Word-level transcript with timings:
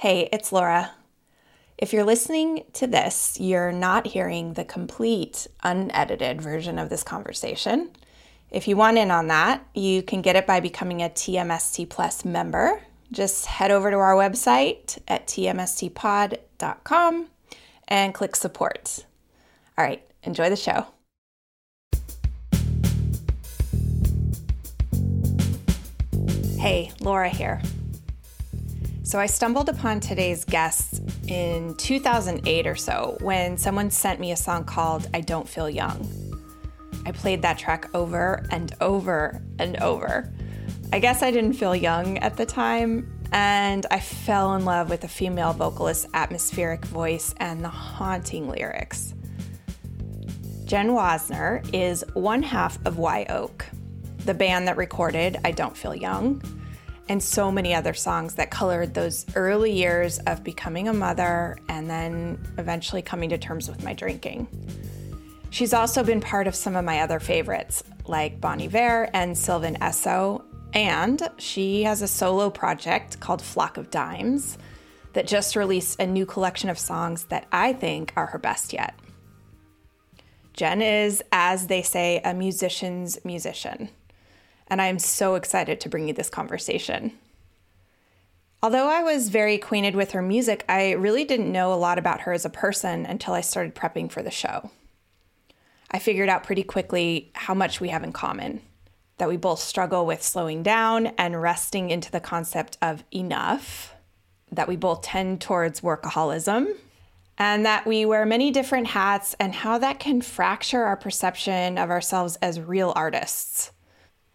Hey, 0.00 0.28
it's 0.32 0.50
Laura. 0.50 0.92
If 1.76 1.92
you're 1.92 2.04
listening 2.04 2.64
to 2.72 2.86
this, 2.86 3.36
you're 3.38 3.70
not 3.70 4.06
hearing 4.06 4.54
the 4.54 4.64
complete, 4.64 5.46
unedited 5.62 6.40
version 6.40 6.78
of 6.78 6.88
this 6.88 7.02
conversation. 7.02 7.90
If 8.50 8.66
you 8.66 8.78
want 8.78 8.96
in 8.96 9.10
on 9.10 9.26
that, 9.26 9.62
you 9.74 10.02
can 10.02 10.22
get 10.22 10.36
it 10.36 10.46
by 10.46 10.60
becoming 10.60 11.02
a 11.02 11.10
TMST 11.10 11.90
Plus 11.90 12.24
member. 12.24 12.80
Just 13.12 13.44
head 13.44 13.70
over 13.70 13.90
to 13.90 13.98
our 13.98 14.14
website 14.14 14.96
at 15.06 15.26
tmstpod.com 15.26 17.26
and 17.86 18.14
click 18.14 18.36
support. 18.36 19.04
All 19.76 19.84
right, 19.84 20.02
enjoy 20.22 20.48
the 20.48 20.56
show. 20.56 20.86
Hey, 26.58 26.90
Laura 27.00 27.28
here. 27.28 27.60
So 29.10 29.18
I 29.18 29.26
stumbled 29.26 29.68
upon 29.68 29.98
today's 29.98 30.44
guests 30.44 31.00
in 31.26 31.74
2008 31.74 32.64
or 32.68 32.76
so 32.76 33.18
when 33.20 33.58
someone 33.58 33.90
sent 33.90 34.20
me 34.20 34.30
a 34.30 34.36
song 34.36 34.62
called 34.62 35.08
I 35.12 35.20
Don't 35.20 35.48
Feel 35.48 35.68
Young. 35.68 36.08
I 37.04 37.10
played 37.10 37.42
that 37.42 37.58
track 37.58 37.90
over 37.92 38.46
and 38.52 38.72
over 38.80 39.42
and 39.58 39.76
over. 39.78 40.32
I 40.92 41.00
guess 41.00 41.24
I 41.24 41.32
didn't 41.32 41.54
feel 41.54 41.74
young 41.74 42.18
at 42.18 42.36
the 42.36 42.46
time, 42.46 43.12
and 43.32 43.84
I 43.90 43.98
fell 43.98 44.54
in 44.54 44.64
love 44.64 44.88
with 44.88 45.00
the 45.00 45.08
female 45.08 45.54
vocalist's 45.54 46.06
atmospheric 46.14 46.84
voice 46.84 47.34
and 47.38 47.64
the 47.64 47.68
haunting 47.68 48.48
lyrics. 48.48 49.14
Jen 50.66 50.90
Wasner 50.90 51.68
is 51.74 52.04
one 52.14 52.44
half 52.44 52.78
of 52.86 52.98
Wye 52.98 53.26
Oak, 53.28 53.66
the 54.18 54.34
band 54.34 54.68
that 54.68 54.76
recorded 54.76 55.36
I 55.44 55.50
Don't 55.50 55.76
Feel 55.76 55.96
Young, 55.96 56.40
and 57.10 57.20
so 57.20 57.50
many 57.50 57.74
other 57.74 57.92
songs 57.92 58.36
that 58.36 58.52
colored 58.52 58.94
those 58.94 59.26
early 59.34 59.72
years 59.72 60.20
of 60.28 60.44
becoming 60.44 60.86
a 60.86 60.92
mother 60.92 61.58
and 61.68 61.90
then 61.90 62.38
eventually 62.56 63.02
coming 63.02 63.28
to 63.28 63.36
terms 63.36 63.68
with 63.68 63.82
my 63.82 63.92
drinking. 63.92 64.46
She's 65.50 65.74
also 65.74 66.04
been 66.04 66.20
part 66.20 66.46
of 66.46 66.54
some 66.54 66.76
of 66.76 66.84
my 66.84 67.00
other 67.00 67.18
favorites, 67.18 67.82
like 68.06 68.40
Bon 68.40 68.62
Iver 68.62 69.10
and 69.12 69.36
Sylvan 69.36 69.74
Esso, 69.80 70.44
and 70.72 71.20
she 71.36 71.82
has 71.82 72.00
a 72.00 72.06
solo 72.06 72.48
project 72.48 73.18
called 73.18 73.42
Flock 73.42 73.76
of 73.76 73.90
Dimes 73.90 74.56
that 75.12 75.26
just 75.26 75.56
released 75.56 75.98
a 75.98 76.06
new 76.06 76.24
collection 76.24 76.70
of 76.70 76.78
songs 76.78 77.24
that 77.24 77.48
I 77.50 77.72
think 77.72 78.12
are 78.14 78.26
her 78.26 78.38
best 78.38 78.72
yet. 78.72 78.94
Jen 80.52 80.80
is, 80.80 81.24
as 81.32 81.66
they 81.66 81.82
say, 81.82 82.20
a 82.22 82.34
musician's 82.34 83.18
musician, 83.24 83.88
and 84.70 84.80
I 84.80 84.86
am 84.86 84.98
so 84.98 85.34
excited 85.34 85.80
to 85.80 85.88
bring 85.88 86.08
you 86.08 86.14
this 86.14 86.30
conversation. 86.30 87.12
Although 88.62 88.88
I 88.88 89.02
was 89.02 89.30
very 89.30 89.54
acquainted 89.54 89.96
with 89.96 90.12
her 90.12 90.22
music, 90.22 90.64
I 90.68 90.92
really 90.92 91.24
didn't 91.24 91.50
know 91.50 91.72
a 91.72 91.74
lot 91.74 91.98
about 91.98 92.22
her 92.22 92.32
as 92.32 92.44
a 92.44 92.50
person 92.50 93.04
until 93.06 93.34
I 93.34 93.40
started 93.40 93.74
prepping 93.74 94.12
for 94.12 94.22
the 94.22 94.30
show. 94.30 94.70
I 95.90 95.98
figured 95.98 96.28
out 96.28 96.44
pretty 96.44 96.62
quickly 96.62 97.32
how 97.34 97.54
much 97.54 97.80
we 97.80 97.88
have 97.88 98.04
in 98.04 98.12
common 98.12 98.62
that 99.20 99.28
we 99.28 99.36
both 99.36 99.58
struggle 99.58 100.06
with 100.06 100.22
slowing 100.22 100.62
down 100.62 101.08
and 101.18 101.42
resting 101.42 101.90
into 101.90 102.10
the 102.10 102.20
concept 102.20 102.78
of 102.80 103.04
enough, 103.14 103.94
that 104.50 104.66
we 104.66 104.76
both 104.76 105.02
tend 105.02 105.42
towards 105.42 105.82
workaholism, 105.82 106.74
and 107.36 107.66
that 107.66 107.86
we 107.86 108.06
wear 108.06 108.24
many 108.24 108.50
different 108.50 108.86
hats, 108.86 109.36
and 109.38 109.54
how 109.54 109.76
that 109.76 110.00
can 110.00 110.22
fracture 110.22 110.84
our 110.84 110.96
perception 110.96 111.76
of 111.76 111.90
ourselves 111.90 112.36
as 112.36 112.60
real 112.60 112.94
artists. 112.96 113.72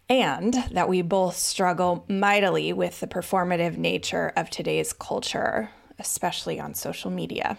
And 0.08 0.54
that 0.70 0.88
we 0.88 1.02
both 1.02 1.36
struggle 1.36 2.04
mightily 2.08 2.72
with 2.72 3.00
the 3.00 3.08
performative 3.08 3.76
nature 3.76 4.32
of 4.36 4.50
today's 4.50 4.92
culture, 4.92 5.70
especially 5.98 6.60
on 6.60 6.74
social 6.74 7.10
media. 7.10 7.58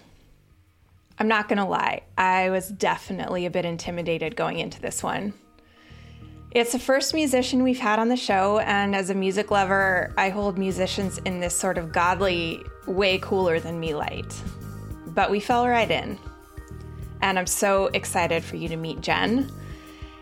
I'm 1.20 1.28
not 1.28 1.50
gonna 1.50 1.68
lie, 1.68 2.04
I 2.18 2.50
was 2.50 2.70
definitely 2.70 3.46
a 3.46 3.52
bit 3.52 3.66
intimidated 3.66 4.38
going 4.38 4.60
into 4.60 4.80
this 4.80 5.04
one. 5.04 5.34
It's 6.52 6.72
the 6.72 6.80
first 6.80 7.14
musician 7.14 7.64
we've 7.64 7.80
had 7.80 8.00
on 8.00 8.08
the 8.08 8.16
show, 8.16 8.60
and 8.60 8.96
as 8.96 9.10
a 9.10 9.16
music 9.16 9.52
lover, 9.52 10.14
I 10.18 10.30
hold 10.30 10.58
musicians 10.58 11.18
in 11.20 11.42
this 11.42 11.56
sort 11.56 11.78
of 11.78 11.92
godly, 11.92 12.62
way 12.86 13.18
cooler 13.18 13.60
than 13.60 13.80
me 13.80 13.94
light. 13.94 14.34
But 15.08 15.30
we 15.30 15.42
fell 15.42 15.68
right 15.68 15.92
in. 15.92 16.18
And 17.22 17.38
I'm 17.38 17.48
so 17.48 17.88
excited 17.88 18.44
for 18.44 18.56
you 18.56 18.70
to 18.70 18.78
meet 18.78 19.02
Jen 19.02 19.52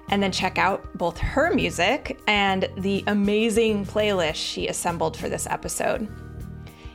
and 0.09 0.21
then 0.21 0.31
check 0.31 0.57
out 0.57 0.85
both 0.97 1.17
her 1.17 1.53
music 1.53 2.19
and 2.27 2.69
the 2.77 3.03
amazing 3.07 3.85
playlist 3.85 4.35
she 4.35 4.67
assembled 4.67 5.17
for 5.17 5.29
this 5.29 5.47
episode. 5.47 6.07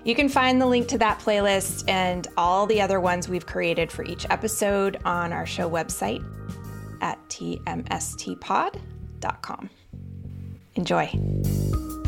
You 0.05 0.15
can 0.15 0.29
find 0.29 0.61
the 0.61 0.67
link 0.67 0.89
to 0.89 0.99
that 0.99 1.21
playlist 1.21 1.89
and 1.89 2.27
all 2.37 2.67
the 2.67 2.81
other 2.81 3.01
ones 3.01 3.29
we've 3.29 3.47
created 3.47 3.93
for 3.93 4.05
each 4.05 4.27
episode 4.31 4.99
on 5.05 5.33
our 5.33 5.47
show 5.47 5.69
website 5.69 6.25
at 7.03 7.19
tmstpod.com. 7.29 8.81
Enjoy. 10.77 12.00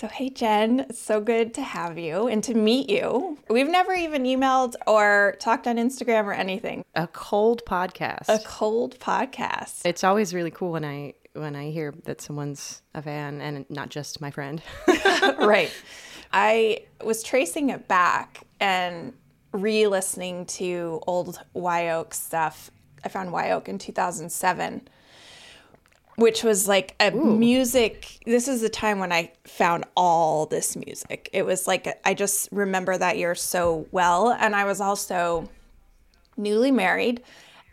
So, 0.00 0.08
hey, 0.08 0.30
Jen, 0.30 0.80
it's 0.88 0.98
so 0.98 1.20
good 1.20 1.52
to 1.52 1.62
have 1.62 1.98
you 1.98 2.26
and 2.26 2.42
to 2.44 2.54
meet 2.54 2.88
you. 2.88 3.36
We've 3.50 3.68
never 3.68 3.92
even 3.92 4.22
emailed 4.22 4.74
or 4.86 5.36
talked 5.40 5.66
on 5.66 5.76
Instagram 5.76 6.24
or 6.24 6.32
anything. 6.32 6.86
A 6.94 7.06
cold 7.06 7.60
podcast. 7.66 8.30
A 8.30 8.38
cold 8.42 8.98
podcast. 8.98 9.82
It's 9.84 10.02
always 10.02 10.32
really 10.32 10.50
cool 10.50 10.72
when 10.72 10.86
I 10.86 11.12
when 11.34 11.54
I 11.54 11.70
hear 11.70 11.92
that 12.04 12.22
someone's 12.22 12.80
a 12.94 13.02
fan 13.02 13.42
and 13.42 13.68
not 13.68 13.90
just 13.90 14.22
my 14.22 14.30
friend. 14.30 14.62
right. 15.38 15.70
I 16.32 16.86
was 17.04 17.22
tracing 17.22 17.68
it 17.68 17.86
back 17.86 18.44
and 18.58 19.12
re-listening 19.52 20.46
to 20.46 21.02
old 21.06 21.42
Wye 21.52 21.90
Oak 21.90 22.14
stuff. 22.14 22.70
I 23.04 23.10
found 23.10 23.32
Wye 23.32 23.50
Oak 23.50 23.68
in 23.68 23.76
2007 23.76 24.88
which 26.20 26.44
was 26.44 26.68
like 26.68 26.94
a 27.00 27.10
Ooh. 27.14 27.36
music 27.36 28.18
this 28.26 28.46
is 28.46 28.60
the 28.60 28.68
time 28.68 28.98
when 28.98 29.10
i 29.10 29.32
found 29.44 29.84
all 29.96 30.46
this 30.46 30.76
music. 30.76 31.30
It 31.32 31.44
was 31.44 31.66
like 31.66 31.88
i 32.04 32.14
just 32.14 32.48
remember 32.52 32.96
that 32.96 33.16
year 33.16 33.34
so 33.34 33.86
well 33.90 34.30
and 34.30 34.54
i 34.54 34.64
was 34.64 34.80
also 34.80 35.48
newly 36.36 36.70
married 36.70 37.22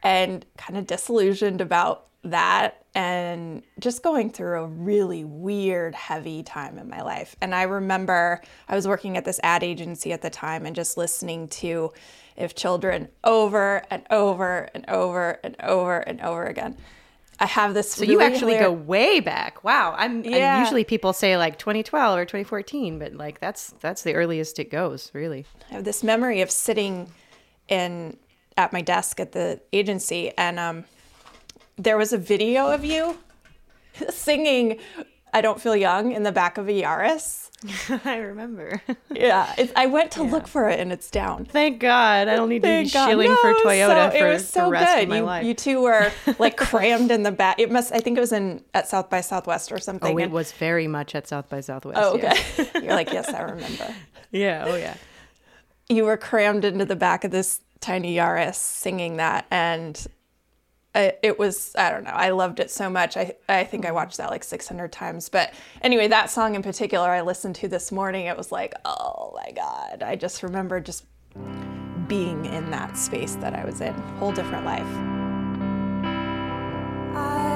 and 0.02 0.46
kind 0.58 0.78
of 0.78 0.88
disillusioned 0.88 1.60
about 1.60 2.06
that 2.24 2.86
and 2.96 3.64
just 3.80 4.02
going 4.02 4.30
through 4.30 4.62
a 4.62 4.68
really 4.68 5.24
weird 5.24 5.94
heavy 5.94 6.42
time 6.44 6.78
in 6.78 6.90
my 6.90 7.02
life. 7.02 7.36
And 7.42 7.54
i 7.54 7.64
remember 7.64 8.42
i 8.70 8.76
was 8.76 8.88
working 8.88 9.18
at 9.18 9.26
this 9.26 9.42
ad 9.44 9.64
agency 9.64 10.14
at 10.14 10.22
the 10.22 10.30
time 10.30 10.66
and 10.66 10.76
just 10.76 10.98
listening 10.98 11.50
to 11.50 11.92
if 12.38 12.56
children 12.56 13.10
over 13.26 13.84
and 13.90 14.04
over 14.10 14.70
and 14.74 14.86
over 14.90 15.40
and 15.44 15.56
over 15.62 16.00
and 16.00 16.22
over 16.22 16.46
again 16.46 16.78
I 17.40 17.46
have 17.46 17.74
this. 17.74 17.92
So 17.92 18.02
really 18.02 18.14
you 18.14 18.22
actually 18.22 18.56
hilarious... 18.56 18.80
go 18.80 18.84
way 18.84 19.20
back. 19.20 19.64
Wow. 19.64 19.94
I'm, 19.98 20.24
yeah. 20.24 20.56
I'm, 20.56 20.62
usually 20.64 20.84
people 20.84 21.14
say 21.14 21.38
like 21.38 21.60
2012 21.60 22.18
or 22.18 22.26
2014, 22.26 23.00
but 23.00 23.14
like 23.14 23.40
that's 23.40 23.74
that's 23.80 24.04
the 24.04 24.16
earliest 24.16 24.60
it 24.60 24.72
goes, 24.72 25.12
really. 25.14 25.46
I 25.70 25.76
have 25.76 25.84
this 25.84 26.04
memory 26.04 26.42
of 26.42 26.50
sitting 26.50 27.12
in 27.68 28.18
at 28.56 28.74
my 28.74 28.82
desk 28.82 29.20
at 29.20 29.34
the 29.34 29.62
agency, 29.72 30.32
and 30.38 30.60
um, 30.60 30.86
there 31.78 31.98
was 31.98 32.12
a 32.12 32.18
video 32.18 32.70
of 32.70 32.84
you 32.84 33.18
singing 34.10 34.80
"I 35.34 35.42
Don't 35.42 35.62
Feel 35.62 35.76
Young" 35.76 36.12
in 36.14 36.24
the 36.24 36.32
back 36.32 36.58
of 36.58 36.68
a 36.68 36.82
Yaris 36.82 37.47
I 38.06 38.18
remember. 38.18 38.82
yeah, 39.12 39.56
I 39.76 39.88
went 39.88 40.12
to 40.12 40.24
yeah. 40.24 40.32
look 40.32 40.48
for 40.48 40.70
it 40.70 40.80
and 40.80 40.92
it's 40.92 41.10
down. 41.10 41.46
Thank 41.46 41.80
God. 41.80 42.28
I 42.28 42.36
don't 42.36 42.50
need 42.50 42.62
Thank 42.62 42.90
to 42.90 42.94
be 42.94 43.00
God. 43.00 43.10
shilling 43.10 43.30
no, 43.30 43.36
for 43.38 43.54
Toyota 43.56 44.12
so, 44.12 44.20
for 44.20 44.28
it 44.28 44.34
was 44.34 44.48
so 44.48 44.66
the 44.66 44.72
rest 44.72 44.96
good. 44.96 45.04
of 45.04 45.10
my 45.10 45.18
you, 45.18 45.24
life. 45.24 45.46
You 45.46 45.54
two 45.56 45.82
were 45.82 46.12
like 46.38 46.56
crammed 46.58 47.10
in 47.10 47.24
the 47.24 47.32
back. 47.32 47.60
It 47.60 47.72
must. 47.72 47.92
I 47.92 48.00
think 48.00 48.18
it 48.18 48.22
was 48.22 48.32
in 48.32 48.64
at 48.76 48.88
South 48.88 49.10
by 49.10 49.22
Southwest 49.22 49.72
or 49.72 49.80
something. 49.80 50.14
Oh, 50.14 50.18
it 50.20 50.26
and, 50.26 50.34
was 50.34 50.52
very 50.52 50.88
much 50.88 51.16
at 51.16 51.28
South 51.28 51.50
by 51.50 51.62
Southwest. 51.62 52.00
Oh, 52.00 52.16
okay. 52.16 52.34
Yes. 52.58 52.72
You're 52.76 52.94
like, 52.94 53.12
yes, 53.12 53.28
I 53.30 53.42
remember. 53.42 53.96
yeah. 54.32 54.66
Oh, 54.68 54.76
yeah. 54.76 54.96
You 55.90 56.04
were 56.06 56.18
crammed 56.18 56.64
into 56.64 56.86
the 56.86 56.96
back 56.96 57.24
of 57.24 57.32
this 57.32 57.62
tiny 57.80 58.16
Yaris 58.16 58.56
singing 58.56 59.18
that, 59.18 59.48
and 59.50 60.06
it 61.24 61.40
was 61.40 61.74
I 61.76 61.92
don't 61.92 62.04
know. 62.04 62.12
I 62.12 62.30
loved 62.30 62.60
it 62.60 62.70
so 62.72 62.90
much. 62.90 63.18
I 63.18 63.36
I 63.48 63.64
think 63.64 63.86
I 63.86 63.92
watched 63.92 64.18
that 64.18 64.30
like 64.30 64.44
600 64.44 64.92
times. 64.92 65.30
But 65.30 65.54
anyway, 65.82 66.08
that 66.08 66.30
song 66.30 66.56
in 66.56 66.64
particular 66.64 67.10
I 67.10 67.22
listened 67.22 67.56
to 67.58 67.68
this 67.68 67.92
morning. 67.92 68.26
It 68.26 68.38
was 68.38 68.52
like, 68.52 68.74
"Oh 68.86 69.34
my 69.36 69.52
god." 69.52 70.04
I 70.04 70.16
just 70.16 70.44
remember 70.44 70.80
just 70.80 71.06
being 72.08 72.46
in 72.46 72.72
that 72.72 72.98
space 72.98 73.36
that 73.36 73.54
I 73.54 73.66
was 73.66 73.82
in. 73.82 73.94
Whole 74.20 74.32
different 74.32 74.66
life. 74.66 74.88
I 77.16 77.47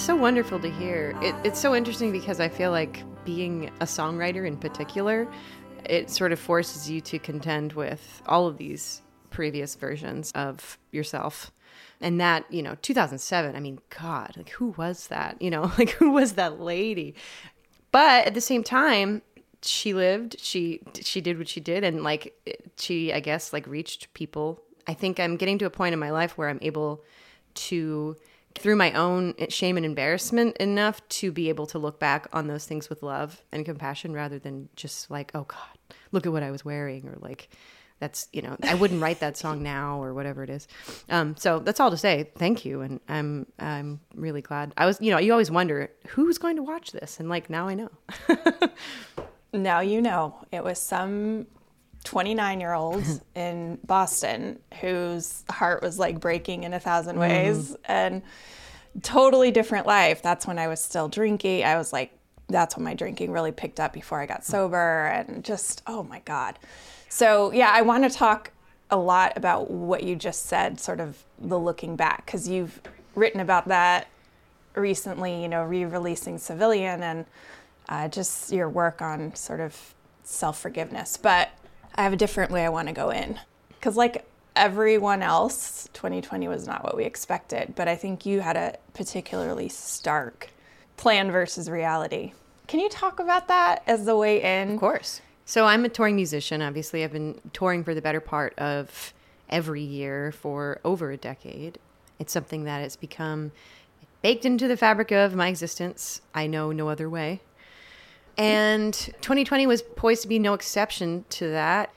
That's 0.00 0.06
so 0.06 0.16
wonderful 0.16 0.58
to 0.60 0.70
hear. 0.70 1.14
It, 1.20 1.34
it's 1.44 1.60
so 1.60 1.74
interesting 1.74 2.10
because 2.10 2.40
I 2.40 2.48
feel 2.48 2.70
like 2.70 3.04
being 3.26 3.70
a 3.80 3.84
songwriter 3.84 4.46
in 4.46 4.56
particular, 4.56 5.30
it 5.84 6.08
sort 6.08 6.32
of 6.32 6.38
forces 6.38 6.88
you 6.88 7.02
to 7.02 7.18
contend 7.18 7.74
with 7.74 8.22
all 8.24 8.46
of 8.46 8.56
these 8.56 9.02
previous 9.28 9.74
versions 9.74 10.32
of 10.32 10.78
yourself. 10.90 11.52
And 12.00 12.18
that, 12.18 12.50
you 12.50 12.62
know, 12.62 12.76
2007, 12.80 13.54
I 13.54 13.60
mean, 13.60 13.78
God, 13.90 14.32
like 14.38 14.48
who 14.48 14.68
was 14.78 15.08
that? 15.08 15.40
You 15.42 15.50
know, 15.50 15.70
like 15.78 15.90
who 15.90 16.12
was 16.12 16.32
that 16.32 16.58
lady? 16.58 17.14
But 17.92 18.26
at 18.26 18.32
the 18.32 18.40
same 18.40 18.64
time, 18.64 19.20
she 19.60 19.92
lived, 19.92 20.40
she 20.40 20.80
she 20.94 21.20
did 21.20 21.36
what 21.36 21.46
she 21.46 21.60
did 21.60 21.84
and 21.84 22.02
like 22.02 22.34
she 22.78 23.12
I 23.12 23.20
guess 23.20 23.52
like 23.52 23.66
reached 23.66 24.14
people. 24.14 24.62
I 24.86 24.94
think 24.94 25.20
I'm 25.20 25.36
getting 25.36 25.58
to 25.58 25.66
a 25.66 25.70
point 25.70 25.92
in 25.92 25.98
my 25.98 26.10
life 26.10 26.38
where 26.38 26.48
I'm 26.48 26.58
able 26.62 27.04
to 27.66 28.16
through 28.54 28.76
my 28.76 28.92
own 28.92 29.34
shame 29.48 29.76
and 29.76 29.86
embarrassment 29.86 30.56
enough 30.58 31.06
to 31.08 31.30
be 31.32 31.48
able 31.48 31.66
to 31.66 31.78
look 31.78 31.98
back 31.98 32.26
on 32.32 32.46
those 32.46 32.66
things 32.66 32.90
with 32.90 33.02
love 33.02 33.42
and 33.52 33.64
compassion 33.64 34.12
rather 34.12 34.38
than 34.38 34.68
just 34.76 35.10
like, 35.10 35.30
oh 35.34 35.44
God, 35.44 35.96
look 36.12 36.26
at 36.26 36.32
what 36.32 36.42
I 36.42 36.50
was 36.50 36.64
wearing 36.64 37.08
or 37.08 37.16
like 37.20 37.48
that's 38.00 38.28
you 38.32 38.42
know 38.42 38.56
I 38.64 38.74
wouldn't 38.74 39.00
write 39.00 39.20
that 39.20 39.36
song 39.36 39.62
now 39.62 40.02
or 40.02 40.12
whatever 40.14 40.42
it 40.42 40.50
is. 40.50 40.66
Um, 41.08 41.36
so 41.36 41.60
that's 41.60 41.78
all 41.78 41.90
to 41.90 41.96
say. 41.96 42.30
Thank 42.36 42.64
you, 42.64 42.80
and 42.80 42.98
I'm 43.08 43.46
I'm 43.58 44.00
really 44.14 44.42
glad. 44.42 44.72
I 44.76 44.86
was 44.86 44.98
you 45.00 45.10
know 45.10 45.18
you 45.18 45.32
always 45.32 45.50
wonder 45.50 45.90
who's 46.08 46.38
going 46.38 46.56
to 46.56 46.62
watch 46.62 46.92
this, 46.92 47.20
and 47.20 47.28
like 47.28 47.50
now 47.50 47.68
I 47.68 47.74
know. 47.74 47.90
now 49.52 49.80
you 49.80 50.00
know 50.00 50.34
it 50.50 50.64
was 50.64 50.78
some 50.80 51.46
29 52.04 52.60
year 52.60 52.72
old 52.72 53.04
in 53.34 53.78
Boston 53.84 54.58
whose 54.80 55.44
heart 55.50 55.82
was 55.82 55.98
like 55.98 56.20
breaking 56.20 56.64
in 56.64 56.72
a 56.72 56.80
thousand 56.80 57.16
mm-hmm. 57.16 57.20
ways 57.20 57.70
mm. 57.72 57.76
and 57.84 58.22
totally 59.02 59.50
different 59.50 59.86
life. 59.86 60.22
That's 60.22 60.46
when 60.46 60.58
I 60.58 60.68
was 60.68 60.80
still 60.80 61.08
drinking. 61.08 61.64
I 61.64 61.76
was 61.76 61.92
like, 61.92 62.12
that's 62.48 62.76
when 62.76 62.84
my 62.84 62.94
drinking 62.94 63.30
really 63.30 63.52
picked 63.52 63.78
up 63.78 63.92
before 63.92 64.20
I 64.20 64.26
got 64.26 64.44
sober 64.44 65.06
and 65.06 65.44
just, 65.44 65.82
oh 65.86 66.02
my 66.02 66.20
God. 66.24 66.58
So, 67.08 67.52
yeah, 67.52 67.70
I 67.72 67.82
want 67.82 68.04
to 68.04 68.10
talk 68.10 68.50
a 68.90 68.96
lot 68.96 69.36
about 69.36 69.70
what 69.70 70.02
you 70.02 70.16
just 70.16 70.46
said, 70.46 70.80
sort 70.80 71.00
of 71.00 71.22
the 71.38 71.58
looking 71.58 71.96
back, 71.96 72.26
because 72.26 72.48
you've 72.48 72.80
written 73.14 73.40
about 73.40 73.68
that 73.68 74.08
recently, 74.74 75.42
you 75.42 75.48
know, 75.48 75.62
re 75.62 75.84
releasing 75.84 76.38
Civilian 76.38 77.02
and 77.02 77.26
uh, 77.88 78.08
just 78.08 78.52
your 78.52 78.68
work 78.68 79.02
on 79.02 79.34
sort 79.34 79.60
of 79.60 79.94
self 80.24 80.60
forgiveness. 80.60 81.16
But 81.16 81.50
I 82.00 82.04
have 82.04 82.14
a 82.14 82.16
different 82.16 82.50
way 82.50 82.64
I 82.64 82.70
want 82.70 82.88
to 82.88 82.94
go 82.94 83.10
in. 83.10 83.38
Because, 83.68 83.94
like 83.94 84.24
everyone 84.56 85.20
else, 85.20 85.86
2020 85.92 86.48
was 86.48 86.66
not 86.66 86.82
what 86.82 86.96
we 86.96 87.04
expected, 87.04 87.74
but 87.76 87.88
I 87.88 87.96
think 87.96 88.24
you 88.24 88.40
had 88.40 88.56
a 88.56 88.78
particularly 88.94 89.68
stark 89.68 90.48
plan 90.96 91.30
versus 91.30 91.68
reality. 91.68 92.32
Can 92.68 92.80
you 92.80 92.88
talk 92.88 93.20
about 93.20 93.48
that 93.48 93.82
as 93.86 94.06
the 94.06 94.16
way 94.16 94.40
in? 94.42 94.72
Of 94.72 94.80
course. 94.80 95.20
So 95.44 95.66
I'm 95.66 95.84
a 95.84 95.90
touring 95.90 96.16
musician. 96.16 96.62
Obviously, 96.62 97.04
I've 97.04 97.12
been 97.12 97.38
touring 97.52 97.84
for 97.84 97.94
the 97.94 98.00
better 98.00 98.20
part 98.20 98.58
of 98.58 99.12
every 99.50 99.82
year 99.82 100.32
for 100.32 100.80
over 100.86 101.10
a 101.10 101.18
decade. 101.18 101.78
It's 102.18 102.32
something 102.32 102.64
that 102.64 102.80
has 102.80 102.96
become 102.96 103.52
baked 104.22 104.46
into 104.46 104.68
the 104.68 104.76
fabric 104.76 105.10
of 105.10 105.34
my 105.34 105.48
existence. 105.48 106.22
I 106.34 106.46
know 106.46 106.72
no 106.72 106.88
other 106.88 107.10
way. 107.10 107.42
And 108.40 108.94
2020 108.94 109.66
was 109.66 109.82
poised 109.82 110.22
to 110.22 110.28
be 110.28 110.38
no 110.38 110.54
exception 110.54 111.26
to 111.28 111.50
that. 111.50 111.92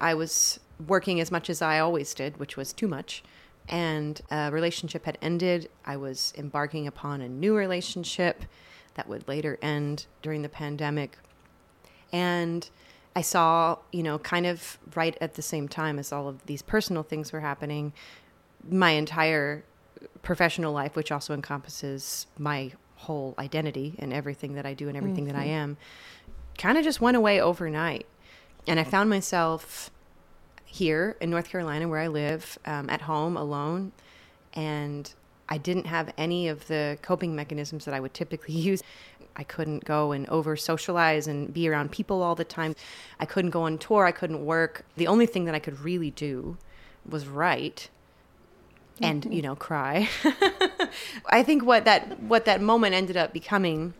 I 0.00 0.14
was 0.14 0.58
working 0.84 1.20
as 1.20 1.30
much 1.30 1.48
as 1.48 1.62
I 1.62 1.78
always 1.78 2.12
did, 2.12 2.38
which 2.38 2.56
was 2.56 2.72
too 2.72 2.88
much. 2.88 3.22
And 3.68 4.20
a 4.28 4.50
relationship 4.50 5.04
had 5.04 5.16
ended. 5.22 5.70
I 5.84 5.96
was 5.96 6.32
embarking 6.36 6.88
upon 6.88 7.20
a 7.20 7.28
new 7.28 7.54
relationship 7.54 8.42
that 8.94 9.08
would 9.08 9.28
later 9.28 9.60
end 9.62 10.06
during 10.22 10.42
the 10.42 10.48
pandemic. 10.48 11.18
And 12.12 12.68
I 13.14 13.20
saw, 13.20 13.78
you 13.92 14.02
know, 14.02 14.18
kind 14.18 14.44
of 14.44 14.78
right 14.96 15.16
at 15.20 15.34
the 15.34 15.42
same 15.42 15.68
time 15.68 16.00
as 16.00 16.10
all 16.10 16.26
of 16.26 16.46
these 16.46 16.62
personal 16.62 17.04
things 17.04 17.30
were 17.30 17.40
happening, 17.40 17.92
my 18.68 18.90
entire 18.90 19.62
professional 20.22 20.72
life, 20.72 20.96
which 20.96 21.12
also 21.12 21.32
encompasses 21.32 22.26
my 22.36 22.72
whole 22.96 23.34
identity 23.38 23.94
and 23.98 24.12
everything 24.12 24.54
that 24.54 24.66
I 24.66 24.74
do 24.74 24.88
and 24.88 24.96
everything 24.96 25.26
mm-hmm. 25.26 25.34
that 25.34 25.40
I 25.40 25.46
mm-hmm. 25.46 25.54
am, 25.54 25.76
kind 26.58 26.78
of 26.78 26.84
just 26.84 27.00
went 27.00 27.16
away 27.16 27.40
overnight. 27.40 28.06
And 28.66 28.80
I 28.80 28.84
found 28.84 29.08
myself 29.08 29.90
here 30.64 31.16
in 31.20 31.30
North 31.30 31.48
Carolina, 31.48 31.88
where 31.88 32.00
I 32.00 32.08
live, 32.08 32.58
um, 32.66 32.90
at 32.90 33.02
home 33.02 33.36
alone. 33.36 33.92
And 34.54 35.12
I 35.48 35.58
didn't 35.58 35.86
have 35.86 36.12
any 36.18 36.48
of 36.48 36.66
the 36.66 36.98
coping 37.02 37.36
mechanisms 37.36 37.84
that 37.84 37.94
I 37.94 38.00
would 38.00 38.14
typically 38.14 38.54
use. 38.70 38.82
I 39.36 39.44
couldn't 39.44 39.84
go 39.84 40.12
and 40.12 40.28
over 40.28 40.56
socialize 40.56 41.26
and 41.26 41.52
be 41.52 41.68
around 41.68 41.92
people 41.92 42.22
all 42.22 42.34
the 42.34 42.44
time. 42.44 42.74
I 43.20 43.26
couldn't 43.26 43.50
go 43.50 43.62
on 43.62 43.78
tour. 43.78 44.06
I 44.06 44.12
couldn't 44.12 44.44
work. 44.44 44.84
The 44.96 45.06
only 45.06 45.26
thing 45.26 45.44
that 45.44 45.54
I 45.54 45.58
could 45.58 45.78
really 45.80 46.10
do 46.10 46.56
was 47.08 47.28
write 47.28 47.90
and 49.00 49.22
mm-hmm. 49.22 49.32
you 49.32 49.42
know 49.42 49.56
cry. 49.56 50.08
I 51.26 51.42
think 51.42 51.64
what 51.64 51.84
that 51.84 52.20
what 52.22 52.44
that 52.44 52.60
moment 52.60 52.94
ended 52.94 53.16
up 53.16 53.32
becoming 53.32 53.94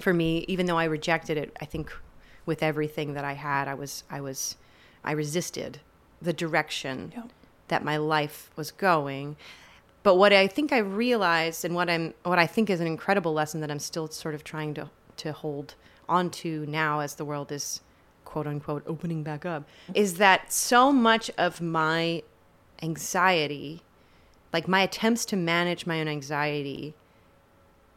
for 0.00 0.12
me, 0.12 0.44
even 0.48 0.66
though 0.66 0.78
I 0.78 0.84
rejected 0.84 1.36
it, 1.36 1.56
I 1.60 1.64
think 1.64 1.92
with 2.44 2.62
everything 2.62 3.14
that 3.14 3.24
I 3.24 3.32
had, 3.32 3.68
I 3.68 3.74
was 3.74 4.04
I 4.10 4.20
was 4.20 4.56
I 5.04 5.12
resisted 5.12 5.80
the 6.20 6.32
direction 6.32 7.12
yep. 7.14 7.30
that 7.68 7.84
my 7.84 7.96
life 7.96 8.50
was 8.56 8.70
going 8.70 9.36
but 10.06 10.18
what 10.18 10.32
I 10.32 10.46
think 10.46 10.72
I 10.72 10.78
realized, 10.78 11.64
and 11.64 11.74
what 11.74 11.90
I'm, 11.90 12.14
what 12.22 12.38
I 12.38 12.46
think 12.46 12.70
is 12.70 12.78
an 12.78 12.86
incredible 12.86 13.32
lesson 13.32 13.60
that 13.62 13.72
I'm 13.72 13.80
still 13.80 14.06
sort 14.06 14.36
of 14.36 14.44
trying 14.44 14.72
to 14.74 14.88
to 15.16 15.32
hold 15.32 15.74
onto 16.08 16.64
now 16.68 17.00
as 17.00 17.16
the 17.16 17.24
world 17.24 17.50
is 17.50 17.80
quote 18.24 18.46
unquote 18.46 18.84
opening 18.86 19.24
back 19.24 19.44
up, 19.44 19.64
is 19.94 20.18
that 20.18 20.52
so 20.52 20.92
much 20.92 21.28
of 21.36 21.60
my 21.60 22.22
anxiety, 22.80 23.82
like 24.56 24.66
my 24.66 24.80
attempts 24.80 25.26
to 25.26 25.36
manage 25.36 25.84
my 25.84 26.00
own 26.00 26.08
anxiety, 26.08 26.94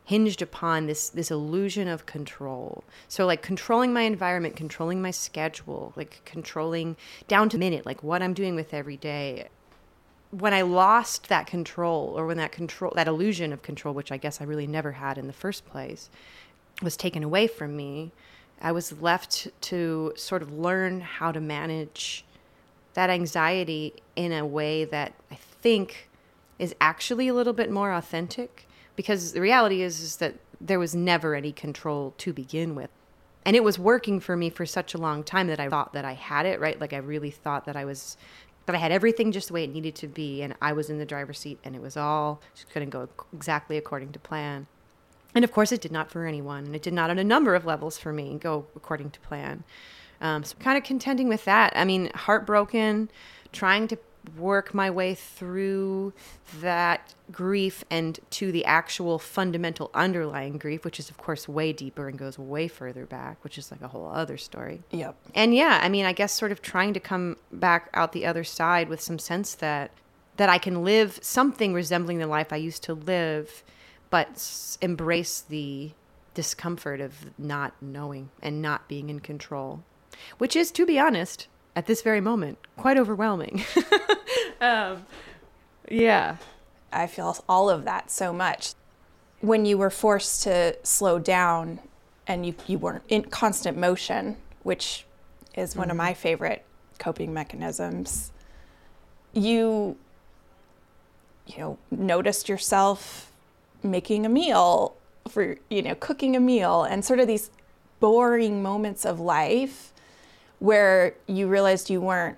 hinged 0.03 0.41
upon 0.41 0.87
this 0.87 1.07
this 1.07 1.31
illusion 1.31 1.87
of 1.87 2.05
control. 2.05 2.83
So 3.07 3.25
like 3.25 3.41
controlling 3.41 3.93
my 3.93 4.01
environment, 4.01 4.57
controlling 4.57 5.01
my 5.01 5.11
schedule, 5.11 5.93
like 5.95 6.19
controlling 6.25 6.97
down 7.29 7.47
to 7.47 7.57
minute, 7.57 7.85
like 7.85 8.03
what 8.03 8.21
I'm 8.21 8.33
doing 8.33 8.55
with 8.55 8.73
every 8.73 8.97
day, 8.97 9.47
when 10.31 10.53
I 10.53 10.63
lost 10.63 11.29
that 11.29 11.47
control, 11.47 12.13
or 12.17 12.25
when 12.25 12.35
that 12.35 12.51
control, 12.51 12.91
that 12.97 13.07
illusion 13.07 13.53
of 13.53 13.61
control, 13.61 13.93
which 13.93 14.11
I 14.11 14.17
guess 14.17 14.41
I 14.41 14.43
really 14.43 14.67
never 14.67 14.91
had 14.91 15.17
in 15.17 15.27
the 15.27 15.39
first 15.45 15.65
place, 15.65 16.09
was 16.81 16.97
taken 16.97 17.23
away 17.23 17.47
from 17.47 17.77
me, 17.77 18.11
I 18.61 18.73
was 18.73 19.01
left 19.01 19.47
to 19.61 20.11
sort 20.17 20.41
of 20.41 20.51
learn 20.51 20.99
how 20.99 21.31
to 21.31 21.39
manage 21.39 22.25
that 22.95 23.09
anxiety 23.09 23.93
in 24.17 24.33
a 24.33 24.45
way 24.45 24.83
that 24.83 25.13
I 25.31 25.35
think 25.35 26.08
is 26.59 26.75
actually 26.79 27.27
a 27.27 27.33
little 27.33 27.53
bit 27.53 27.71
more 27.71 27.91
authentic. 27.91 28.67
Because 28.95 29.31
the 29.31 29.41
reality 29.41 29.81
is, 29.81 30.01
is 30.01 30.17
that 30.17 30.35
there 30.59 30.77
was 30.77 30.93
never 30.93 31.33
any 31.33 31.51
control 31.51 32.13
to 32.17 32.33
begin 32.33 32.75
with. 32.75 32.89
And 33.45 33.55
it 33.55 33.63
was 33.63 33.79
working 33.79 34.19
for 34.19 34.35
me 34.35 34.49
for 34.49 34.65
such 34.65 34.93
a 34.93 34.97
long 34.97 35.23
time 35.23 35.47
that 35.47 35.59
I 35.59 35.69
thought 35.69 35.93
that 35.93 36.05
I 36.05 36.13
had 36.13 36.45
it, 36.45 36.59
right? 36.59 36.79
Like 36.79 36.93
I 36.93 36.97
really 36.97 37.31
thought 37.31 37.65
that 37.65 37.77
I 37.77 37.85
was 37.85 38.17
that 38.65 38.75
I 38.75 38.79
had 38.79 38.91
everything 38.91 39.31
just 39.31 39.47
the 39.47 39.55
way 39.55 39.63
it 39.63 39.73
needed 39.73 39.95
to 39.95 40.07
be, 40.07 40.43
and 40.43 40.53
I 40.61 40.73
was 40.73 40.91
in 40.91 40.99
the 40.99 41.05
driver's 41.05 41.39
seat, 41.39 41.57
and 41.63 41.75
it 41.75 41.81
was 41.81 41.97
all 41.97 42.39
just 42.53 42.69
couldn't 42.69 42.91
go 42.91 43.09
exactly 43.33 43.77
according 43.77 44.11
to 44.11 44.19
plan. 44.19 44.67
And 45.33 45.43
of 45.43 45.51
course, 45.51 45.71
it 45.71 45.81
did 45.81 45.91
not 45.91 46.11
for 46.11 46.27
anyone, 46.27 46.65
and 46.65 46.75
it 46.75 46.83
did 46.83 46.93
not 46.93 47.09
on 47.09 47.17
a 47.17 47.23
number 47.23 47.55
of 47.55 47.65
levels 47.65 47.97
for 47.97 48.13
me 48.13 48.37
go 48.39 48.67
according 48.75 49.09
to 49.11 49.19
plan. 49.21 49.63
Um, 50.21 50.43
so, 50.43 50.55
kind 50.59 50.77
of 50.77 50.83
contending 50.83 51.29
with 51.29 51.45
that. 51.45 51.73
I 51.75 51.85
mean, 51.85 52.11
heartbroken, 52.13 53.09
trying 53.51 53.87
to 53.87 53.97
work 54.37 54.73
my 54.73 54.89
way 54.89 55.15
through 55.15 56.13
that 56.61 57.13
grief 57.31 57.83
and 57.89 58.19
to 58.31 58.51
the 58.51 58.65
actual 58.65 59.19
fundamental 59.19 59.89
underlying 59.93 60.57
grief, 60.57 60.83
which 60.83 60.99
is, 60.99 61.09
of 61.09 61.17
course, 61.17 61.47
way 61.47 61.73
deeper 61.73 62.07
and 62.07 62.17
goes 62.17 62.37
way 62.37 62.67
further 62.67 63.05
back, 63.05 63.43
which 63.43 63.57
is 63.57 63.71
like 63.71 63.81
a 63.81 63.87
whole 63.87 64.07
other 64.07 64.37
story. 64.37 64.81
Yep. 64.91 65.15
And 65.35 65.53
yeah, 65.53 65.79
I 65.81 65.89
mean, 65.89 66.05
I 66.05 66.13
guess 66.13 66.33
sort 66.33 66.51
of 66.51 66.61
trying 66.61 66.93
to 66.93 66.99
come 66.99 67.37
back 67.51 67.89
out 67.93 68.11
the 68.11 68.25
other 68.25 68.43
side 68.43 68.89
with 68.89 69.01
some 69.01 69.19
sense 69.19 69.55
that 69.55 69.91
that 70.37 70.47
I 70.47 70.57
can 70.57 70.85
live 70.85 71.19
something 71.21 71.73
resembling 71.73 72.19
the 72.19 72.25
life 72.25 72.53
I 72.53 72.55
used 72.55 72.81
to 72.83 72.93
live, 72.93 73.61
but 74.09 74.77
embrace 74.81 75.41
the 75.41 75.91
discomfort 76.33 77.01
of 77.01 77.37
not 77.37 77.73
knowing 77.81 78.29
and 78.41 78.61
not 78.61 78.87
being 78.87 79.09
in 79.09 79.19
control, 79.19 79.83
which 80.37 80.55
is, 80.55 80.71
to 80.71 80.85
be 80.85 80.97
honest, 80.97 81.49
at 81.79 81.85
this 81.85 82.01
very 82.01 82.19
moment, 82.19 82.57
quite 82.75 82.97
overwhelming. 82.97 83.63
um, 84.61 85.05
yeah. 85.89 86.35
I 86.91 87.07
feel 87.07 87.37
all 87.47 87.69
of 87.69 87.85
that 87.85 88.11
so 88.11 88.33
much. 88.33 88.73
When 89.39 89.65
you 89.65 89.77
were 89.77 89.89
forced 89.89 90.43
to 90.43 90.75
slow 90.83 91.19
down 91.19 91.79
and 92.27 92.45
you, 92.45 92.53
you 92.67 92.77
weren't 92.77 93.03
in 93.07 93.23
constant 93.23 93.77
motion, 93.77 94.35
which 94.63 95.05
is 95.55 95.73
one 95.73 95.85
mm-hmm. 95.85 95.91
of 95.91 95.97
my 95.97 96.13
favorite 96.13 96.65
coping 96.97 97.33
mechanisms, 97.33 98.33
you 99.31 99.95
you 101.47 101.57
know 101.59 101.77
noticed 101.91 102.49
yourself 102.49 103.31
making 103.83 104.25
a 104.25 104.29
meal 104.29 104.97
for 105.29 105.55
you 105.69 105.81
know 105.81 105.95
cooking 105.95 106.35
a 106.35 106.39
meal 106.41 106.83
and 106.83 107.05
sort 107.05 107.19
of 107.19 107.27
these 107.27 107.51
boring 108.01 108.61
moments 108.61 109.05
of 109.05 109.19
life 109.19 109.93
where 110.59 111.15
you 111.25 111.47
realized 111.47 111.89
you 111.89 112.01
weren't 112.01 112.37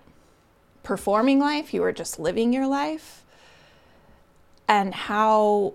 performing 0.83 1.39
life 1.39 1.73
you 1.73 1.81
were 1.81 1.91
just 1.91 2.19
living 2.19 2.53
your 2.53 2.67
life. 2.67 3.23
And 4.67 4.93
how 4.95 5.73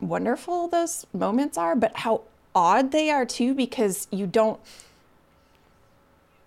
wonderful 0.00 0.68
those 0.68 1.06
moments 1.12 1.56
are 1.56 1.74
but 1.76 1.96
how 1.98 2.22
odd 2.54 2.90
they 2.90 3.10
are 3.10 3.24
too 3.24 3.54
because 3.54 4.08
you 4.10 4.26
don't 4.26 4.60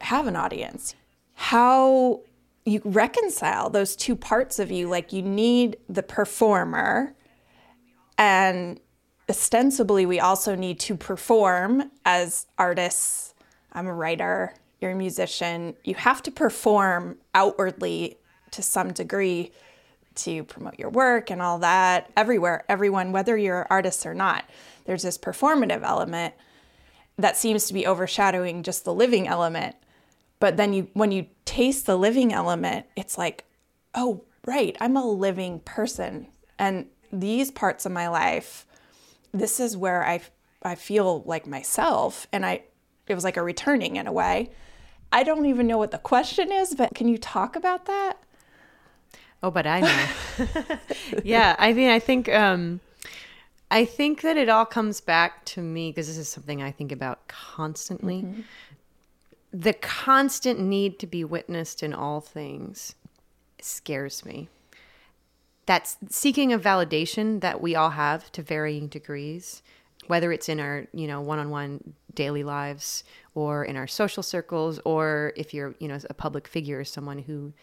have 0.02 0.28
an 0.28 0.36
audience. 0.36 0.96
How 1.34 2.22
you 2.66 2.82
reconcile 2.84 3.70
those 3.70 3.96
two 3.96 4.16
parts 4.16 4.60
of 4.60 4.70
you 4.70 4.88
like 4.88 5.14
you 5.14 5.22
need 5.22 5.78
the 5.88 6.04
performer 6.04 7.16
and 8.18 8.80
ostensibly 9.30 10.06
we 10.06 10.20
also 10.20 10.56
need 10.56 10.80
to 10.80 10.96
perform 10.96 11.90
as 12.06 12.48
artists. 12.58 13.34
I'm 13.72 13.88
a 13.88 13.94
writer 13.94 14.54
you're 14.82 14.92
a 14.92 14.96
musician 14.96 15.76
you 15.84 15.96
have 15.96 16.24
to 16.24 16.32
perform 16.32 17.18
outwardly 17.34 18.18
to 18.52 18.62
some 18.62 18.92
degree 18.92 19.52
to 20.16 20.44
promote 20.44 20.78
your 20.78 20.90
work 20.90 21.30
and 21.32 21.42
all 21.42 21.60
that 21.60 22.12
everywhere 22.18 22.66
everyone 22.68 23.12
whether 23.12 23.38
you're 23.38 23.62
an 23.62 23.68
artist 23.70 24.06
or 24.06 24.14
not. 24.14 24.46
There's 24.86 25.04
this 25.04 25.18
performative 25.18 25.84
element 25.84 26.34
that 27.18 27.38
seems 27.38 27.66
to 27.66 27.74
be 27.74 27.86
overshadowing 27.86 28.64
just 28.64 28.86
the 28.86 28.94
living 28.94 29.28
element. 29.28 29.76
But 30.40 30.58
then 30.58 30.74
you 30.74 30.90
when 30.94 31.12
you 31.12 31.28
taste 31.46 31.86
the 31.86 31.98
living 31.98 32.34
element 32.34 32.86
it's 32.96 33.18
like 33.18 33.46
oh 33.96 34.24
right 34.46 34.76
i'm 34.80 34.98
a 34.98 35.06
living 35.06 35.60
person. 35.62 36.28
And 36.58 36.88
these 37.12 37.52
parts 37.52 37.86
of 37.86 37.92
my 37.92 38.08
life 38.08 38.66
this 39.32 39.60
is 39.60 39.78
where 39.78 40.06
i 40.06 40.22
i 40.64 40.76
feel 40.76 41.24
like 41.26 41.48
myself. 41.48 42.28
And 42.34 42.46
i 42.46 42.64
it 43.08 43.16
was 43.16 43.24
like 43.24 43.38
a 43.38 43.44
returning 43.44 43.96
in 43.96 44.08
a 44.08 44.12
way 44.12 44.52
i 45.12 45.24
don't 45.24 45.46
even 45.46 45.68
know 45.68 45.78
what 45.78 45.92
the 45.92 45.98
question 45.98 46.52
is 46.52 46.76
but 46.76 46.94
can 46.96 47.08
you 47.08 47.18
talk 47.18 47.56
about 47.56 47.86
that 47.86 48.18
Oh, 49.42 49.52
but 49.52 49.66
I 49.66 49.80
know. 49.80 50.78
yeah, 51.24 51.56
I 51.58 51.72
mean, 51.72 51.90
I 51.90 52.00
think 52.00 52.28
um, 52.28 52.82
I 53.72 53.86
think 53.86 54.22
that 54.22 54.38
it 54.38 54.50
all 54.50 54.66
comes 54.66 55.00
back 55.00 55.46
to 55.46 55.62
me 55.62 55.92
because 55.92 56.08
this 56.08 56.18
is 56.18 56.28
something 56.28 56.62
I 56.62 56.72
think 56.72 56.92
about 56.92 57.28
constantly. 57.28 58.24
Mm-hmm. 58.24 58.42
The 59.52 59.74
constant 59.74 60.60
need 60.60 61.00
to 61.00 61.08
be 61.08 61.24
witnessed 61.24 61.82
in 61.82 61.94
all 61.94 62.22
things 62.22 62.96
scares 63.62 64.26
me. 64.26 64.50
That's 65.66 65.98
seeking 66.10 66.52
a 66.52 66.60
validation 66.60 67.42
that 67.42 67.62
we 67.62 67.76
all 67.76 67.92
have 67.92 68.32
to 68.34 68.42
varying 68.42 68.88
degrees, 68.88 69.62
whether 70.10 70.32
it's 70.32 70.50
in 70.50 70.60
our, 70.60 70.88
you 70.92 71.06
know, 71.06 71.22
one-on-one 71.22 71.94
daily 72.16 72.44
lives 72.44 73.04
or 73.36 73.64
in 73.64 73.78
our 73.78 73.86
social 73.86 74.24
circles 74.24 74.80
or 74.84 75.34
if 75.36 75.54
you're, 75.54 75.76
you 75.78 75.88
know, 75.88 76.00
a 76.10 76.16
public 76.16 76.48
figure, 76.48 76.84
someone 76.84 77.20
who 77.20 77.54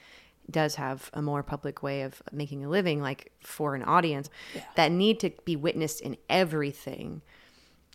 does 0.49 0.77
have 0.77 1.11
a 1.13 1.21
more 1.21 1.43
public 1.43 1.83
way 1.83 2.03
of 2.03 2.23
making 2.31 2.65
a 2.65 2.69
living, 2.69 3.03
like 3.03 3.33
for 3.41 3.75
an 3.75 3.83
audience, 3.83 4.31
yeah. 4.55 4.63
that 4.77 4.93
need 4.93 5.19
to 5.19 5.31
be 5.45 5.57
witnessed 5.57 6.01
in 6.01 6.17
everything 6.31 7.21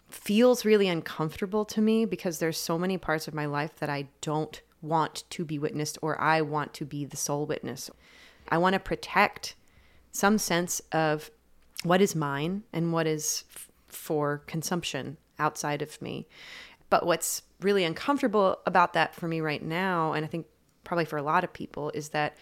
feels 0.09 0.65
really 0.65 0.89
uncomfortable 0.89 1.63
to 1.63 1.79
me 1.79 2.03
because 2.03 2.39
there's 2.39 2.57
so 2.57 2.77
many 2.77 2.97
parts 2.97 3.29
of 3.29 3.33
my 3.33 3.45
life 3.45 3.77
that 3.77 3.89
I 3.89 4.09
don't 4.19 4.61
want 4.81 5.23
to 5.29 5.45
be 5.45 5.59
witnessed 5.59 5.97
or 6.01 6.19
I 6.19 6.41
want 6.41 6.73
to 6.73 6.85
be 6.85 7.05
the 7.05 7.15
sole 7.15 7.45
witness. 7.45 7.89
I 8.49 8.57
want 8.57 8.73
to 8.73 8.81
protect 8.81 9.55
some 10.11 10.37
sense 10.37 10.81
of 10.91 11.31
what 11.83 12.01
is 12.01 12.17
mine 12.17 12.63
and 12.73 12.91
what 12.91 13.07
is 13.07 13.45
for 13.91 14.39
consumption 14.47 15.17
outside 15.39 15.81
of 15.81 16.01
me. 16.01 16.27
But 16.89 17.05
what's 17.05 17.43
really 17.61 17.83
uncomfortable 17.83 18.59
about 18.65 18.93
that 18.93 19.15
for 19.15 19.27
me 19.27 19.41
right 19.41 19.63
now, 19.63 20.13
and 20.13 20.25
I 20.25 20.27
think 20.27 20.45
probably 20.83 21.05
for 21.05 21.17
a 21.17 21.23
lot 21.23 21.43
of 21.43 21.53
people 21.53 21.91
is 21.93 22.09
that 22.09 22.35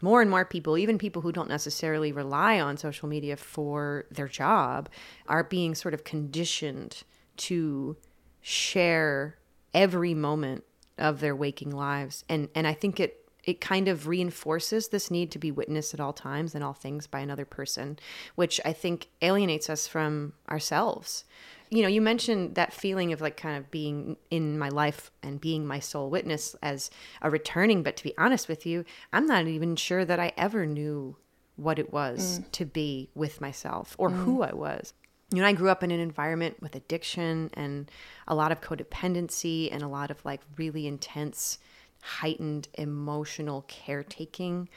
more 0.00 0.20
and 0.20 0.30
more 0.30 0.44
people, 0.44 0.78
even 0.78 0.98
people 0.98 1.22
who 1.22 1.32
don't 1.32 1.48
necessarily 1.48 2.12
rely 2.12 2.60
on 2.60 2.76
social 2.76 3.08
media 3.08 3.36
for 3.36 4.04
their 4.10 4.28
job, 4.28 4.88
are 5.28 5.42
being 5.42 5.74
sort 5.74 5.94
of 5.94 6.04
conditioned 6.04 7.02
to 7.36 7.96
share 8.42 9.38
every 9.74 10.14
moment 10.14 10.64
of 10.98 11.20
their 11.20 11.34
waking 11.34 11.70
lives. 11.70 12.24
And 12.28 12.48
and 12.54 12.66
I 12.66 12.74
think 12.74 13.00
it 13.00 13.25
it 13.46 13.60
kind 13.60 13.88
of 13.88 14.06
reinforces 14.06 14.88
this 14.88 15.10
need 15.10 15.30
to 15.30 15.38
be 15.38 15.50
witnessed 15.50 15.94
at 15.94 16.00
all 16.00 16.12
times 16.12 16.54
and 16.54 16.62
all 16.62 16.74
things 16.74 17.06
by 17.06 17.20
another 17.20 17.44
person, 17.44 17.98
which 18.34 18.60
I 18.64 18.72
think 18.72 19.08
alienates 19.22 19.70
us 19.70 19.86
from 19.86 20.34
ourselves 20.50 21.24
you 21.70 21.82
know, 21.82 21.88
you 21.88 22.00
mentioned 22.00 22.54
that 22.54 22.72
feeling 22.72 23.12
of 23.12 23.20
like 23.20 23.36
kind 23.36 23.56
of 23.56 23.70
being 23.70 24.16
in 24.30 24.58
my 24.58 24.68
life 24.68 25.10
and 25.22 25.40
being 25.40 25.66
my 25.66 25.80
sole 25.80 26.10
witness 26.10 26.54
as 26.62 26.90
a 27.22 27.30
returning. 27.30 27.82
But 27.82 27.96
to 27.96 28.04
be 28.04 28.16
honest 28.16 28.48
with 28.48 28.66
you, 28.66 28.84
I'm 29.12 29.26
not 29.26 29.46
even 29.46 29.76
sure 29.76 30.04
that 30.04 30.20
I 30.20 30.32
ever 30.36 30.64
knew 30.64 31.16
what 31.56 31.78
it 31.78 31.92
was 31.92 32.40
mm. 32.40 32.52
to 32.52 32.64
be 32.64 33.10
with 33.14 33.40
myself 33.40 33.96
or 33.98 34.10
mm. 34.10 34.24
who 34.24 34.42
I 34.42 34.54
was. 34.54 34.92
You 35.32 35.40
know, 35.40 35.48
I 35.48 35.54
grew 35.54 35.70
up 35.70 35.82
in 35.82 35.90
an 35.90 35.98
environment 35.98 36.62
with 36.62 36.76
addiction 36.76 37.50
and 37.54 37.90
a 38.28 38.34
lot 38.34 38.52
of 38.52 38.60
codependency 38.60 39.68
and 39.72 39.82
a 39.82 39.88
lot 39.88 40.12
of 40.12 40.24
like 40.24 40.42
really 40.56 40.86
intense, 40.86 41.58
heightened 42.06 42.68
emotional 42.74 43.64
caretaking 43.66 44.68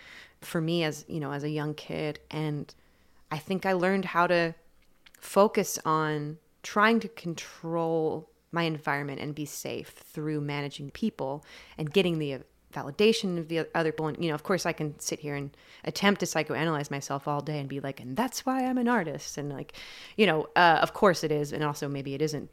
for 0.41 0.59
me 0.59 0.83
as, 0.83 1.05
you 1.07 1.19
know, 1.19 1.31
as 1.31 1.43
a 1.43 1.49
young 1.49 1.75
kid. 1.75 2.19
And 2.31 2.73
I 3.31 3.37
think 3.37 3.65
I 3.65 3.73
learned 3.73 4.05
how 4.05 4.25
to 4.27 4.55
focus 5.19 5.77
on 5.85 6.37
trying 6.63 6.99
to 7.01 7.07
control 7.07 8.29
my 8.51 8.63
environment 8.63 9.21
and 9.21 9.35
be 9.35 9.45
safe 9.45 9.89
through 9.89 10.41
managing 10.41 10.89
people 10.89 11.45
and 11.77 11.93
getting 11.93 12.17
the 12.17 12.39
validation 12.73 13.37
of 13.37 13.47
the 13.47 13.67
other 13.75 13.91
people. 13.91 14.07
And, 14.07 14.23
you 14.23 14.29
know, 14.29 14.35
of 14.35 14.43
course, 14.43 14.65
I 14.65 14.73
can 14.73 14.99
sit 14.99 15.19
here 15.19 15.35
and 15.35 15.55
attempt 15.83 16.21
to 16.21 16.25
psychoanalyze 16.25 16.89
myself 16.89 17.27
all 17.27 17.41
day 17.41 17.59
and 17.59 17.69
be 17.69 17.79
like, 17.79 17.99
and 17.99 18.17
that's 18.17 18.45
why 18.45 18.65
I'm 18.65 18.79
an 18.79 18.87
artist. 18.87 19.37
And, 19.37 19.51
like, 19.51 19.73
you 20.17 20.25
know, 20.25 20.47
uh, 20.55 20.79
of 20.81 20.93
course 20.93 21.23
it 21.23 21.31
is. 21.31 21.53
And 21.53 21.63
also 21.63 21.87
maybe 21.87 22.15
it 22.15 22.21
isn't. 22.23 22.49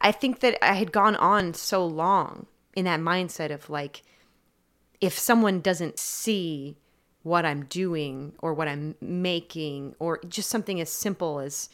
I 0.00 0.12
think 0.12 0.40
that 0.40 0.64
I 0.64 0.74
had 0.74 0.92
gone 0.92 1.16
on 1.16 1.54
so 1.54 1.84
long 1.84 2.46
in 2.76 2.84
that 2.84 3.00
mindset 3.00 3.52
of 3.52 3.70
like, 3.70 4.02
if 5.00 5.18
someone 5.18 5.60
doesn't 5.60 5.98
see 5.98 6.76
what 7.22 7.44
I'm 7.44 7.64
doing 7.64 8.32
or 8.38 8.54
what 8.54 8.68
I'm 8.68 8.94
making 9.00 9.94
or 9.98 10.20
just 10.28 10.50
something 10.50 10.80
as 10.80 10.90
simple 10.90 11.40
as 11.40 11.68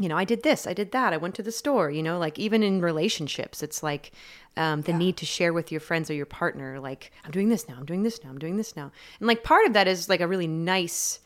you 0.00 0.08
know, 0.08 0.16
I 0.16 0.24
did 0.24 0.42
this, 0.42 0.66
I 0.66 0.72
did 0.72 0.92
that, 0.92 1.12
I 1.12 1.18
went 1.18 1.34
to 1.34 1.42
the 1.42 1.52
store, 1.52 1.90
you 1.90 2.02
know, 2.02 2.18
like 2.18 2.38
even 2.38 2.62
in 2.62 2.80
relationships, 2.80 3.62
it's 3.62 3.82
like 3.82 4.12
um, 4.56 4.80
the 4.80 4.92
yeah. 4.92 4.98
need 4.98 5.16
to 5.18 5.26
share 5.26 5.52
with 5.52 5.70
your 5.70 5.80
friends 5.80 6.10
or 6.10 6.14
your 6.14 6.24
partner, 6.24 6.80
like, 6.80 7.12
I'm 7.22 7.30
doing 7.30 7.50
this 7.50 7.68
now, 7.68 7.76
I'm 7.78 7.84
doing 7.84 8.02
this 8.02 8.24
now, 8.24 8.30
I'm 8.30 8.38
doing 8.38 8.56
this 8.56 8.74
now. 8.74 8.90
And 9.18 9.28
like 9.28 9.44
part 9.44 9.66
of 9.66 9.74
that 9.74 9.86
is 9.86 10.08
like 10.08 10.22
a 10.22 10.26
really 10.26 10.46
nice 10.46 11.20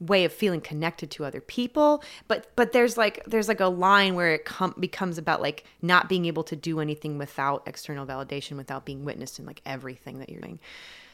way 0.00 0.24
of 0.24 0.32
feeling 0.32 0.60
connected 0.60 1.10
to 1.10 1.24
other 1.24 1.40
people 1.40 2.02
but 2.26 2.50
but 2.56 2.72
there's 2.72 2.96
like 2.96 3.22
there's 3.26 3.48
like 3.48 3.60
a 3.60 3.66
line 3.66 4.14
where 4.14 4.32
it 4.32 4.44
com- 4.46 4.74
becomes 4.80 5.18
about 5.18 5.42
like 5.42 5.64
not 5.82 6.08
being 6.08 6.24
able 6.24 6.42
to 6.42 6.56
do 6.56 6.80
anything 6.80 7.18
without 7.18 7.62
external 7.66 8.06
validation 8.06 8.56
without 8.56 8.86
being 8.86 9.04
witnessed 9.04 9.38
in 9.38 9.44
like 9.44 9.60
everything 9.66 10.18
that 10.18 10.30
you're 10.30 10.40
doing. 10.40 10.58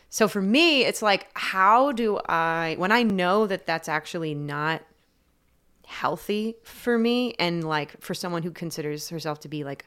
So 0.08 0.28
for 0.28 0.40
me 0.40 0.84
it's 0.84 1.02
like 1.02 1.26
how 1.34 1.90
do 1.90 2.20
i 2.28 2.76
when 2.78 2.92
i 2.92 3.02
know 3.02 3.46
that 3.46 3.66
that's 3.66 3.88
actually 3.88 4.34
not 4.34 4.82
healthy 5.86 6.56
for 6.62 6.98
me 6.98 7.34
and 7.38 7.64
like 7.64 8.00
for 8.00 8.14
someone 8.14 8.42
who 8.42 8.50
considers 8.50 9.08
herself 9.08 9.40
to 9.40 9.48
be 9.48 9.64
like 9.64 9.86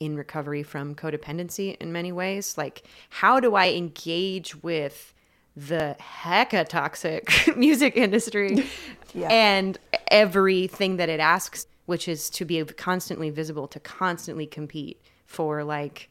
in 0.00 0.16
recovery 0.16 0.62
from 0.62 0.94
codependency 0.94 1.76
in 1.78 1.92
many 1.92 2.12
ways 2.12 2.56
like 2.56 2.82
how 3.10 3.40
do 3.40 3.54
i 3.54 3.68
engage 3.68 4.60
with 4.62 5.12
the 5.66 5.96
hecka 6.00 6.66
toxic 6.68 7.32
music 7.56 7.96
industry 7.96 8.64
yeah. 9.12 9.28
and 9.28 9.78
everything 10.08 10.98
that 10.98 11.08
it 11.08 11.18
asks 11.18 11.66
which 11.86 12.06
is 12.06 12.30
to 12.30 12.44
be 12.44 12.62
constantly 12.64 13.30
visible 13.30 13.66
to 13.66 13.80
constantly 13.80 14.46
compete 14.46 15.00
for 15.26 15.64
like 15.64 16.10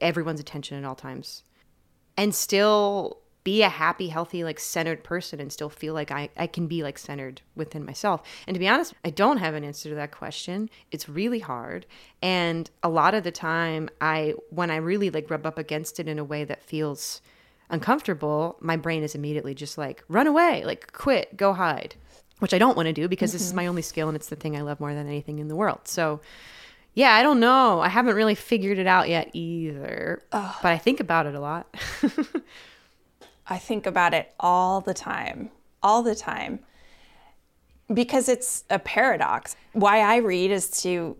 everyone's 0.00 0.40
attention 0.40 0.76
at 0.76 0.84
all 0.84 0.94
times 0.94 1.44
and 2.16 2.34
still 2.34 3.18
be 3.44 3.62
a 3.62 3.68
happy, 3.68 4.08
healthy, 4.08 4.42
like 4.42 4.58
centered 4.58 5.04
person 5.04 5.38
and 5.38 5.52
still 5.52 5.68
feel 5.68 5.92
like 5.92 6.10
I, 6.10 6.30
I 6.36 6.46
can 6.46 6.66
be 6.66 6.82
like 6.82 6.98
centered 6.98 7.42
within 7.54 7.84
myself? 7.84 8.22
And 8.46 8.54
to 8.54 8.58
be 8.58 8.66
honest, 8.66 8.94
I 9.04 9.10
don't 9.10 9.36
have 9.36 9.54
an 9.54 9.64
answer 9.64 9.90
to 9.90 9.94
that 9.96 10.12
question. 10.12 10.70
It's 10.90 11.10
really 11.10 11.40
hard. 11.40 11.84
And 12.22 12.70
a 12.82 12.88
lot 12.88 13.12
of 13.12 13.22
the 13.22 13.30
time 13.30 13.90
I 14.00 14.34
when 14.48 14.70
I 14.70 14.76
really 14.76 15.10
like 15.10 15.30
rub 15.30 15.44
up 15.44 15.58
against 15.58 16.00
it 16.00 16.08
in 16.08 16.18
a 16.18 16.24
way 16.24 16.44
that 16.44 16.62
feels 16.62 17.20
uncomfortable, 17.74 18.56
my 18.60 18.76
brain 18.76 19.02
is 19.02 19.14
immediately 19.14 19.54
just 19.54 19.76
like, 19.76 20.02
run 20.08 20.26
away, 20.26 20.64
like 20.64 20.92
quit, 20.92 21.36
go 21.36 21.52
hide. 21.52 21.94
Which 22.40 22.54
I 22.54 22.58
don't 22.58 22.76
want 22.76 22.86
to 22.86 22.92
do 22.92 23.08
because 23.08 23.30
mm-hmm. 23.30 23.34
this 23.36 23.42
is 23.42 23.48
mm-hmm. 23.48 23.56
my 23.56 23.66
only 23.66 23.82
skill 23.82 24.08
and 24.08 24.16
it's 24.16 24.28
the 24.28 24.36
thing 24.36 24.56
I 24.56 24.62
love 24.62 24.80
more 24.80 24.92
than 24.92 25.06
anything 25.06 25.38
in 25.38 25.48
the 25.48 25.56
world. 25.56 25.80
So 25.84 26.20
yeah, 26.94 27.12
I 27.12 27.22
don't 27.22 27.40
know. 27.40 27.80
I 27.80 27.88
haven't 27.88 28.16
really 28.16 28.34
figured 28.34 28.78
it 28.78 28.86
out 28.86 29.08
yet 29.08 29.30
either. 29.32 30.22
But 30.30 30.72
I 30.72 30.78
think 30.78 31.00
about 31.00 31.26
it 31.26 31.34
a 31.34 31.40
lot. 31.40 31.74
I 33.46 33.58
think 33.58 33.86
about 33.86 34.14
it 34.14 34.32
all 34.40 34.80
the 34.80 34.94
time, 34.94 35.50
all 35.82 36.02
the 36.02 36.14
time. 36.14 36.60
because 37.92 38.28
it's 38.28 38.64
a 38.70 38.78
paradox. 38.78 39.56
Why 39.72 40.00
I 40.00 40.16
read 40.16 40.50
is 40.50 40.70
to 40.82 41.16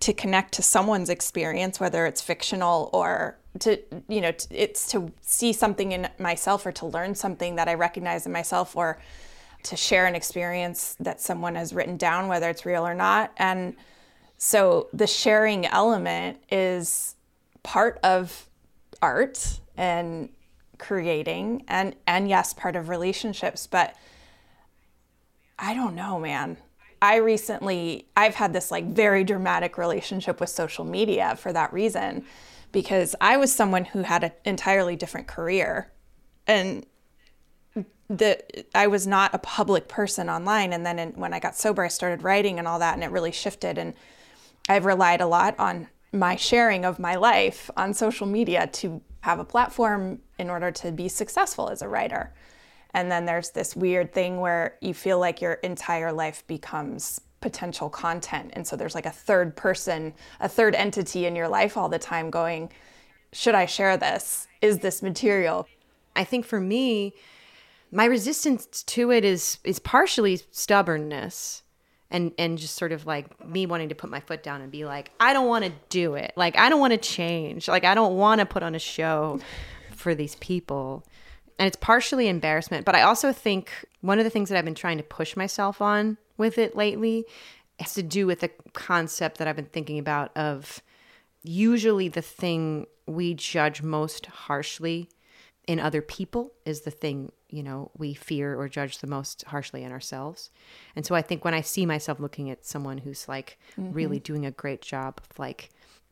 to 0.00 0.14
connect 0.14 0.54
to 0.54 0.62
someone's 0.62 1.10
experience, 1.10 1.78
whether 1.78 2.06
it's 2.06 2.22
fictional 2.22 2.88
or 2.94 3.36
to 3.58 3.78
you 4.08 4.20
know 4.20 4.32
it's 4.50 4.90
to 4.92 5.10
see 5.20 5.52
something 5.52 5.92
in 5.92 6.08
myself 6.18 6.64
or 6.64 6.72
to 6.72 6.86
learn 6.86 7.14
something 7.14 7.56
that 7.56 7.68
I 7.68 7.74
recognize 7.74 8.24
in 8.24 8.32
myself 8.32 8.76
or 8.76 8.98
to 9.64 9.76
share 9.76 10.06
an 10.06 10.14
experience 10.14 10.96
that 11.00 11.20
someone 11.20 11.54
has 11.54 11.74
written 11.74 11.96
down, 11.96 12.28
whether 12.28 12.48
it's 12.48 12.64
real 12.64 12.86
or 12.86 12.94
not. 12.94 13.32
And 13.36 13.74
so 14.38 14.88
the 14.92 15.06
sharing 15.06 15.66
element 15.66 16.38
is 16.50 17.14
part 17.62 18.00
of 18.02 18.48
art 19.02 19.60
and 19.76 20.30
creating 20.78 21.62
and 21.68 21.94
and 22.06 22.28
yes 22.28 22.54
part 22.54 22.74
of 22.74 22.88
relationships 22.88 23.66
but 23.66 23.94
i 25.58 25.74
don't 25.74 25.94
know 25.94 26.18
man 26.18 26.56
i 27.02 27.16
recently 27.16 28.06
i've 28.16 28.34
had 28.34 28.54
this 28.54 28.70
like 28.70 28.86
very 28.86 29.22
dramatic 29.22 29.76
relationship 29.76 30.40
with 30.40 30.48
social 30.48 30.86
media 30.86 31.36
for 31.36 31.52
that 31.52 31.70
reason 31.70 32.24
because 32.72 33.14
i 33.20 33.36
was 33.36 33.52
someone 33.52 33.84
who 33.84 34.02
had 34.02 34.24
an 34.24 34.32
entirely 34.44 34.96
different 34.96 35.26
career. 35.26 35.92
And 36.46 36.86
the 38.08 38.42
I 38.74 38.88
was 38.88 39.06
not 39.06 39.34
a 39.34 39.38
public 39.38 39.88
person 39.88 40.28
online. 40.28 40.72
And 40.72 40.84
then 40.84 40.98
in, 40.98 41.12
when 41.12 41.32
I 41.32 41.38
got 41.38 41.56
sober 41.56 41.84
I 41.84 41.88
started 41.88 42.22
writing 42.22 42.58
and 42.58 42.66
all 42.66 42.80
that 42.80 42.94
and 42.94 43.04
it 43.04 43.10
really 43.10 43.32
shifted. 43.32 43.78
And 43.78 43.94
I've 44.68 44.84
relied 44.84 45.20
a 45.20 45.26
lot 45.26 45.58
on 45.58 45.88
my 46.12 46.34
sharing 46.34 46.84
of 46.84 46.98
my 46.98 47.14
life 47.14 47.70
on 47.76 47.94
social 47.94 48.26
media 48.26 48.66
to 48.66 49.00
have 49.20 49.38
a 49.38 49.44
platform 49.44 50.20
in 50.38 50.50
order 50.50 50.72
to 50.72 50.90
be 50.90 51.08
successful 51.08 51.68
as 51.68 51.82
a 51.82 51.88
writer. 51.88 52.34
And 52.92 53.10
then 53.10 53.26
there's 53.26 53.50
this 53.50 53.76
weird 53.76 54.12
thing 54.12 54.40
where 54.40 54.76
you 54.80 54.92
feel 54.94 55.20
like 55.20 55.40
your 55.40 55.54
entire 55.54 56.12
life 56.12 56.44
becomes 56.48 57.20
potential 57.40 57.88
content. 57.88 58.50
And 58.54 58.66
so 58.66 58.76
there's 58.76 58.94
like 58.94 59.06
a 59.06 59.10
third 59.10 59.56
person, 59.56 60.14
a 60.40 60.48
third 60.48 60.74
entity 60.74 61.26
in 61.26 61.34
your 61.34 61.48
life 61.48 61.76
all 61.76 61.88
the 61.88 61.98
time 61.98 62.30
going, 62.30 62.70
should 63.32 63.54
I 63.54 63.66
share 63.66 63.96
this? 63.96 64.46
Is 64.60 64.80
this 64.80 65.02
material? 65.02 65.66
I 66.14 66.24
think 66.24 66.44
for 66.44 66.60
me, 66.60 67.14
my 67.92 68.04
resistance 68.04 68.82
to 68.84 69.10
it 69.10 69.24
is 69.24 69.58
is 69.64 69.78
partially 69.78 70.40
stubbornness 70.50 71.62
and 72.10 72.32
and 72.38 72.58
just 72.58 72.76
sort 72.76 72.92
of 72.92 73.06
like 73.06 73.44
me 73.44 73.66
wanting 73.66 73.88
to 73.88 73.94
put 73.94 74.10
my 74.10 74.20
foot 74.20 74.42
down 74.42 74.60
and 74.60 74.70
be 74.70 74.84
like 74.84 75.10
I 75.18 75.32
don't 75.32 75.48
want 75.48 75.64
to 75.64 75.72
do 75.88 76.14
it. 76.14 76.32
Like 76.36 76.56
I 76.58 76.68
don't 76.68 76.80
want 76.80 76.92
to 76.92 76.98
change. 76.98 77.68
Like 77.68 77.84
I 77.84 77.94
don't 77.94 78.16
want 78.16 78.40
to 78.40 78.46
put 78.46 78.62
on 78.62 78.74
a 78.74 78.78
show 78.78 79.40
for 79.94 80.14
these 80.14 80.36
people. 80.36 81.04
And 81.60 81.66
it's 81.66 81.76
partially 81.76 82.26
embarrassment, 82.26 82.86
but 82.86 82.94
I 82.94 83.02
also 83.02 83.34
think 83.34 83.70
one 84.00 84.18
of 84.18 84.24
the 84.24 84.30
things 84.30 84.48
that 84.48 84.56
I've 84.56 84.64
been 84.64 84.74
trying 84.74 84.96
to 84.96 85.04
push 85.04 85.36
myself 85.36 85.82
on 85.82 86.16
with 86.38 86.56
it 86.56 86.74
lately 86.74 87.26
has 87.78 87.92
to 87.94 88.02
do 88.02 88.26
with 88.26 88.40
the 88.40 88.50
concept 88.72 89.36
that 89.36 89.46
I've 89.46 89.56
been 89.56 89.66
thinking 89.66 89.98
about 89.98 90.34
of 90.34 90.82
usually 91.42 92.08
the 92.08 92.22
thing 92.22 92.86
we 93.06 93.34
judge 93.34 93.82
most 93.82 94.24
harshly 94.24 95.10
in 95.66 95.78
other 95.78 96.00
people 96.00 96.54
is 96.64 96.80
the 96.80 96.90
thing 96.90 97.30
you 97.50 97.62
know 97.62 97.90
we 97.96 98.14
fear 98.14 98.58
or 98.58 98.66
judge 98.66 98.98
the 98.98 99.06
most 99.06 99.44
harshly 99.44 99.84
in 99.84 99.92
ourselves 99.92 100.50
and 100.96 101.04
so 101.04 101.14
i 101.14 101.22
think 101.22 101.44
when 101.44 101.54
i 101.54 101.60
see 101.60 101.84
myself 101.84 102.18
looking 102.18 102.50
at 102.50 102.64
someone 102.64 102.98
who's 102.98 103.28
like 103.28 103.58
mm-hmm. 103.78 103.92
really 103.92 104.18
doing 104.18 104.46
a 104.46 104.50
great 104.50 104.80
job 104.80 105.20
of 105.28 105.38
like 105.38 105.70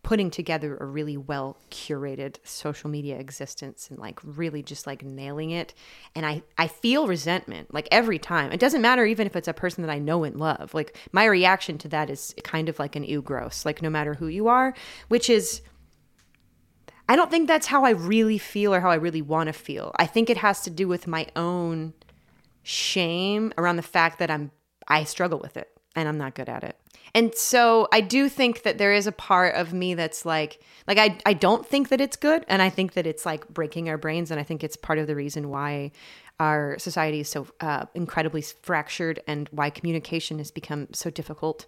putting 0.08 0.30
together 0.30 0.74
a 0.78 0.86
really 0.86 1.18
well 1.18 1.58
curated 1.70 2.36
social 2.42 2.88
media 2.88 3.18
existence 3.18 3.90
and 3.90 3.98
like 3.98 4.18
really 4.24 4.62
just 4.62 4.86
like 4.86 5.04
nailing 5.04 5.50
it. 5.50 5.74
And 6.14 6.24
i 6.24 6.42
i 6.56 6.66
feel 6.66 7.06
resentment 7.06 7.74
like 7.74 7.86
every 7.90 8.18
time. 8.18 8.50
It 8.50 8.58
doesn't 8.58 8.80
matter 8.80 9.04
even 9.04 9.26
if 9.26 9.36
it's 9.36 9.48
a 9.48 9.52
person 9.52 9.82
that 9.82 9.90
i 9.90 9.98
know 9.98 10.24
and 10.24 10.36
love. 10.36 10.72
Like 10.72 10.96
my 11.12 11.26
reaction 11.26 11.76
to 11.76 11.88
that 11.88 12.08
is 12.08 12.34
kind 12.42 12.70
of 12.70 12.78
like 12.78 12.96
an 12.96 13.04
ew 13.04 13.20
gross 13.20 13.66
like 13.66 13.82
no 13.82 13.90
matter 13.90 14.14
who 14.14 14.28
you 14.28 14.48
are 14.48 14.72
which 15.08 15.28
is 15.28 15.60
I 17.06 17.14
don't 17.14 17.30
think 17.30 17.46
that's 17.46 17.66
how 17.66 17.84
I 17.84 17.90
really 17.90 18.38
feel 18.38 18.74
or 18.74 18.80
how 18.80 18.90
I 18.90 18.94
really 18.94 19.22
want 19.22 19.48
to 19.48 19.52
feel. 19.52 19.92
I 19.96 20.06
think 20.06 20.30
it 20.30 20.38
has 20.38 20.62
to 20.62 20.70
do 20.70 20.88
with 20.88 21.06
my 21.06 21.26
own 21.36 21.92
shame 22.62 23.52
around 23.58 23.76
the 23.76 23.82
fact 23.82 24.20
that 24.20 24.30
I'm 24.30 24.52
I 24.88 25.04
struggle 25.04 25.38
with 25.38 25.58
it 25.58 25.77
and 25.96 26.08
I'm 26.08 26.18
not 26.18 26.34
good 26.34 26.48
at 26.48 26.64
it. 26.64 26.76
And 27.14 27.34
so 27.34 27.88
I 27.92 28.00
do 28.00 28.28
think 28.28 28.62
that 28.62 28.78
there 28.78 28.92
is 28.92 29.06
a 29.06 29.12
part 29.12 29.54
of 29.54 29.72
me 29.72 29.94
that's 29.94 30.26
like 30.26 30.60
like 30.86 30.98
I 30.98 31.18
I 31.24 31.32
don't 31.32 31.66
think 31.66 31.88
that 31.88 32.00
it's 32.00 32.16
good 32.16 32.44
and 32.48 32.60
I 32.60 32.70
think 32.70 32.92
that 32.94 33.06
it's 33.06 33.24
like 33.24 33.48
breaking 33.48 33.88
our 33.88 33.98
brains 33.98 34.30
and 34.30 34.38
I 34.38 34.42
think 34.42 34.62
it's 34.62 34.76
part 34.76 34.98
of 34.98 35.06
the 35.06 35.14
reason 35.14 35.48
why 35.48 35.92
our 36.38 36.78
society 36.78 37.20
is 37.20 37.28
so 37.28 37.48
uh, 37.60 37.86
incredibly 37.94 38.42
fractured 38.42 39.20
and 39.26 39.48
why 39.50 39.70
communication 39.70 40.38
has 40.38 40.52
become 40.52 40.86
so 40.92 41.10
difficult 41.10 41.66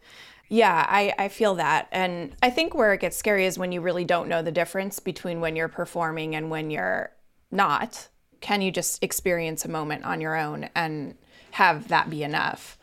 yeah, 0.52 0.84
I, 0.88 1.14
I 1.16 1.28
feel 1.28 1.54
that. 1.54 1.86
And 1.92 2.34
I 2.42 2.50
think 2.50 2.74
where 2.74 2.92
it 2.92 3.00
gets 3.00 3.16
scary 3.16 3.46
is 3.46 3.56
when 3.56 3.70
you 3.70 3.80
really 3.80 4.04
don't 4.04 4.28
know 4.28 4.42
the 4.42 4.50
difference 4.50 4.98
between 4.98 5.40
when 5.40 5.54
you're 5.54 5.68
performing 5.68 6.34
and 6.34 6.50
when 6.50 6.70
you're 6.72 7.12
not. 7.52 8.08
Can 8.40 8.60
you 8.60 8.72
just 8.72 9.02
experience 9.02 9.64
a 9.64 9.68
moment 9.68 10.04
on 10.04 10.20
your 10.20 10.36
own 10.36 10.68
and 10.74 11.14
have 11.52 11.86
that 11.88 12.10
be 12.10 12.24
enough? 12.24 12.76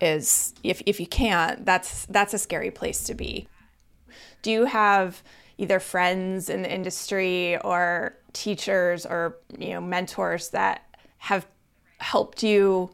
Is 0.00 0.54
if, 0.62 0.82
if 0.86 0.98
you 0.98 1.06
can't, 1.06 1.64
that's 1.66 2.06
that's 2.06 2.32
a 2.32 2.38
scary 2.38 2.70
place 2.70 3.04
to 3.04 3.14
be. 3.14 3.46
Do 4.42 4.50
you 4.50 4.64
have 4.64 5.22
either 5.58 5.78
friends 5.78 6.48
in 6.48 6.62
the 6.62 6.72
industry 6.72 7.58
or 7.58 8.16
teachers 8.32 9.04
or 9.04 9.36
you 9.58 9.70
know 9.70 9.80
mentors 9.80 10.50
that 10.50 10.82
have 11.18 11.46
helped 11.98 12.42
you 12.42 12.90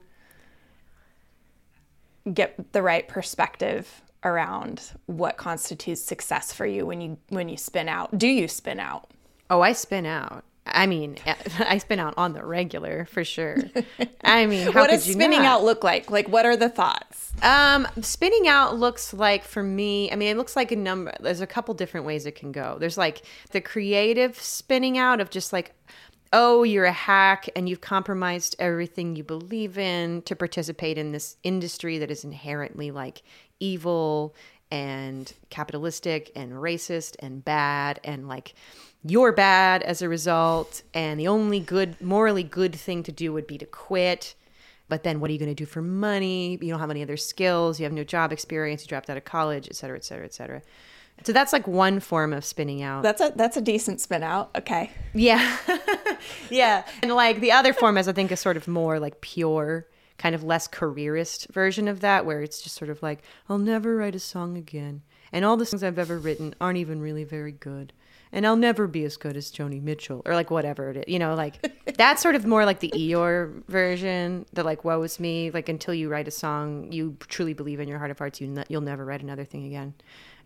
get 2.32 2.72
the 2.72 2.82
right 2.82 3.06
perspective 3.06 4.02
around 4.24 4.90
what 5.06 5.36
constitutes 5.36 6.02
success 6.02 6.52
for 6.52 6.66
you 6.66 6.84
when 6.84 7.00
you 7.00 7.16
when 7.28 7.48
you 7.48 7.56
spin 7.56 7.88
out. 7.88 8.18
Do 8.18 8.26
you 8.26 8.48
spin 8.48 8.80
out? 8.80 9.08
Oh, 9.48 9.60
I 9.60 9.72
spin 9.72 10.04
out. 10.06 10.44
I 10.66 10.86
mean, 10.86 11.16
I 11.58 11.78
spin 11.78 11.98
out 11.98 12.14
on 12.16 12.32
the 12.32 12.44
regular 12.44 13.06
for 13.06 13.24
sure. 13.24 13.56
I 14.24 14.46
mean, 14.46 14.72
what 14.72 14.90
does 14.90 15.04
spinning 15.04 15.42
not? 15.42 15.60
out 15.60 15.64
look 15.64 15.84
like? 15.84 16.10
Like, 16.10 16.28
what 16.28 16.44
are 16.44 16.56
the 16.56 16.68
thoughts? 16.68 17.32
Um, 17.42 17.86
spinning 18.00 18.48
out 18.48 18.76
looks 18.76 19.12
like 19.12 19.44
for 19.44 19.62
me. 19.62 20.10
I 20.10 20.16
mean, 20.16 20.28
it 20.28 20.36
looks 20.36 20.56
like 20.56 20.72
a 20.72 20.76
number. 20.76 21.14
There's 21.20 21.40
a 21.40 21.46
couple 21.46 21.74
different 21.74 22.06
ways 22.06 22.26
it 22.26 22.34
can 22.34 22.52
go. 22.52 22.76
There's 22.78 22.98
like 22.98 23.22
the 23.50 23.60
creative 23.60 24.40
spinning 24.40 24.98
out 24.98 25.20
of 25.20 25.30
just 25.30 25.52
like, 25.52 25.74
oh, 26.32 26.64
you're 26.64 26.84
a 26.84 26.92
hack 26.92 27.48
and 27.54 27.68
you've 27.68 27.80
compromised 27.80 28.56
everything 28.58 29.16
you 29.16 29.24
believe 29.24 29.78
in 29.78 30.22
to 30.22 30.34
participate 30.34 30.98
in 30.98 31.12
this 31.12 31.36
industry 31.42 31.98
that 31.98 32.10
is 32.10 32.24
inherently 32.24 32.90
like 32.90 33.22
evil 33.60 34.34
and 34.70 35.32
capitalistic 35.50 36.32
and 36.34 36.52
racist 36.52 37.14
and 37.20 37.44
bad 37.44 38.00
and 38.02 38.28
like 38.28 38.54
you're 39.10 39.32
bad 39.32 39.82
as 39.82 40.02
a 40.02 40.08
result 40.08 40.82
and 40.94 41.18
the 41.18 41.28
only 41.28 41.60
good 41.60 42.00
morally 42.00 42.42
good 42.42 42.74
thing 42.74 43.02
to 43.04 43.12
do 43.12 43.32
would 43.32 43.46
be 43.46 43.58
to 43.58 43.66
quit. 43.66 44.34
But 44.88 45.02
then 45.02 45.18
what 45.18 45.30
are 45.30 45.32
you 45.32 45.38
going 45.38 45.50
to 45.50 45.54
do 45.54 45.66
for 45.66 45.82
money? 45.82 46.58
You 46.62 46.70
don't 46.70 46.80
have 46.80 46.90
any 46.90 47.02
other 47.02 47.16
skills 47.16 47.80
you 47.80 47.84
have 47.84 47.92
no 47.92 48.04
job 48.04 48.32
experience 48.32 48.82
you 48.82 48.88
dropped 48.88 49.10
out 49.10 49.16
of 49.16 49.24
college 49.24 49.66
et 49.68 49.76
cetera 49.76 49.96
et 49.96 50.04
cetera 50.04 50.24
et 50.24 50.34
cetera. 50.34 50.62
So 51.24 51.32
that's 51.32 51.52
like 51.52 51.66
one 51.66 52.00
form 52.00 52.32
of 52.32 52.44
spinning 52.44 52.82
out. 52.82 53.02
That's 53.02 53.20
a 53.20 53.32
that's 53.34 53.56
a 53.56 53.60
decent 53.60 54.00
spin 54.00 54.22
out 54.22 54.50
okay. 54.56 54.90
Yeah. 55.14 55.56
Yeah. 56.50 56.84
And 57.02 57.12
like 57.12 57.40
the 57.40 57.52
other 57.52 57.72
form 57.72 57.98
is 57.98 58.08
i 58.08 58.12
think 58.12 58.32
is 58.32 58.40
sort 58.40 58.56
of 58.56 58.66
more 58.66 58.98
like 58.98 59.20
pure 59.20 59.86
kind 60.18 60.34
of 60.34 60.42
less 60.42 60.66
careerist 60.66 61.48
version 61.50 61.88
of 61.88 62.00
that, 62.00 62.24
where 62.24 62.40
it's 62.40 62.62
just 62.62 62.76
sort 62.76 62.90
of 62.90 63.02
like, 63.02 63.22
I'll 63.48 63.58
never 63.58 63.96
write 63.96 64.14
a 64.14 64.20
song 64.20 64.56
again. 64.56 65.02
And 65.32 65.44
all 65.44 65.56
the 65.56 65.66
songs 65.66 65.82
I've 65.82 65.98
ever 65.98 66.18
written 66.18 66.54
aren't 66.60 66.78
even 66.78 67.00
really 67.00 67.24
very 67.24 67.52
good. 67.52 67.92
And 68.32 68.46
I'll 68.46 68.56
never 68.56 68.86
be 68.86 69.04
as 69.04 69.16
good 69.16 69.36
as 69.36 69.50
Joni 69.50 69.82
Mitchell 69.82 70.22
or 70.26 70.34
like 70.34 70.50
whatever 70.50 70.90
it 70.90 70.96
is. 70.96 71.04
You 71.06 71.18
know, 71.18 71.34
like 71.34 71.64
that's 71.96 72.22
sort 72.22 72.34
of 72.34 72.46
more 72.46 72.64
like 72.64 72.80
the 72.80 72.90
Eeyore 72.94 73.64
version, 73.68 74.46
the 74.52 74.64
like, 74.64 74.84
woe 74.84 75.02
is 75.02 75.20
me. 75.20 75.50
Like 75.50 75.68
until 75.68 75.94
you 75.94 76.08
write 76.08 76.28
a 76.28 76.32
song, 76.32 76.90
you 76.92 77.16
truly 77.28 77.54
believe 77.54 77.80
in 77.80 77.88
your 77.88 77.98
heart 77.98 78.10
of 78.10 78.18
hearts, 78.18 78.40
you 78.40 78.62
you'll 78.68 78.80
never 78.80 79.04
write 79.04 79.22
another 79.22 79.44
thing 79.44 79.64
again 79.66 79.94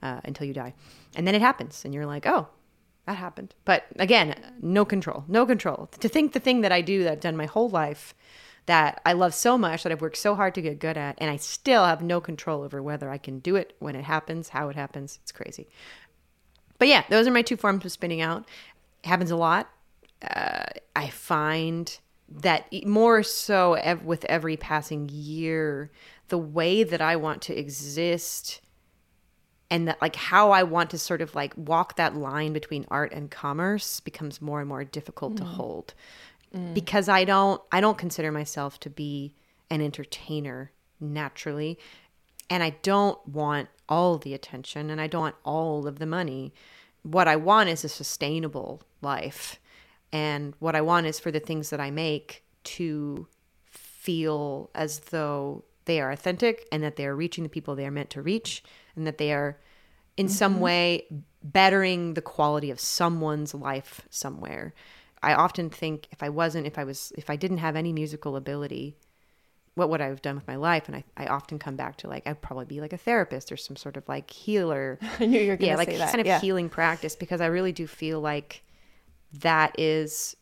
uh, 0.03 0.21
until 0.25 0.47
you 0.47 0.55
die. 0.55 0.75
And 1.17 1.27
then 1.27 1.35
it 1.35 1.41
happens. 1.41 1.85
And 1.85 1.95
you're 1.95 2.07
like, 2.07 2.27
oh, 2.27 2.49
that 3.07 3.17
happened. 3.17 3.55
But 3.65 3.87
again, 3.99 4.35
no 4.61 4.85
control, 4.85 5.25
no 5.27 5.47
control. 5.47 5.89
To 6.01 6.09
think 6.09 6.33
the 6.33 6.41
thing 6.41 6.61
that 6.61 6.73
I 6.73 6.81
do 6.81 7.05
that 7.05 7.13
I've 7.13 7.21
done 7.21 7.37
my 7.37 7.47
whole 7.47 7.69
life 7.69 8.15
that 8.67 9.01
I 9.05 9.15
love 9.15 9.35
so 9.35 9.59
much 9.59 9.83
that 9.83 9.91
I've 9.91 10.01
worked 10.01 10.17
so 10.17 10.37
hard 10.37 10.55
to 10.55 10.63
get 10.63 10.79
good 10.79 10.97
at, 10.97 11.17
and 11.19 11.29
I 11.29 11.37
still 11.37 11.85
have 11.85 12.03
no 12.03 12.21
control 12.21 12.63
over 12.63 12.81
whether 12.81 13.11
I 13.11 13.19
can 13.19 13.41
do 13.41 13.57
it, 13.57 13.75
when 13.81 13.97
it 13.97 14.05
happens, 14.05 14.51
how 14.51 14.69
it 14.69 14.77
happens. 14.77 15.19
It's 15.23 15.33
crazy. 15.33 15.69
But 16.81 16.89
yeah, 16.89 17.05
those 17.11 17.29
are 17.29 17.31
my 17.31 17.43
two 17.43 17.57
forms 17.57 17.85
of 17.85 17.93
spinning 17.93 18.23
out. 18.23 18.47
It 19.05 19.09
happens 19.09 19.31
a 19.31 19.37
lot. 19.37 19.71
Uh, 20.29 20.65
I 20.97 21.11
find 21.11 21.97
that 22.29 22.67
more 22.87 23.23
so 23.23 23.75
ev- 23.75 24.03
with 24.03 24.25
every 24.25 24.57
passing 24.57 25.09
year, 25.13 25.91
the 26.29 26.39
way 26.39 26.83
that 26.83 27.03
I 27.03 27.17
want 27.17 27.43
to 27.43 27.57
exist 27.57 28.63
and 29.71 29.87
that 29.89 30.01
like 30.01 30.17
how 30.17 30.53
I 30.53 30.63
want 30.63 30.91
to 30.91 30.99
sort 30.99 31.21
of 31.21 31.35
like 31.35 31.53
walk 31.57 31.97
that 31.97 32.17
line 32.17 32.53
between 32.53 32.87
art 32.91 33.13
and 33.13 33.31
commerce 33.31 34.01
becomes 34.01 34.41
more 34.41 34.61
and 34.61 34.69
more 34.69 34.83
difficult 34.83 35.35
mm. 35.35 35.39
to 35.39 35.45
hold 35.45 35.95
mm. 36.55 36.75
because 36.75 37.09
I 37.09 37.25
don't 37.25 37.61
I 37.71 37.81
don't 37.81 37.99
consider 37.99 38.33
myself 38.33 38.81
to 38.81 38.91
be 38.91 39.35
an 39.69 39.81
entertainer 39.83 40.73
naturally. 40.99 41.79
And 42.49 42.63
I 42.63 42.71
don't 42.83 43.25
want 43.29 43.69
all 43.91 44.17
the 44.17 44.33
attention 44.33 44.89
and 44.89 45.01
I 45.01 45.09
don't 45.09 45.21
want 45.21 45.37
all 45.45 45.87
of 45.87 45.99
the 45.99 46.07
money. 46.07 46.55
What 47.03 47.29
I 47.29 47.37
want 47.37 47.69
is 47.69 47.85
a 47.85 47.89
sustainable 47.89 48.83
life. 49.03 49.59
And 50.13 50.55
what 50.59 50.77
I 50.77 50.81
want 50.81 51.07
is 51.07 51.21
for 51.21 51.31
the 51.31 51.41
things 51.41 51.71
that 51.71 51.81
I 51.81 51.91
make 51.91 52.45
to 52.63 53.27
feel 53.67 54.71
as 54.75 55.01
though 55.11 55.65
they 55.85 56.01
are 56.01 56.11
authentic 56.11 56.67
and 56.71 56.83
that 56.83 56.97
they 56.97 57.07
are 57.07 57.17
reaching 57.17 57.45
the 57.45 57.51
people 57.51 57.75
they 57.75 57.87
are 57.87 57.91
meant 57.91 58.11
to 58.11 58.23
reach 58.23 58.63
and 58.97 59.07
that 59.07 59.19
they 59.19 59.33
are 59.33 59.59
in 60.17 60.27
mm-hmm. 60.27 60.33
some 60.33 60.61
way 60.61 61.07
bettering 61.43 62.15
the 62.15 62.23
quality 62.23 62.71
of 62.71 62.81
someone's 62.81 63.55
life 63.55 64.03
somewhere. 64.11 64.75
I 65.23 65.35
often 65.35 65.71
think 65.71 66.09
if 66.11 66.23
I 66.23 66.29
wasn't, 66.29 66.67
if 66.67 66.79
I 66.79 66.85
was, 66.85 67.13
if 67.17 67.29
I 67.29 67.37
didn't 67.37 67.59
have 67.59 67.77
any 67.77 67.93
musical 67.93 68.37
ability, 68.37 68.97
what 69.75 69.89
would 69.89 70.01
I 70.01 70.09
have 70.09 70.23
done 70.23 70.35
with 70.35 70.47
my 70.47 70.57
life? 70.57 70.89
And 70.89 70.97
I, 70.97 71.05
I 71.17 71.27
often 71.27 71.59
come 71.59 71.77
back 71.77 71.97
to 71.99 72.09
like, 72.09 72.27
I'd 72.27 72.43
probably 72.43 72.67
be 72.67 72.81
like 72.81 72.93
a 72.93 72.99
therapist 72.99 73.53
or 73.53 73.57
some 73.57 73.77
sort 73.77 73.97
of 73.97 74.09
like 74.09 74.31
healer. 74.31 74.99
I 75.21 75.27
knew 75.27 75.41
you 75.41 75.51
were 75.51 75.57
going 75.57 75.59
to 75.59 75.67
yeah, 75.67 75.77
like 75.77 75.97
that. 75.97 76.11
kind 76.11 76.21
of 76.21 76.27
yeah. 76.27 76.41
healing 76.41 76.69
practice 76.69 77.17
because 77.17 77.41
I 77.41 77.47
really 77.47 77.73
do 77.73 77.87
feel 77.87 78.21
like 78.21 78.63
that 79.33 79.79
is 79.79 80.37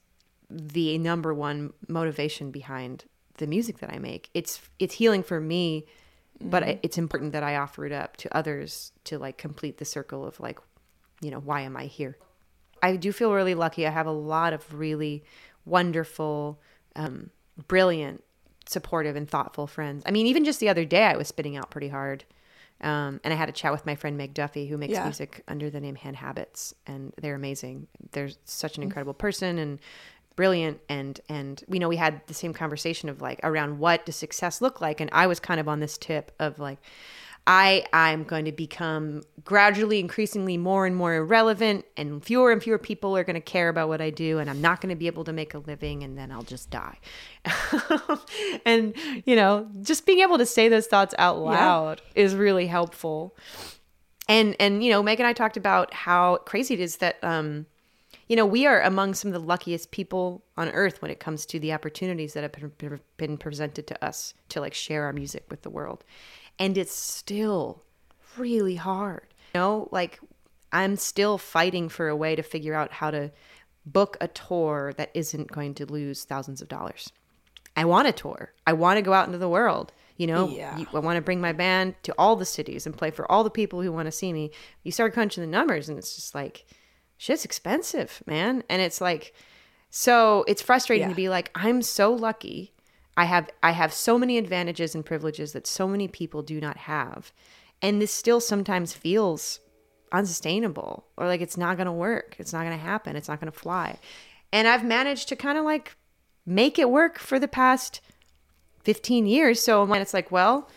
the 0.51 0.97
number 0.99 1.35
one 1.35 1.73
motivation 1.89 2.51
behind 2.51 3.05
the 3.37 3.47
music 3.47 3.79
that 3.79 3.93
I 3.93 3.99
make. 3.99 4.31
It's 4.33 4.61
it's 4.79 4.95
healing 4.95 5.23
for 5.23 5.41
me, 5.41 5.85
mm-hmm. 6.41 6.51
but 6.51 6.81
it's 6.83 6.97
important 6.97 7.33
that 7.33 7.43
I 7.43 7.57
offer 7.57 7.85
it 7.85 7.93
up 7.93 8.17
to 8.19 8.37
others 8.37 8.93
to 9.05 9.19
like 9.19 9.37
complete 9.37 9.77
the 9.77 9.85
circle 9.85 10.27
of 10.27 10.41
like, 10.41 10.59
you 11.21 11.31
know, 11.31 11.39
why 11.39 11.61
am 11.61 11.77
I 11.77 11.85
here? 11.85 12.17
I 12.83 12.97
do 12.97 13.13
feel 13.13 13.33
really 13.33 13.55
lucky. 13.55 13.87
I 13.87 13.91
have 13.91 14.07
a 14.07 14.13
lot 14.13 14.53
of 14.53 14.73
really 14.73 15.23
wonderful, 15.65 16.61
um, 16.97 17.31
brilliant 17.67 18.25
supportive 18.69 19.17
and 19.17 19.29
thoughtful 19.29 19.67
friends. 19.67 20.03
I 20.07 20.11
mean, 20.11 20.27
even 20.27 20.45
just 20.45 20.61
the 20.61 20.69
other 20.69 20.85
day, 20.85 21.05
I 21.05 21.17
was 21.17 21.29
spitting 21.29 21.57
out 21.57 21.71
pretty 21.71 21.89
hard. 21.89 22.25
Um, 22.81 23.21
and 23.25 23.35
I 23.35 23.37
had 23.37 23.49
a 23.49 23.53
chat 23.53 23.73
with 23.73 23.85
my 23.87 23.97
friend 23.97 24.17
Meg 24.17 24.35
Duffy, 24.35 24.69
who 24.69 24.77
makes 24.77 24.93
yeah. 24.93 25.03
music 25.03 25.43
under 25.49 25.69
the 25.69 25.81
name 25.81 25.97
Hand 25.97 26.17
Habits, 26.17 26.75
and 26.87 27.13
they're 27.21 27.35
amazing. 27.35 27.89
They're 28.13 28.31
such 28.45 28.77
an 28.77 28.85
incredible 28.85 29.15
person 29.15 29.59
and 29.59 29.81
brilliant. 30.37 30.81
And 30.89 31.21
and 31.29 31.65
we 31.67 31.81
know 31.81 31.89
we 31.89 31.97
had 31.97 32.25
the 32.29 32.35
same 32.35 32.55
conversation 32.55 33.09
of 33.09 33.21
like 33.21 33.41
around 33.43 33.81
what 33.81 34.07
does 34.07 34.15
success 34.15 34.63
look 34.63 34.81
like, 34.81 35.01
and 35.01 35.11
I 35.13 35.27
was 35.27 35.41
kind 35.41 35.59
of 35.59 35.67
on 35.67 35.81
this 35.81 35.99
tip 35.99 36.31
of 36.39 36.61
like, 36.61 36.79
I 37.49 37.87
I'm 37.95 38.25
going 38.25 38.45
to 38.45 38.53
become 38.53 39.23
gradually 39.43 39.99
increasingly 39.99 40.59
more 40.59 40.85
and 40.85 40.95
more 40.95 41.15
irrelevant 41.15 41.87
and 41.97 42.23
fewer 42.23 42.53
and 42.53 42.63
fewer 42.63 42.79
people 42.79 43.17
are 43.17 43.25
going 43.25 43.35
to 43.35 43.41
care 43.41 43.71
about 43.71 43.89
what 43.89 44.03
I 44.03 44.11
do 44.11 44.39
and 44.39 44.51
I'm 44.51 44.61
not 44.61 44.83
going 44.83 44.91
to 44.91 44.97
be 44.97 45.07
able 45.07 45.25
to 45.25 45.33
make 45.33 45.55
a 45.55 45.59
living 45.59 46.05
and 46.05 46.17
then 46.17 46.31
I'll 46.31 46.43
just 46.43 46.69
die. 46.69 46.99
and 48.67 48.95
you 49.25 49.35
know, 49.35 49.67
just 49.81 50.05
being 50.05 50.21
able 50.21 50.37
to 50.37 50.45
say 50.45 50.69
those 50.69 50.87
thoughts 50.87 51.15
out 51.17 51.39
loud 51.39 52.03
yeah. 52.15 52.23
is 52.23 52.35
really 52.35 52.67
helpful. 52.67 53.35
And 54.29 54.55
and 54.61 54.85
you 54.85 54.93
know, 54.93 55.03
Meg 55.03 55.19
and 55.19 55.27
I 55.27 55.33
talked 55.33 55.57
about 55.57 55.95
how 55.95 56.37
crazy 56.45 56.75
it 56.75 56.81
is 56.81 56.97
that 56.97 57.17
um 57.25 57.65
you 58.27 58.37
know, 58.37 58.45
we 58.45 58.67
are 58.67 58.83
among 58.83 59.15
some 59.15 59.31
of 59.31 59.33
the 59.33 59.47
luckiest 59.47 59.91
people 59.91 60.45
on 60.59 60.69
earth 60.69 61.01
when 61.01 61.11
it 61.11 61.19
comes 61.19 61.47
to 61.47 61.59
the 61.59 61.73
opportunities 61.73 62.35
that 62.35 62.43
have 62.43 62.99
been 63.17 63.39
presented 63.39 63.87
to 63.87 64.05
us 64.05 64.35
to 64.51 64.61
like 64.61 64.75
share 64.75 65.05
our 65.05 65.15
music 65.15 65.47
with 65.49 65.63
the 65.63 65.71
world 65.71 66.05
and 66.59 66.77
it's 66.77 66.93
still 66.93 67.85
really 68.37 68.77
hard. 68.77 69.27
You 69.55 69.61
know, 69.61 69.89
like 69.91 70.21
I'm 70.73 70.97
still 70.97 71.39
fighting 71.39 71.89
for 71.89 72.09
a 72.09 72.17
way 72.17 72.37
to 72.37 72.43
figure 72.43 72.75
out 72.75 72.93
how 72.93 73.11
to 73.11 73.33
book 73.87 74.17
a 74.21 74.29
tour 74.29 74.93
that 74.97 75.11
isn't 75.15 75.51
going 75.51 75.75
to 75.75 75.87
lose 75.87 76.25
thousands 76.25 76.61
of 76.61 76.69
dollars. 76.69 77.11
I 77.77 77.85
want 77.85 78.09
a 78.09 78.13
tour. 78.13 78.53
I 78.67 78.73
want 78.73 78.99
to 78.99 79.03
go 79.03 79.13
out 79.13 79.27
into 79.27 79.39
the 79.39 79.49
world. 79.49 79.93
You 80.17 80.27
know, 80.27 80.49
yeah. 80.49 80.77
I 80.93 80.99
want 80.99 81.17
to 81.17 81.23
bring 81.23 81.41
my 81.41 81.53
band 81.53 81.95
to 82.03 82.15
all 82.19 82.35
the 82.35 82.45
cities 82.45 82.87
and 82.87 82.97
play 82.97 83.13
for 83.13 83.31
all 83.31 83.45
the 83.45 83.51
people 83.51 83.83
who 83.83 83.93
want 83.93 84.07
to 84.07 84.13
see 84.13 84.33
me. 84.33 84.51
You 84.83 84.91
start 84.91 85.15
crunching 85.15 85.43
the 85.43 85.47
numbers, 85.47 85.89
and 85.89 85.97
it's 85.97 86.17
just 86.17 86.35
like, 86.35 86.67
shit's 87.19 87.45
expensive, 87.45 88.21
man. 88.27 88.65
And 88.69 88.83
it's 88.83 89.01
like, 89.01 89.33
so 89.91 90.45
it's 90.49 90.61
frustrating 90.61 91.07
yeah. 91.07 91.11
to 91.11 91.15
be 91.15 91.29
like, 91.29 91.53
I'm 91.55 91.83
so 91.83 92.13
lucky 92.13 92.75
I 93.19 93.25
have 93.25 93.51
I 93.65 93.73
have 93.73 93.93
so 93.93 94.17
many 94.17 94.39
advantages 94.39 94.95
and 94.95 95.05
privileges 95.05 95.51
that 95.53 95.67
so 95.67 95.89
many 95.89 96.07
people 96.07 96.41
do 96.41 96.61
not 96.61 96.77
have. 96.77 97.33
And 97.83 98.01
this 98.01 98.13
still 98.13 98.41
sometimes 98.41 98.93
feels 98.93 99.59
unsustainable 100.13 101.05
or 101.17 101.27
like 101.27 101.41
it's 101.41 101.57
not 101.57 101.77
going 101.77 101.87
to 101.87 101.93
work. 101.93 102.37
It's 102.39 102.53
not 102.53 102.65
going 102.65 102.79
to 102.79 102.85
happen. 102.85 103.17
It's 103.17 103.27
not 103.27 103.41
going 103.41 103.51
to 103.51 103.59
fly. 103.59 103.99
And 104.53 104.69
I've 104.69 104.85
managed 104.85 105.29
to 105.31 105.37
kind 105.37 105.59
of 105.59 105.65
like 105.65 105.97
make 106.47 106.79
it 106.79 106.91
work 106.91 107.19
for 107.19 107.41
the 107.41 107.49
past 107.49 108.01
15 108.85 109.27
years. 109.27 109.61
So 109.61 109.93
it's 109.95 110.15
like, 110.15 110.31
well, 110.31 110.71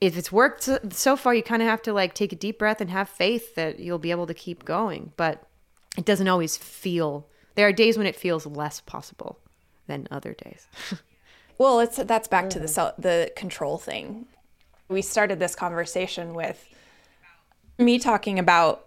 if 0.00 0.16
it's 0.16 0.32
worked 0.32 0.70
so 0.94 1.14
far, 1.14 1.34
you 1.34 1.42
kind 1.42 1.60
of 1.60 1.68
have 1.68 1.82
to 1.82 1.92
like 1.92 2.14
take 2.14 2.32
a 2.32 2.36
deep 2.36 2.58
breath 2.58 2.80
and 2.80 2.88
have 2.88 3.10
faith 3.10 3.54
that 3.54 3.80
you'll 3.80 3.98
be 3.98 4.12
able 4.12 4.26
to 4.26 4.34
keep 4.34 4.64
going. 4.64 5.12
But 5.18 5.46
it 5.98 6.06
doesn't 6.06 6.28
always 6.28 6.56
feel, 6.56 7.28
there 7.54 7.68
are 7.68 7.72
days 7.72 7.98
when 7.98 8.06
it 8.06 8.16
feels 8.16 8.46
less 8.46 8.80
possible 8.80 9.40
than 9.86 10.08
other 10.10 10.32
days. 10.32 10.66
Well, 11.58 11.80
it's 11.80 11.96
that's 11.96 12.28
back 12.28 12.50
to 12.50 12.58
the 12.58 12.66
mm. 12.66 12.94
the 12.98 13.32
control 13.36 13.78
thing. 13.78 14.26
We 14.88 15.02
started 15.02 15.38
this 15.38 15.54
conversation 15.54 16.34
with 16.34 16.68
me 17.78 17.98
talking 17.98 18.38
about 18.38 18.86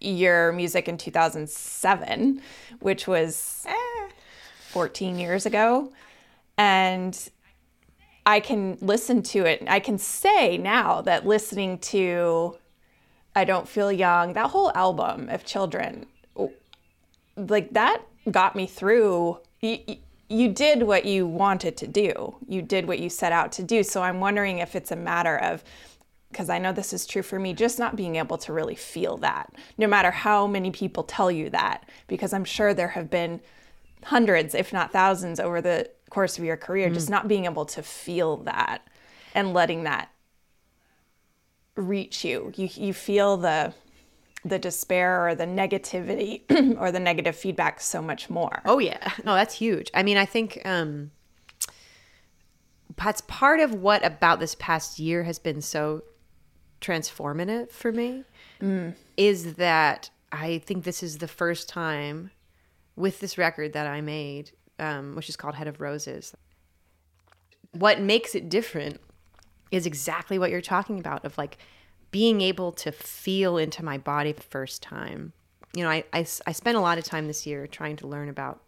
your 0.00 0.52
music 0.52 0.88
in 0.88 0.98
2007, 0.98 2.42
which 2.80 3.06
was 3.06 3.64
eh, 3.66 4.08
14 4.70 5.18
years 5.18 5.46
ago, 5.46 5.92
and 6.58 7.30
I 8.26 8.40
can 8.40 8.78
listen 8.80 9.22
to 9.24 9.44
it. 9.44 9.62
I 9.66 9.80
can 9.80 9.98
say 9.98 10.58
now 10.58 11.02
that 11.02 11.26
listening 11.26 11.78
to 11.78 12.56
I 13.34 13.44
Don't 13.44 13.68
Feel 13.68 13.90
Young, 13.92 14.34
that 14.34 14.50
whole 14.50 14.72
album 14.74 15.28
of 15.28 15.44
Children, 15.44 16.06
like 17.36 17.72
that 17.72 18.02
got 18.30 18.54
me 18.54 18.66
through 18.66 19.38
you 20.28 20.48
did 20.48 20.82
what 20.84 21.04
you 21.04 21.26
wanted 21.26 21.76
to 21.78 21.86
do. 21.86 22.36
You 22.48 22.62
did 22.62 22.86
what 22.86 22.98
you 22.98 23.10
set 23.10 23.32
out 23.32 23.52
to 23.52 23.62
do. 23.62 23.82
So 23.82 24.02
I'm 24.02 24.20
wondering 24.20 24.58
if 24.58 24.74
it's 24.74 24.90
a 24.90 24.96
matter 24.96 25.36
of, 25.36 25.62
because 26.30 26.48
I 26.48 26.58
know 26.58 26.72
this 26.72 26.94
is 26.94 27.06
true 27.06 27.22
for 27.22 27.38
me, 27.38 27.52
just 27.52 27.78
not 27.78 27.96
being 27.96 28.16
able 28.16 28.38
to 28.38 28.52
really 28.52 28.74
feel 28.74 29.18
that, 29.18 29.52
no 29.76 29.86
matter 29.86 30.10
how 30.10 30.46
many 30.46 30.70
people 30.70 31.02
tell 31.02 31.30
you 31.30 31.50
that, 31.50 31.86
because 32.06 32.32
I'm 32.32 32.44
sure 32.44 32.72
there 32.72 32.88
have 32.88 33.10
been 33.10 33.40
hundreds, 34.04 34.54
if 34.54 34.72
not 34.72 34.92
thousands, 34.92 35.38
over 35.38 35.60
the 35.60 35.90
course 36.08 36.38
of 36.38 36.44
your 36.44 36.56
career, 36.56 36.88
mm. 36.88 36.94
just 36.94 37.10
not 37.10 37.28
being 37.28 37.44
able 37.44 37.66
to 37.66 37.82
feel 37.82 38.38
that 38.38 38.86
and 39.34 39.52
letting 39.52 39.84
that 39.84 40.10
reach 41.76 42.24
you. 42.24 42.52
You, 42.56 42.68
you 42.72 42.94
feel 42.94 43.36
the, 43.36 43.74
the 44.44 44.58
despair 44.58 45.26
or 45.26 45.34
the 45.34 45.46
negativity 45.46 46.42
or 46.80 46.90
the 46.90 47.00
negative 47.00 47.36
feedback 47.36 47.80
so 47.80 48.02
much 48.02 48.28
more. 48.28 48.60
Oh 48.64 48.78
yeah. 48.78 49.12
No, 49.24 49.34
that's 49.34 49.54
huge. 49.54 49.90
I 49.94 50.02
mean, 50.02 50.16
I 50.16 50.24
think 50.24 50.60
um 50.64 51.10
that's 52.96 53.22
part 53.22 53.60
of 53.60 53.74
what 53.74 54.04
about 54.04 54.40
this 54.40 54.54
past 54.54 54.98
year 54.98 55.24
has 55.24 55.38
been 55.38 55.60
so 55.60 56.02
transformative 56.80 57.70
for 57.70 57.92
me 57.92 58.24
mm. 58.60 58.94
is 59.16 59.54
that 59.54 60.10
I 60.30 60.58
think 60.58 60.84
this 60.84 61.02
is 61.02 61.18
the 61.18 61.28
first 61.28 61.68
time 61.68 62.30
with 62.96 63.20
this 63.20 63.38
record 63.38 63.72
that 63.72 63.86
I 63.86 64.00
made, 64.00 64.50
um, 64.78 65.14
which 65.14 65.28
is 65.28 65.36
called 65.36 65.54
Head 65.54 65.68
of 65.68 65.80
Roses. 65.80 66.34
What 67.72 68.00
makes 68.00 68.34
it 68.34 68.48
different 68.48 69.00
is 69.70 69.86
exactly 69.86 70.38
what 70.38 70.50
you're 70.50 70.60
talking 70.60 70.98
about 70.98 71.24
of 71.24 71.38
like 71.38 71.58
being 72.12 72.40
able 72.40 72.70
to 72.70 72.92
feel 72.92 73.58
into 73.58 73.84
my 73.84 73.98
body 73.98 74.30
the 74.30 74.42
first 74.42 74.82
time. 74.82 75.32
You 75.74 75.82
know, 75.82 75.90
I, 75.90 76.04
I, 76.12 76.26
I 76.46 76.52
spent 76.52 76.76
a 76.76 76.80
lot 76.80 76.98
of 76.98 77.04
time 77.04 77.26
this 77.26 77.46
year 77.46 77.66
trying 77.66 77.96
to 77.96 78.06
learn 78.06 78.28
about 78.28 78.60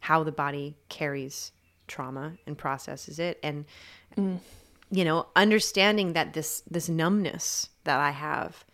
how 0.00 0.22
the 0.22 0.32
body 0.32 0.76
carries 0.88 1.52
trauma 1.88 2.34
and 2.46 2.56
processes 2.58 3.18
it 3.18 3.38
and 3.42 3.64
mm. 4.16 4.38
you 4.90 5.04
know 5.04 5.26
understanding 5.36 6.12
that 6.12 6.32
this 6.32 6.62
this 6.70 6.88
numbness 6.88 7.68
that 7.84 8.00
i 8.00 8.10
have 8.10 8.64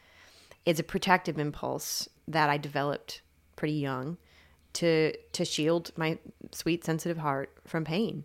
is 0.65 0.79
a 0.79 0.83
protective 0.83 1.39
impulse 1.39 2.09
that 2.27 2.49
i 2.49 2.57
developed 2.57 3.21
pretty 3.57 3.75
young 3.75 4.17
to 4.73 5.13
to 5.33 5.45
shield 5.45 5.91
my 5.97 6.19
sweet 6.53 6.85
sensitive 6.85 7.19
heart 7.19 7.53
from 7.67 7.85
pain 7.85 8.25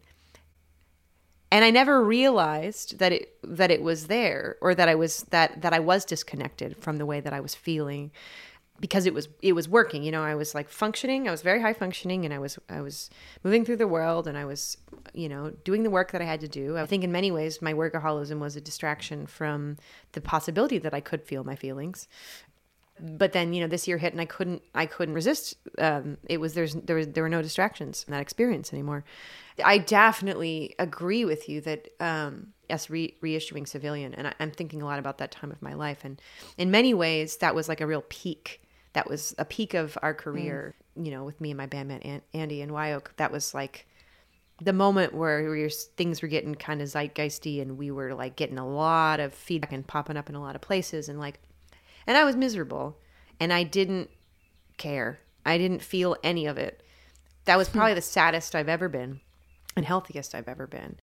and 1.52 1.64
I 1.64 1.72
never 1.72 2.04
realized 2.04 3.00
that 3.00 3.12
it 3.12 3.38
that 3.44 3.72
it 3.72 3.82
was 3.82 4.08
there 4.08 4.58
or 4.62 4.76
that 4.76 4.90
I 4.90 4.96
was 4.96 5.24
that 5.30 5.62
that 5.62 5.74
I 5.74 5.80
was 5.80 6.06
disconnected 6.06 6.78
from 6.78 6.98
the 6.98 7.06
way 7.06 7.20
that 7.20 7.34
I 7.34 7.40
was 7.40 7.56
feeling 7.56 8.12
because 8.80 9.06
it 9.06 9.14
was 9.14 9.30
it 9.42 9.54
was 9.54 9.68
working 9.68 10.04
you 10.04 10.12
know 10.12 10.24
I 10.24 10.36
was 10.36 10.54
like 10.54 10.70
functioning. 10.70 11.28
I 11.28 11.32
was 11.32 11.42
very 11.42 11.62
high 11.62 11.74
functioning 11.74 12.26
and 12.26 12.34
I 12.34 12.40
was 12.40 12.60
I 12.70 12.82
was 12.82 13.10
moving 13.44 13.64
through 13.64 13.78
the 13.78 13.88
world 13.88 14.28
and 14.28 14.38
I 14.38 14.46
was 14.46 14.78
you 15.14 15.30
know 15.30 15.52
doing 15.64 15.84
the 15.84 15.90
work 15.90 16.12
that 16.12 16.22
I 16.22 16.26
had 16.26 16.42
to 16.42 16.48
do. 16.48 16.78
I 16.78 16.86
think 16.86 17.04
in 17.04 17.12
many 17.12 17.32
ways 17.32 17.62
my 17.62 17.74
workaholism 17.74 18.40
was 18.40 18.56
a 18.56 18.62
distraction 18.62 19.26
from 19.26 19.78
the 20.12 20.22
possibility 20.22 20.78
that 20.80 20.94
I 20.94 21.00
could 21.00 21.24
feel 21.24 21.44
my 21.44 21.56
feelings 21.56 22.08
but 23.00 23.32
then 23.34 23.54
you 23.54 23.62
know 23.62 23.68
this 23.68 23.88
year 23.88 23.98
hit 23.98 24.14
and 24.14 24.22
I 24.22 24.26
couldn't 24.26 24.62
I 24.74 24.86
couldn't 24.86 25.16
resist 25.16 25.56
um, 25.78 26.18
it 26.30 26.40
was 26.40 26.54
there's 26.54 26.74
there 26.74 26.96
was 26.96 27.08
there 27.10 27.24
were 27.24 27.30
no 27.30 27.42
distractions 27.42 28.06
in 28.08 28.12
that 28.12 28.22
experience 28.22 28.74
anymore 28.74 29.04
I 29.64 29.78
definitely 29.80 30.76
agree 30.78 31.26
with 31.26 31.50
you 31.50 31.62
that 31.62 31.88
um, 32.00 32.54
us 32.70 32.90
re- 32.90 33.16
reissuing 33.24 33.68
Civilian, 33.68 34.14
and 34.14 34.28
I, 34.28 34.34
I'm 34.40 34.52
thinking 34.52 34.82
a 34.82 34.86
lot 34.86 35.00
about 35.00 35.18
that 35.20 35.32
time 35.32 35.52
of 35.52 35.62
my 35.62 35.74
life, 35.74 36.04
and 36.04 36.22
in 36.58 36.72
many 36.72 36.94
ways, 36.94 37.38
that 37.38 37.56
was 37.56 37.68
like 37.68 37.82
a 37.82 37.88
real 37.88 38.04
peak. 38.10 38.62
That 38.94 39.10
was 39.10 39.36
a 39.38 39.46
peak 39.46 39.74
of 39.74 39.98
our 40.02 40.14
career, 40.14 40.76
you 40.96 41.12
know, 41.12 41.24
with 41.24 41.40
me 41.40 41.52
and 41.52 41.58
my 41.58 41.68
bandmate 41.68 42.06
An- 42.06 42.22
Andy 42.34 42.62
and 42.62 42.72
Wye 42.72 42.94
Oak. 42.94 43.14
That 43.18 43.32
was 43.32 43.54
like 43.54 43.88
the 44.60 44.74
moment 44.74 45.14
where 45.14 45.50
we 45.52 45.62
were, 45.62 45.70
things 45.70 46.22
were 46.22 46.28
getting 46.28 46.56
kind 46.56 46.82
of 46.82 46.88
zeitgeisty, 46.88 47.62
and 47.62 47.78
we 47.78 47.92
were 47.92 48.14
like 48.14 48.36
getting 48.36 48.58
a 48.58 48.68
lot 48.68 49.20
of 49.20 49.34
feedback 49.34 49.74
and 49.74 49.86
popping 49.86 50.18
up 50.18 50.30
in 50.30 50.36
a 50.36 50.42
lot 50.42 50.56
of 50.56 50.62
places, 50.62 51.10
and 51.10 51.20
like, 51.20 51.40
and 52.08 52.18
I 52.18 52.24
was 52.24 52.36
miserable, 52.36 52.98
and 53.40 53.54
I 53.54 53.64
didn't 53.64 54.10
care. 54.78 55.20
I 55.46 55.58
didn't 55.58 55.82
feel 55.82 56.16
any 56.24 56.46
of 56.46 56.58
it. 56.58 56.82
That 57.46 57.58
was 57.58 57.68
hmm. 57.68 57.78
probably 57.78 57.94
the 57.94 58.02
saddest 58.02 58.56
I've 58.56 58.70
ever 58.70 58.90
been 58.90 59.20
and 59.76 59.86
healthiest 59.86 60.34
I've 60.34 60.48
ever 60.48 60.66
been. 60.66 60.98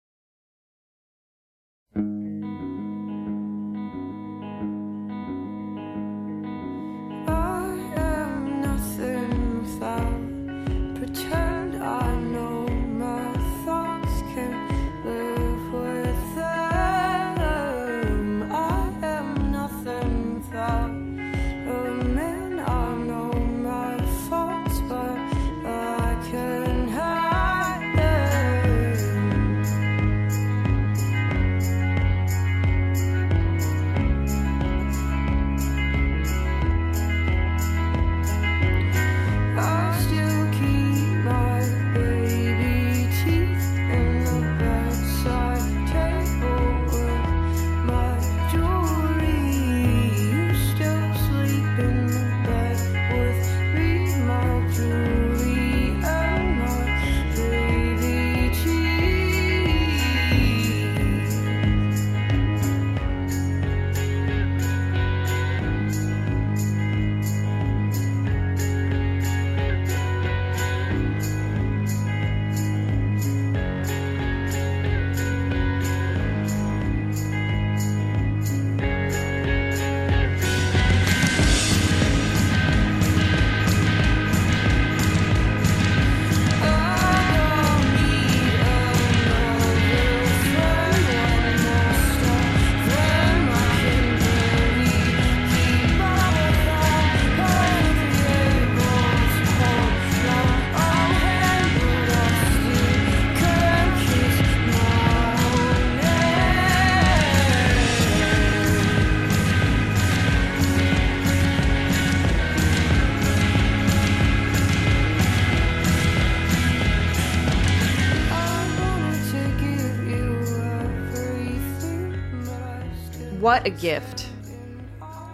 What 123.53 123.67
a 123.67 123.71
gift 123.71 124.31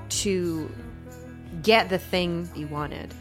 to 0.09 0.69
get 1.63 1.89
the 1.89 1.99
thing 1.99 2.51
you 2.57 2.67
wanted 2.67 3.15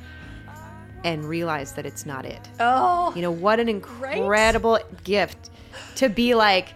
and 1.03 1.23
realize 1.23 1.73
that 1.73 1.85
it's 1.85 2.03
not 2.07 2.25
it. 2.25 2.41
Oh, 2.59 3.13
You 3.15 3.21
know, 3.21 3.29
what 3.29 3.59
an 3.59 3.69
incredible 3.69 4.79
gift 5.03 5.51
to 5.97 6.09
be 6.09 6.33
like, 6.33 6.69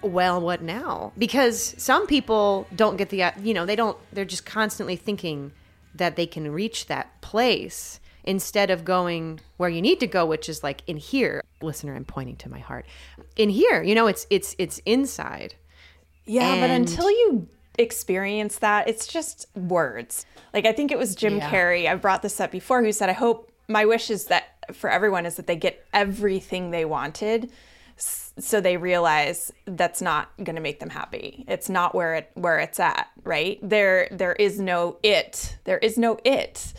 well, 0.00 0.40
what 0.40 0.62
now? 0.62 1.12
Because 1.16 1.76
some 1.78 2.08
people 2.08 2.66
don't 2.74 2.96
get 2.96 3.10
the, 3.10 3.32
you 3.40 3.54
know, 3.54 3.64
they 3.64 3.76
don't, 3.76 3.96
they're 4.12 4.24
just 4.24 4.44
constantly 4.44 4.96
thinking 4.96 5.52
that 5.94 6.16
they 6.16 6.26
can 6.26 6.50
reach 6.50 6.86
that 6.86 7.20
place 7.20 8.00
instead 8.24 8.70
of 8.70 8.84
going 8.84 9.38
where 9.56 9.70
you 9.70 9.80
need 9.80 10.00
to 10.00 10.08
go, 10.08 10.26
which 10.26 10.48
is 10.48 10.64
like 10.64 10.82
in 10.88 10.96
here. 10.96 11.44
Listener, 11.60 11.94
I'm 11.94 12.06
pointing 12.06 12.34
to 12.38 12.50
my 12.50 12.58
heart. 12.58 12.86
In 13.36 13.50
here, 13.50 13.84
you 13.84 13.94
know, 13.94 14.08
it's, 14.08 14.26
it's, 14.30 14.56
it's 14.58 14.80
inside. 14.84 15.54
Yeah, 16.26 16.60
but 16.60 16.70
until 16.70 17.10
you 17.10 17.48
experience 17.78 18.58
that, 18.58 18.88
it's 18.88 19.06
just 19.06 19.46
words. 19.54 20.26
Like 20.54 20.66
I 20.66 20.72
think 20.72 20.90
it 20.90 20.98
was 20.98 21.14
Jim 21.14 21.36
Yeah. 21.36 21.50
Carrey. 21.50 21.88
I 21.88 21.94
brought 21.94 22.22
this 22.22 22.40
up 22.40 22.50
before. 22.50 22.82
Who 22.82 22.92
said, 22.92 23.08
"I 23.08 23.14
hope 23.14 23.50
my 23.68 23.84
wish 23.84 24.10
is 24.10 24.26
that 24.26 24.44
for 24.72 24.90
everyone 24.90 25.26
is 25.26 25.36
that 25.36 25.46
they 25.46 25.56
get 25.56 25.84
everything 25.92 26.70
they 26.70 26.84
wanted." 26.84 27.50
So 27.96 28.60
they 28.60 28.78
realize 28.78 29.52
that's 29.66 30.00
not 30.00 30.30
going 30.38 30.56
to 30.56 30.62
make 30.62 30.80
them 30.80 30.88
happy. 30.90 31.44
It's 31.46 31.68
not 31.68 31.94
where 31.94 32.14
it 32.14 32.30
where 32.34 32.58
it's 32.58 32.80
at, 32.80 33.08
right? 33.24 33.58
There 33.62 34.08
there 34.10 34.32
is 34.32 34.58
no 34.58 34.98
it. 35.02 35.56
There 35.64 35.78
is 35.78 35.98
no 35.98 36.18
it. 36.24 36.72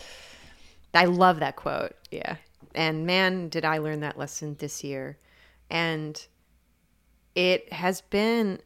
I 0.92 1.06
love 1.06 1.40
that 1.40 1.56
quote. 1.56 1.94
Yeah. 2.10 2.36
And 2.74 3.06
man, 3.06 3.48
did 3.48 3.64
I 3.64 3.78
learn 3.78 4.00
that 4.00 4.18
lesson 4.18 4.56
this 4.58 4.82
year. 4.84 5.18
And 5.70 6.24
it 7.34 7.72
has 7.72 8.00
been, 8.00 8.60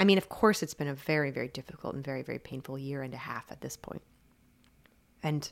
I 0.00 0.04
mean, 0.04 0.18
of 0.18 0.28
course, 0.28 0.62
it's 0.62 0.74
been 0.74 0.88
a 0.88 0.94
very, 0.94 1.30
very 1.30 1.48
difficult 1.48 1.94
and 1.94 2.04
very, 2.04 2.22
very 2.22 2.38
painful 2.38 2.78
year 2.78 3.02
and 3.02 3.14
a 3.14 3.18
half 3.18 3.50
at 3.50 3.60
this 3.60 3.76
point. 3.76 4.02
And 5.22 5.50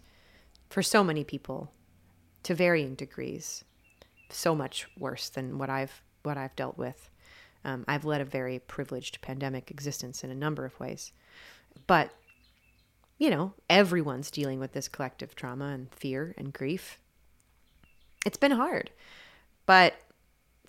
for 0.69 0.83
so 0.83 1.05
many 1.05 1.23
people, 1.25 1.73
to 2.43 2.55
varying 2.55 2.95
degrees, 2.95 3.65
so 4.31 4.55
much 4.55 4.87
worse 4.99 5.29
than 5.29 5.59
what 5.59 5.71
I've 5.71 6.03
what 6.23 6.37
I've 6.37 6.57
dealt 6.57 6.79
with. 6.79 7.11
Um, 7.65 7.85
I've 7.87 8.05
led 8.05 8.21
a 8.21 8.25
very 8.25 8.59
privileged 8.59 9.21
pandemic 9.21 9.71
existence 9.71 10.25
in 10.25 10.31
a 10.31 10.35
number 10.35 10.65
of 10.65 10.79
ways, 10.81 11.13
but 11.87 12.11
you 13.19 13.31
know, 13.31 13.55
everyone's 13.71 14.33
dealing 14.33 14.59
with 14.59 14.73
this 14.73 14.89
collective 14.89 15.37
trauma 15.37 15.67
and 15.67 15.95
fear 15.95 16.35
and 16.37 16.53
grief. 16.53 16.99
It's 18.27 18.37
been 18.37 18.53
hard. 18.53 18.91
But 19.65 19.95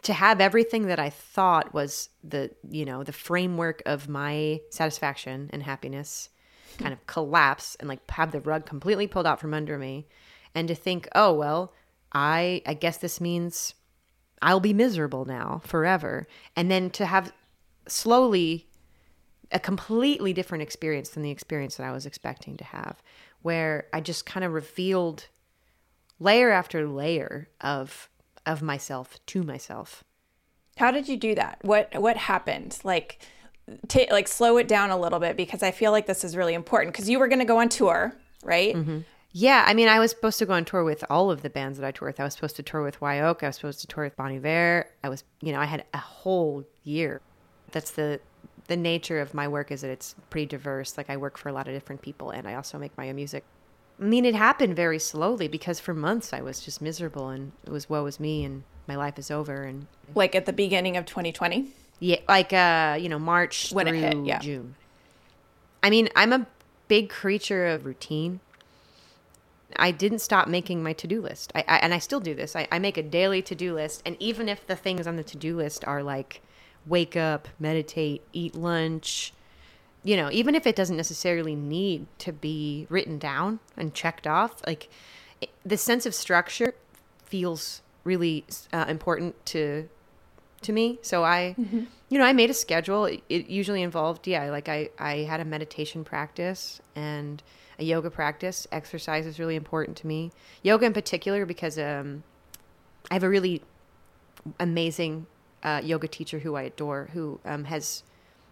to 0.04 0.13
have 0.13 0.42
everything 0.42 0.88
that 0.88 1.00
I 1.00 1.10
thought 1.10 1.74
was 1.74 2.10
the, 2.24 2.52
you 2.70 2.86
know, 2.86 3.04
the 3.04 3.13
framework 3.13 3.82
of 3.86 4.10
my 4.10 4.62
satisfaction 4.70 5.50
and 5.52 5.63
happiness 5.63 6.30
kind 6.78 6.94
of 6.94 7.06
collapse 7.08 7.76
and 7.80 7.88
like 7.88 8.10
have 8.12 8.32
the 8.32 8.42
rug 8.42 8.66
completely 8.66 9.08
pulled 9.08 9.28
out 9.28 9.39
from 9.39 9.54
under 9.54 9.78
me 9.78 10.08
and 10.56 10.68
to 10.68 10.76
think, 10.76 11.08
"Oh, 11.16 11.34
well, 11.34 11.74
I 12.12 12.62
I 12.66 12.74
guess 12.74 12.98
this 12.98 13.22
means 13.22 13.76
I'll 14.42 14.60
be 14.60 14.74
miserable 14.74 15.26
now 15.26 15.62
forever." 15.63 16.28
And 16.56 16.70
then 16.70 16.89
to 16.92 17.06
have 17.06 17.32
slowly 17.88 18.68
a 19.52 19.60
completely 19.60 20.34
different 20.34 20.63
experience 20.63 21.10
than 21.10 21.24
the 21.24 21.32
experience 21.32 21.76
that 21.76 21.88
I 21.88 21.92
was 21.92 22.06
expecting 22.06 22.58
to 22.58 22.63
have, 22.63 23.02
where 23.42 23.88
I 23.94 24.02
just 24.02 24.26
kind 24.26 24.44
of 24.44 24.54
revealed 24.54 25.28
layer 26.20 26.50
after 26.50 26.88
layer 26.88 27.50
of 27.62 28.10
of 28.45 28.62
myself 28.62 29.19
to 29.27 29.43
myself. 29.43 30.03
How 30.77 30.91
did 30.91 31.08
you 31.08 31.17
do 31.17 31.36
that? 31.36 31.60
What 31.62 31.89
what 31.99 32.17
happened? 32.17 32.79
Like 32.84 33.25
ta 33.88 34.01
like 34.12 34.27
slow 34.27 34.58
it 34.58 34.67
down 34.67 34.89
a 34.89 34.97
little 34.97 35.19
bit 35.19 35.38
because 35.38 35.63
I 35.63 35.71
feel 35.71 35.91
like 35.91 36.08
this 36.08 36.23
is 36.23 36.36
really 36.36 36.53
important 36.53 36.93
because 36.93 37.10
you 37.10 37.19
were 37.19 37.27
going 37.27 37.39
to 37.39 37.45
go 37.45 37.60
on 37.60 37.69
tour, 37.69 38.15
right? 38.43 38.75
Mm-hmm. 38.75 38.99
Yeah, 39.36 39.63
I 39.65 39.73
mean, 39.73 39.88
I 39.88 39.97
was 39.99 40.12
supposed 40.12 40.38
to 40.39 40.45
go 40.45 40.53
on 40.53 40.63
tour 40.63 40.84
with 40.84 41.03
all 41.10 41.32
of 41.32 41.41
the 41.41 41.49
bands 41.49 41.79
that 41.79 41.88
I 41.88 41.91
tour 41.91 42.08
with. 42.08 42.19
I 42.19 42.23
was 42.23 42.36
supposed 42.36 42.56
to 42.58 42.63
tour 42.63 42.84
with 42.84 43.01
Wye 43.01 43.19
Oak. 43.19 43.41
I 43.41 43.47
was 43.47 43.56
supposed 43.56 43.82
to 43.82 43.88
tour 43.88 44.03
with 44.03 44.15
Bon 44.15 44.32
Iver. 44.32 44.86
I 45.03 45.10
was, 45.10 45.23
you 45.41 45.51
know, 45.51 45.60
I 45.60 45.65
had 45.65 45.86
a 45.91 45.97
whole 45.97 46.63
year. 46.84 47.19
That's 47.71 47.91
the 47.91 48.19
the 48.67 48.77
nature 48.77 49.19
of 49.19 49.34
my 49.34 49.47
work 49.47 49.71
is 49.71 49.82
that 49.82 49.89
it's 49.89 50.15
pretty 50.29 50.45
diverse. 50.45 50.97
Like 50.97 51.10
I 51.10 51.17
work 51.17 51.38
for 51.38 51.49
a 51.49 51.53
lot 51.53 51.67
of 51.67 51.73
different 51.73 52.01
people, 52.01 52.29
and 52.29 52.47
I 52.47 52.56
also 52.56 52.77
make 52.77 52.95
my 52.97 53.10
own 53.10 53.15
music. 53.15 53.43
I 53.99 54.03
mean, 54.03 54.25
it 54.25 54.36
happened 54.36 54.75
very 54.75 54.99
slowly 54.99 55.47
because 55.47 55.79
for 55.79 55.93
months 55.93 56.34
I 56.34 56.41
was 56.41 56.60
just 56.60 56.82
miserable, 56.82 57.29
and 57.29 57.51
it 57.63 57.69
was 57.69 57.89
woe 57.89 58.06
is 58.06 58.19
me, 58.19 58.43
and 58.43 58.63
my 58.88 58.95
life 58.95 59.17
is 59.17 59.32
over, 59.32 59.63
and 59.63 59.88
Like 60.15 60.36
at 60.36 60.45
the 60.45 60.53
beginning 60.53 60.97
of 60.97 61.06
2020. 61.06 61.71
Yeah, 61.99 62.17
like 62.27 62.51
uh, 62.51 62.97
you 62.99 63.08
know, 63.08 63.19
March 63.19 63.71
When 63.71 63.88
through 63.88 63.99
hit, 63.99 64.17
yeah. 64.25 64.39
June. 64.39 64.75
I 65.82 65.89
mean, 65.89 66.10
I'm 66.15 66.34
a 66.34 66.47
big 66.88 67.10
creature 67.10 67.67
of 67.67 67.86
routine. 67.86 68.39
I 69.75 69.91
didn't 69.91 70.19
stop 70.19 70.47
making 70.47 70.84
my 70.84 70.93
to-do 70.93 71.21
list. 71.21 71.51
I, 71.56 71.63
I 71.67 71.77
and 71.77 71.93
I 71.93 71.99
still 71.99 72.19
do 72.19 72.36
this. 72.36 72.56
I, 72.56 72.67
I 72.71 72.79
make 72.79 72.97
a 72.97 73.03
daily 73.03 73.41
to-do 73.41 73.73
list, 73.73 74.01
and 74.06 74.17
even 74.19 74.49
if 74.49 74.65
the 74.65 74.75
things 74.75 75.08
on 75.08 75.15
the 75.15 75.23
to-do 75.23 75.56
list 75.56 75.86
are 75.86 76.03
like 76.03 76.41
wake 76.86 77.15
up, 77.15 77.47
meditate, 77.60 78.21
eat 78.34 78.56
lunch, 78.56 79.34
you 80.04 80.18
know, 80.18 80.30
even 80.32 80.56
if 80.56 80.68
it 80.68 80.76
doesn't 80.76 80.98
necessarily 80.98 81.56
need 81.56 82.08
to 82.20 82.34
be 82.34 82.86
written 82.89 83.18
down 83.18 83.60
and 83.78 83.94
checked 83.94 84.28
off, 84.28 84.62
like 84.66 84.89
it, 85.42 85.50
the 85.66 85.78
sense 85.78 86.06
of 86.06 86.13
structure 86.13 86.74
feels 87.26 87.82
really 88.04 88.46
uh, 88.72 88.86
important 88.88 89.46
to 89.48 89.89
to 90.62 90.72
me. 90.72 91.00
So 91.02 91.24
I, 91.24 91.56
you 92.10 92.18
know, 92.18 92.26
I 92.26 92.34
made 92.34 92.50
a 92.50 92.54
schedule. 92.54 93.06
It, 93.06 93.22
it 93.30 93.48
usually 93.48 93.82
involved, 93.82 94.28
yeah, 94.28 94.50
like 94.50 94.70
I, 94.70 94.89
I 94.98 95.18
had 95.18 95.39
a 95.39 95.46
meditation 95.46 96.04
practice 96.04 96.82
and 96.96 97.44
a 97.80 97.84
yoga 97.84 98.10
practice. 98.10 98.66
Exercise 98.72 99.26
is 99.26 99.39
really 99.39 99.56
important 99.56 99.98
to 99.98 100.08
me. 100.08 100.32
Yoga 100.62 100.86
in 100.86 100.94
particular 100.94 101.46
because 101.46 101.78
um, 101.78 102.24
I 103.12 103.16
have 103.16 103.24
a 103.24 103.30
really 103.30 103.62
amazing 104.60 105.26
uh, 105.63 105.82
yoga 105.84 106.08
teacher 106.08 106.39
who 106.39 106.56
I 106.56 106.63
adore, 106.63 107.10
who 107.13 107.39
um, 107.46 107.66
has 107.66 108.04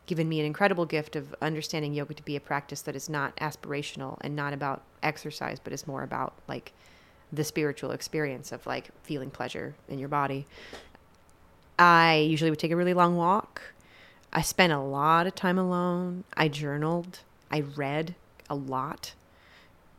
given 0.06 0.28
me 0.28 0.40
an 0.40 0.46
incredible 0.46 0.86
gift 0.86 1.16
of 1.16 1.36
understanding 1.42 1.94
yoga 1.94 2.14
to 2.14 2.24
be 2.24 2.36
a 2.36 2.40
practice 2.40 2.82
that 2.82 2.96
is 2.96 3.10
not 3.10 3.36
aspirational 3.38 4.18
and 4.22 4.36
not 4.36 4.54
about 4.54 4.82
exercise, 5.04 5.60
but 5.60 5.74
is 5.74 5.88
more 5.88 6.04
about 6.04 6.34
like 6.48 6.74
the 7.32 7.44
spiritual 7.44 7.92
experience 7.92 8.52
of 8.52 8.66
like 8.66 8.90
feeling 9.04 9.30
pleasure 9.30 9.76
in 9.88 10.00
your 10.00 10.10
body. 10.10 10.46
I 11.80 12.18
usually 12.18 12.50
would 12.50 12.60
take 12.60 12.72
a 12.72 12.76
really 12.76 12.94
long 12.94 13.16
walk. 13.16 13.62
I 14.34 14.42
spent 14.42 14.72
a 14.74 14.80
lot 14.80 15.28
of 15.28 15.36
time 15.36 15.58
alone. 15.58 16.24
I 16.36 16.48
journaled. 16.48 17.20
I 17.50 17.62
read 17.62 18.16
a 18.50 18.56
lot. 18.56 19.14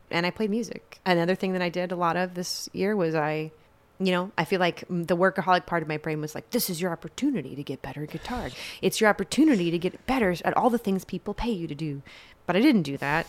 And 0.09 0.25
I 0.25 0.31
played 0.31 0.49
music. 0.49 0.99
Another 1.05 1.35
thing 1.35 1.53
that 1.53 1.61
I 1.61 1.69
did 1.69 1.91
a 1.91 1.95
lot 1.95 2.15
of 2.15 2.35
this 2.35 2.69
year 2.71 2.95
was 2.95 3.15
I, 3.15 3.51
you 3.99 4.11
know, 4.11 4.31
I 4.37 4.45
feel 4.45 4.59
like 4.59 4.83
the 4.89 5.15
workaholic 5.15 5.65
part 5.65 5.81
of 5.81 5.87
my 5.87 5.97
brain 5.97 6.19
was 6.19 6.35
like, 6.35 6.49
this 6.49 6.69
is 6.69 6.81
your 6.81 6.91
opportunity 6.91 7.55
to 7.55 7.63
get 7.63 7.81
better 7.81 8.03
at 8.03 8.11
guitar. 8.11 8.49
It's 8.81 8.99
your 8.99 9.09
opportunity 9.09 9.71
to 9.71 9.77
get 9.77 10.05
better 10.05 10.35
at 10.43 10.57
all 10.57 10.69
the 10.69 10.77
things 10.77 11.05
people 11.05 11.33
pay 11.33 11.51
you 11.51 11.67
to 11.67 11.75
do. 11.75 12.01
But 12.45 12.55
I 12.55 12.61
didn't 12.61 12.83
do 12.83 12.97
that. 12.97 13.27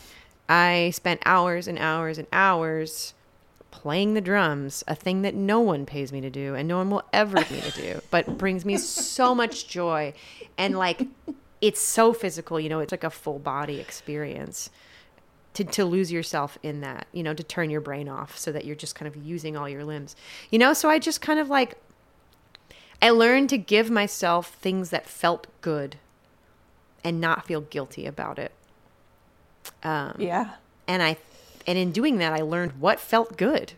I 0.48 0.90
spent 0.94 1.22
hours 1.24 1.68
and 1.68 1.78
hours 1.78 2.18
and 2.18 2.26
hours 2.32 3.14
playing 3.70 4.14
the 4.14 4.20
drums, 4.20 4.84
a 4.86 4.94
thing 4.94 5.22
that 5.22 5.34
no 5.34 5.60
one 5.60 5.84
pays 5.84 6.12
me 6.12 6.20
to 6.20 6.30
do 6.30 6.54
and 6.54 6.68
no 6.68 6.78
one 6.78 6.90
will 6.90 7.02
ever 7.12 7.42
pay 7.42 7.56
me 7.56 7.60
to 7.60 7.70
do, 7.70 8.00
but 8.10 8.38
brings 8.38 8.64
me 8.64 8.76
so 8.76 9.34
much 9.34 9.68
joy. 9.68 10.14
And 10.56 10.78
like, 10.78 11.06
it's 11.60 11.80
so 11.80 12.12
physical, 12.12 12.58
you 12.60 12.68
know, 12.68 12.80
it's 12.80 12.92
like 12.92 13.04
a 13.04 13.10
full 13.10 13.38
body 13.38 13.80
experience. 13.80 14.70
To, 15.54 15.62
to 15.64 15.84
lose 15.84 16.10
yourself 16.10 16.58
in 16.64 16.80
that, 16.80 17.06
you 17.12 17.22
know, 17.22 17.32
to 17.32 17.42
turn 17.44 17.70
your 17.70 17.80
brain 17.80 18.08
off 18.08 18.36
so 18.36 18.50
that 18.50 18.64
you're 18.64 18.74
just 18.74 18.96
kind 18.96 19.06
of 19.06 19.14
using 19.14 19.56
all 19.56 19.68
your 19.68 19.84
limbs, 19.84 20.16
you 20.50 20.58
know. 20.58 20.72
So 20.72 20.90
I 20.90 20.98
just 20.98 21.20
kind 21.20 21.38
of 21.38 21.48
like, 21.48 21.76
I 23.00 23.10
learned 23.10 23.50
to 23.50 23.58
give 23.58 23.88
myself 23.88 24.48
things 24.54 24.90
that 24.90 25.06
felt 25.06 25.46
good 25.60 25.94
and 27.04 27.20
not 27.20 27.46
feel 27.46 27.60
guilty 27.60 28.04
about 28.04 28.38
it. 28.40 28.50
Um, 29.84 30.16
Yeah. 30.18 30.54
and 30.88 31.02
I 31.02 31.16
and 31.66 31.78
in 31.78 31.92
doing 31.92 32.18
that 32.18 32.32
I 32.32 32.40
learned 32.40 32.72
what 32.80 32.98
felt 32.98 33.36
good, 33.36 33.74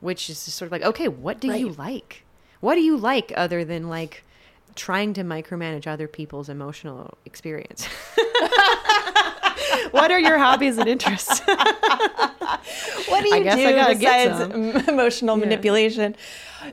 which 0.00 0.28
is 0.28 0.44
just 0.44 0.56
sort 0.56 0.66
of 0.66 0.72
like, 0.72 0.82
okay, 0.82 1.06
what 1.08 1.38
do 1.40 1.56
you 1.56 1.68
like? 1.70 2.24
What 2.60 2.74
do 2.74 2.80
you 2.80 2.96
like 2.96 3.32
other 3.36 3.64
than 3.64 3.88
like 3.88 4.24
trying 4.74 5.12
to 5.14 5.22
micromanage 5.22 5.86
other 5.86 6.08
people's 6.08 6.48
emotional 6.48 7.16
experience? 7.24 7.86
what 9.90 10.10
are 10.10 10.18
your 10.20 10.38
hobbies 10.38 10.78
and 10.78 10.88
interests? 10.88 11.40
What 13.08 13.22
do 13.24 13.36
you 13.36 13.44
do 13.44 13.50
besides 13.98 14.40
em- 14.40 14.88
emotional 14.88 15.36
manipulation? 15.36 16.16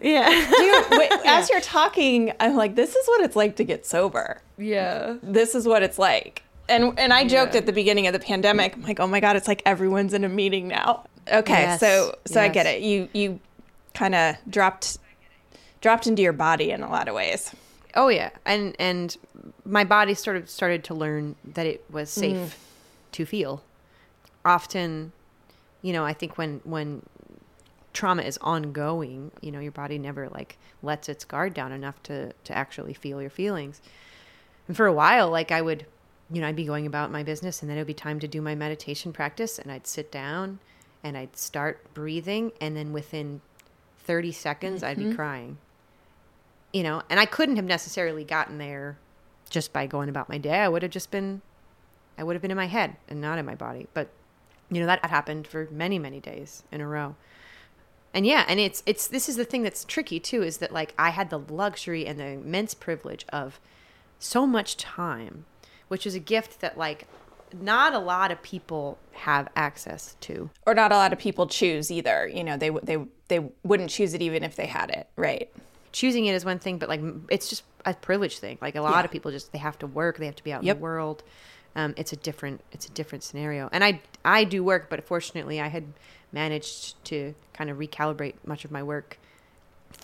yeah. 0.01 0.29
Do 0.29 0.63
you, 0.63 0.83
wait, 0.91 1.11
as 1.25 1.49
you're 1.49 1.61
talking, 1.61 2.31
I'm 2.39 2.55
like, 2.55 2.75
this 2.75 2.95
is 2.95 3.07
what 3.07 3.21
it's 3.21 3.35
like 3.35 3.55
to 3.57 3.63
get 3.63 3.85
sober. 3.85 4.41
Yeah. 4.57 5.15
This 5.23 5.55
is 5.55 5.67
what 5.67 5.83
it's 5.83 5.97
like. 5.99 6.43
And 6.67 6.97
and 6.99 7.11
I 7.11 7.27
joked 7.27 7.53
Yeah. 7.53 7.59
at 7.59 7.65
the 7.65 7.73
beginning 7.73 8.05
of 8.07 8.13
the 8.13 8.19
pandemic, 8.19 8.75
I'm 8.75 8.83
like, 8.83 8.99
oh 8.99 9.07
my 9.07 9.19
god, 9.19 9.35
it's 9.35 9.47
like 9.47 9.61
everyone's 9.65 10.13
in 10.13 10.23
a 10.23 10.29
meeting 10.29 10.67
now. 10.67 11.05
Okay, 11.31 11.53
Yes, 11.63 11.79
so 11.79 12.15
so 12.25 12.39
I 12.41 12.47
get 12.47 12.65
it. 12.67 12.81
You 12.81 13.09
you 13.13 13.39
kind 13.93 14.13
of 14.15 14.35
dropped 14.49 14.99
dropped 15.81 16.05
into 16.07 16.21
your 16.21 16.33
body 16.33 16.69
in 16.71 16.83
a 16.83 16.89
lot 16.89 17.07
of 17.07 17.15
ways. 17.15 17.51
Oh 17.95 18.09
yeah, 18.09 18.29
and 18.45 18.75
and 18.79 19.17
my 19.65 19.83
body 19.83 20.13
sort 20.13 20.37
of 20.37 20.47
started 20.49 20.83
to 20.85 20.93
learn 20.93 21.35
that 21.55 21.65
it 21.65 21.83
was 21.89 22.09
safe 22.11 22.35
Mm. 22.37 22.51
To 23.13 23.25
feel. 23.25 23.63
Often, 24.45 25.11
you 25.81 25.93
know, 25.93 26.05
I 26.05 26.13
think 26.13 26.37
when 26.37 26.61
when 26.63 27.03
trauma 27.93 28.23
is 28.23 28.37
ongoing, 28.39 29.31
you 29.41 29.51
know, 29.51 29.59
your 29.59 29.71
body 29.71 29.97
never 29.97 30.29
like 30.29 30.57
lets 30.81 31.09
its 31.09 31.25
guard 31.25 31.53
down 31.53 31.71
enough 31.71 32.01
to 32.03 32.33
to 32.43 32.57
actually 32.57 32.93
feel 32.93 33.21
your 33.21 33.29
feelings. 33.29 33.81
And 34.67 34.77
for 34.77 34.85
a 34.85 34.93
while, 34.93 35.29
like 35.29 35.51
I 35.51 35.61
would, 35.61 35.85
you 36.31 36.41
know, 36.41 36.47
I'd 36.47 36.55
be 36.55 36.65
going 36.65 36.85
about 36.85 37.11
my 37.11 37.23
business, 37.23 37.61
and 37.61 37.69
then 37.69 37.77
it 37.77 37.81
would 37.81 37.87
be 37.87 37.93
time 37.93 38.19
to 38.19 38.27
do 38.27 38.41
my 38.41 38.55
meditation 38.55 39.11
practice, 39.11 39.59
and 39.59 39.71
I'd 39.71 39.87
sit 39.87 40.11
down, 40.11 40.59
and 41.03 41.17
I'd 41.17 41.35
start 41.35 41.93
breathing, 41.93 42.51
and 42.61 42.77
then 42.77 42.93
within 42.93 43.41
thirty 43.97 44.31
seconds, 44.31 44.83
I'd 44.83 44.97
be 44.97 45.05
mm-hmm. 45.05 45.15
crying 45.15 45.57
you 46.73 46.83
know, 46.83 47.01
and 47.09 47.19
I 47.19 47.25
couldn't 47.25 47.55
have 47.55 47.65
necessarily 47.65 48.23
gotten 48.23 48.57
there 48.57 48.97
just 49.49 49.73
by 49.73 49.87
going 49.87 50.09
about 50.09 50.29
my 50.29 50.37
day. 50.37 50.59
I 50.59 50.69
would 50.69 50.83
have 50.83 50.91
just 50.91 51.11
been, 51.11 51.41
I 52.19 52.23
would 52.23 52.35
have 52.35 52.41
been 52.41 52.51
in 52.51 52.57
my 52.57 52.67
head 52.67 52.97
and 53.07 53.21
not 53.21 53.39
in 53.39 53.45
my 53.45 53.55
body. 53.55 53.87
But, 53.93 54.09
you 54.69 54.79
know, 54.81 54.85
that 54.85 55.03
happened 55.05 55.47
for 55.47 55.67
many, 55.71 55.97
many 55.97 56.19
days 56.19 56.63
in 56.71 56.81
a 56.81 56.87
row. 56.87 57.15
And 58.13 58.25
yeah, 58.25 58.43
and 58.47 58.59
it's, 58.59 58.83
it's, 58.85 59.07
this 59.07 59.29
is 59.29 59.35
the 59.37 59.45
thing 59.45 59.63
that's 59.63 59.85
tricky 59.85 60.19
too, 60.19 60.43
is 60.43 60.57
that 60.57 60.73
like 60.73 60.93
I 60.97 61.11
had 61.11 61.29
the 61.29 61.39
luxury 61.39 62.05
and 62.05 62.19
the 62.19 62.25
immense 62.25 62.73
privilege 62.73 63.25
of 63.29 63.59
so 64.19 64.45
much 64.45 64.75
time, 64.77 65.45
which 65.87 66.05
is 66.05 66.13
a 66.15 66.19
gift 66.19 66.59
that 66.59 66.77
like 66.77 67.07
not 67.57 67.93
a 67.93 67.99
lot 67.99 68.31
of 68.31 68.41
people 68.43 68.97
have 69.13 69.47
access 69.55 70.15
to. 70.21 70.49
Or 70.67 70.73
not 70.73 70.91
a 70.91 70.95
lot 70.95 71.13
of 71.13 71.19
people 71.19 71.47
choose 71.47 71.89
either. 71.91 72.27
You 72.27 72.43
know, 72.43 72.57
they 72.57 72.69
they 72.69 72.97
they 73.27 73.49
wouldn't 73.63 73.89
choose 73.91 74.13
it 74.13 74.21
even 74.21 74.43
if 74.43 74.55
they 74.55 74.65
had 74.67 74.89
it, 74.89 75.07
right? 75.15 75.49
choosing 75.91 76.27
it 76.27 76.35
is 76.35 76.45
one 76.45 76.59
thing, 76.59 76.77
but 76.77 76.87
like 76.87 77.01
it's 77.31 77.49
just 77.49 77.63
a 77.83 77.95
privilege 77.95 78.37
thing. 78.37 78.59
Like 78.61 78.75
a 78.75 78.81
lot 78.81 78.99
Yeah. 78.99 79.05
of 79.05 79.11
people 79.11 79.31
just 79.31 79.51
they 79.51 79.57
have 79.57 79.79
to 79.79 79.87
work, 79.87 80.17
they 80.19 80.27
have 80.27 80.35
to 80.35 80.43
be 80.43 80.53
out 80.53 80.61
Yep. 80.63 80.75
in 80.75 80.79
the 80.79 80.83
world. 80.83 81.23
Um, 81.79 81.93
it's 81.95 82.11
a 82.11 82.17
different 82.17 82.61
it's 82.71 82.87
a 82.87 82.91
different 82.91 83.23
scenario. 83.23 83.69
And 83.71 83.83
I 83.83 84.01
I 84.25 84.43
do 84.43 84.63
work, 84.63 84.89
but 84.89 85.03
fortunately 85.05 85.61
I 85.61 85.67
had 85.67 85.85
managed 86.31 87.03
to 87.05 87.33
kind 87.53 87.69
of 87.69 87.77
recalibrate 87.77 88.35
much 88.45 88.65
of 88.65 88.71
my 88.71 88.83
work 88.83 89.17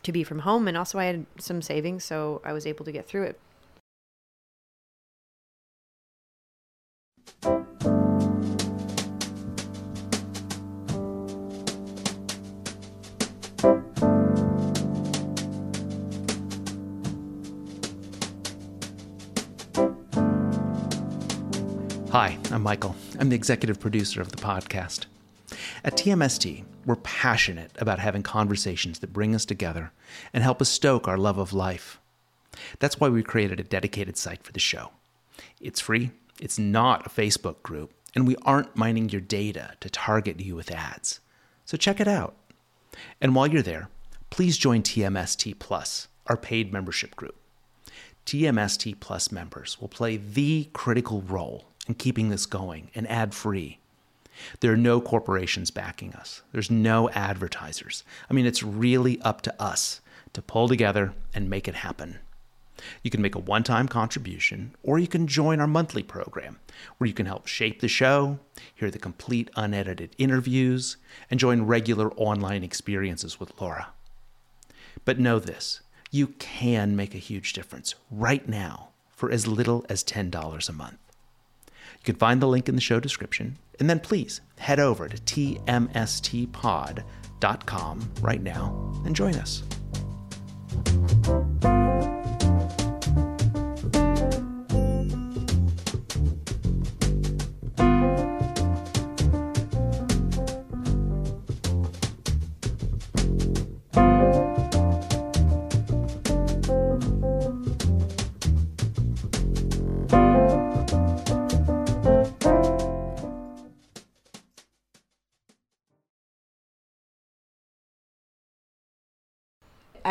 to 0.04 0.12
be 0.12 0.24
from 0.24 0.40
home, 0.40 0.68
and 0.68 0.78
also 0.78 0.98
I 1.00 1.06
had 1.06 1.26
some 1.38 1.62
savings, 1.62 2.04
so 2.04 2.42
I 2.46 2.54
was 2.54 2.66
able 2.66 2.86
to 2.86 2.92
get 2.92 3.08
through 3.08 3.24
it. 3.24 3.40
Hi, 22.18 22.38
I'm 22.50 22.64
Michael. 22.64 22.96
I'm 23.20 23.28
the 23.28 23.36
executive 23.36 23.78
producer 23.78 24.22
of 24.22 24.32
the 24.32 24.38
podcast. 24.38 25.04
At 25.84 25.98
TMST, 25.98 26.64
we're 26.86 26.96
passionate 26.96 27.74
about 27.78 28.00
having 28.00 28.24
conversations 28.24 29.00
that 29.00 29.12
bring 29.12 29.36
us 29.36 29.44
together 29.44 29.92
and 30.32 30.42
help 30.42 30.62
us 30.62 30.70
stoke 30.70 31.10
our 31.10 31.18
love 31.18 31.38
of 31.38 31.52
life. 31.52 32.00
That's 32.80 33.02
why 33.02 33.10
we 33.10 33.22
created 33.22 33.60
a 33.60 33.64
dedicated 33.64 34.16
site 34.16 34.44
for 34.44 34.54
the 34.54 34.62
show. 34.62 34.92
It's 35.60 35.82
free, 35.82 36.12
it's 36.40 36.58
not 36.58 37.06
a 37.06 37.10
Facebook 37.10 37.62
group, 37.64 37.92
and 38.16 38.26
we 38.26 38.38
aren't 38.44 38.78
mining 38.78 39.10
your 39.10 39.20
data 39.20 39.74
to 39.82 39.90
target 39.90 40.40
you 40.40 40.56
with 40.56 40.72
ads. 40.72 41.20
So 41.66 41.76
check 41.76 42.00
it 42.00 42.08
out. 42.08 42.38
And 43.20 43.36
while 43.36 43.48
you're 43.48 43.62
there, 43.62 43.90
please 44.30 44.58
join 44.58 44.84
TMST 44.84 45.60
Plus, 45.60 46.08
our 46.28 46.38
paid 46.38 46.72
membership 46.72 47.18
group. 47.18 47.36
TMST 48.26 49.02
Plus 49.02 49.34
members 49.34 49.82
will 49.82 49.90
play 49.90 50.16
the 50.16 50.70
critical 50.72 51.22
role 51.22 51.66
in 51.88 51.96
keeping 51.96 52.30
this 52.30 52.46
going 52.46 52.90
and 52.96 53.10
ad 53.10 53.34
free. 53.34 53.80
There 54.60 54.74
are 54.74 54.78
no 54.78 55.00
corporations 55.00 55.72
backing 55.72 56.14
us, 56.14 56.42
there's 56.52 56.72
no 56.72 57.10
advertisers. 57.12 58.04
I 58.30 58.34
mean, 58.34 58.46
it's 58.46 58.64
really 58.64 59.22
up 59.22 59.42
to 59.44 59.62
us 59.62 60.02
to 60.34 60.42
pull 60.42 60.68
together 60.68 61.14
and 61.34 61.50
make 61.50 61.68
it 61.68 61.76
happen. 61.76 62.20
You 63.02 63.10
can 63.10 63.22
make 63.22 63.36
a 63.36 63.40
one 63.40 63.64
time 63.64 63.88
contribution, 63.88 64.76
or 64.84 65.00
you 65.00 65.08
can 65.08 65.28
join 65.28 65.62
our 65.62 65.68
monthly 65.68 66.04
program, 66.04 66.60
where 66.98 67.08
you 67.08 67.14
can 67.14 67.26
help 67.26 67.48
shape 67.48 67.80
the 67.80 67.88
show, 67.88 68.40
hear 68.74 68.92
the 68.92 69.00
complete 69.00 69.50
unedited 69.56 70.14
interviews, 70.18 70.98
and 71.32 71.40
join 71.40 71.64
regular 71.64 72.12
online 72.14 72.64
experiences 72.64 73.40
with 73.40 73.60
Laura. 73.62 73.88
But 75.06 75.20
know 75.20 75.40
this 75.40 75.82
you 76.12 76.28
can 76.28 76.96
make 76.96 77.14
a 77.14 77.20
huge 77.20 77.54
difference 77.54 77.96
right 78.10 78.48
now 78.48 78.90
for 79.10 79.30
as 79.32 79.48
little 79.48 79.86
as 79.90 80.04
$10 80.04 80.70
a 80.70 80.74
month. 80.74 81.05
You 82.06 82.14
can 82.14 82.20
find 82.20 82.40
the 82.40 82.48
link 82.48 82.70
in 82.70 82.76
the 82.76 82.82
show 82.82 83.00
description, 83.00 83.58
and 83.80 83.90
then 83.90 84.00
please 84.00 84.42
head 84.60 84.80
over 84.80 85.10
to 85.10 85.18
tmstpod.com 85.18 88.12
right 88.22 88.44
now 88.44 88.94
and 89.06 89.16
join 89.16 89.34
us. 89.34 89.64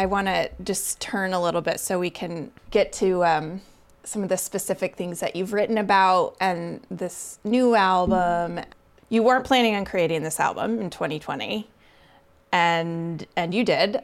I 0.04 0.06
want 0.06 0.26
to 0.26 0.50
just 0.62 1.00
turn 1.00 1.32
a 1.32 1.40
little 1.40 1.62
bit 1.62 1.80
so 1.80 1.98
we 1.98 2.10
can 2.10 2.50
get 2.70 2.92
to 2.94 3.24
um, 3.24 3.62
some 4.02 4.22
of 4.22 4.28
the 4.28 4.36
specific 4.36 4.96
things 4.96 5.20
that 5.20 5.34
you've 5.34 5.54
written 5.54 5.78
about 5.78 6.36
and 6.40 6.82
this 6.90 7.38
new 7.42 7.74
album. 7.74 8.60
You 9.08 9.22
weren't 9.22 9.46
planning 9.46 9.74
on 9.74 9.86
creating 9.86 10.22
this 10.22 10.38
album 10.38 10.78
in 10.78 10.90
2020, 10.90 11.66
and 12.52 13.26
and 13.34 13.54
you 13.54 13.64
did. 13.64 14.02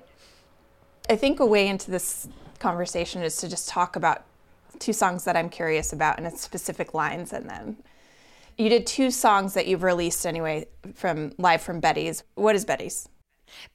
I 1.11 1.17
think 1.17 1.39
a 1.39 1.45
way 1.45 1.69
into 1.69 1.91
this 1.91 2.31
conversation 2.61 3.23
is 3.23 3.37
to 3.37 3.49
just 3.51 3.69
talk 3.69 3.95
about 3.95 4.25
two 4.79 4.95
songs 4.95 5.25
that 5.25 5.37
I'm 5.37 5.51
curious 5.51 5.93
about 5.93 6.17
and 6.17 6.27
its 6.27 6.41
specific 6.41 6.95
lines 6.95 7.31
in 7.35 7.47
them. 7.47 7.77
You 8.57 8.71
did 8.71 8.87
two 8.87 9.11
songs 9.11 9.53
that 9.53 9.67
you've 9.67 9.83
released 9.83 10.25
anyway 10.25 10.67
from 10.95 11.33
live 11.37 11.61
from 11.61 11.79
Betty's. 11.79 12.23
What 12.37 12.55
is 12.55 12.65
Betty's? 12.65 13.07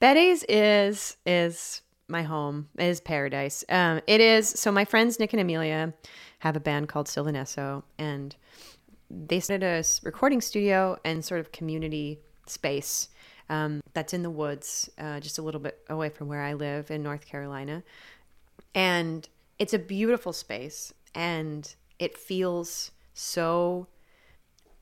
Betty's 0.00 0.42
is 0.48 1.18
is 1.24 1.82
my 2.08 2.22
home 2.22 2.68
is 2.78 3.00
paradise. 3.00 3.64
Um, 3.68 4.00
it 4.06 4.20
is 4.20 4.48
so 4.48 4.70
my 4.70 4.84
friends 4.84 5.18
Nick 5.18 5.32
and 5.32 5.40
Amelia 5.40 5.92
have 6.40 6.56
a 6.56 6.60
band 6.60 6.88
called 6.88 7.08
Sylvan 7.08 7.34
Esso, 7.34 7.82
and 7.98 8.34
they 9.10 9.40
started 9.40 9.66
a 9.66 9.84
recording 10.04 10.40
studio 10.40 10.98
and 11.04 11.24
sort 11.24 11.40
of 11.40 11.52
community 11.52 12.20
space 12.46 13.08
um, 13.48 13.80
that's 13.94 14.12
in 14.12 14.22
the 14.22 14.30
woods, 14.30 14.90
uh, 14.98 15.20
just 15.20 15.38
a 15.38 15.42
little 15.42 15.60
bit 15.60 15.78
away 15.88 16.08
from 16.08 16.28
where 16.28 16.42
I 16.42 16.54
live 16.54 16.90
in 16.90 17.02
North 17.02 17.26
Carolina, 17.26 17.82
and 18.74 19.28
it's 19.58 19.74
a 19.74 19.78
beautiful 19.78 20.32
space, 20.32 20.92
and 21.14 21.74
it 21.98 22.16
feels 22.16 22.92
so 23.14 23.86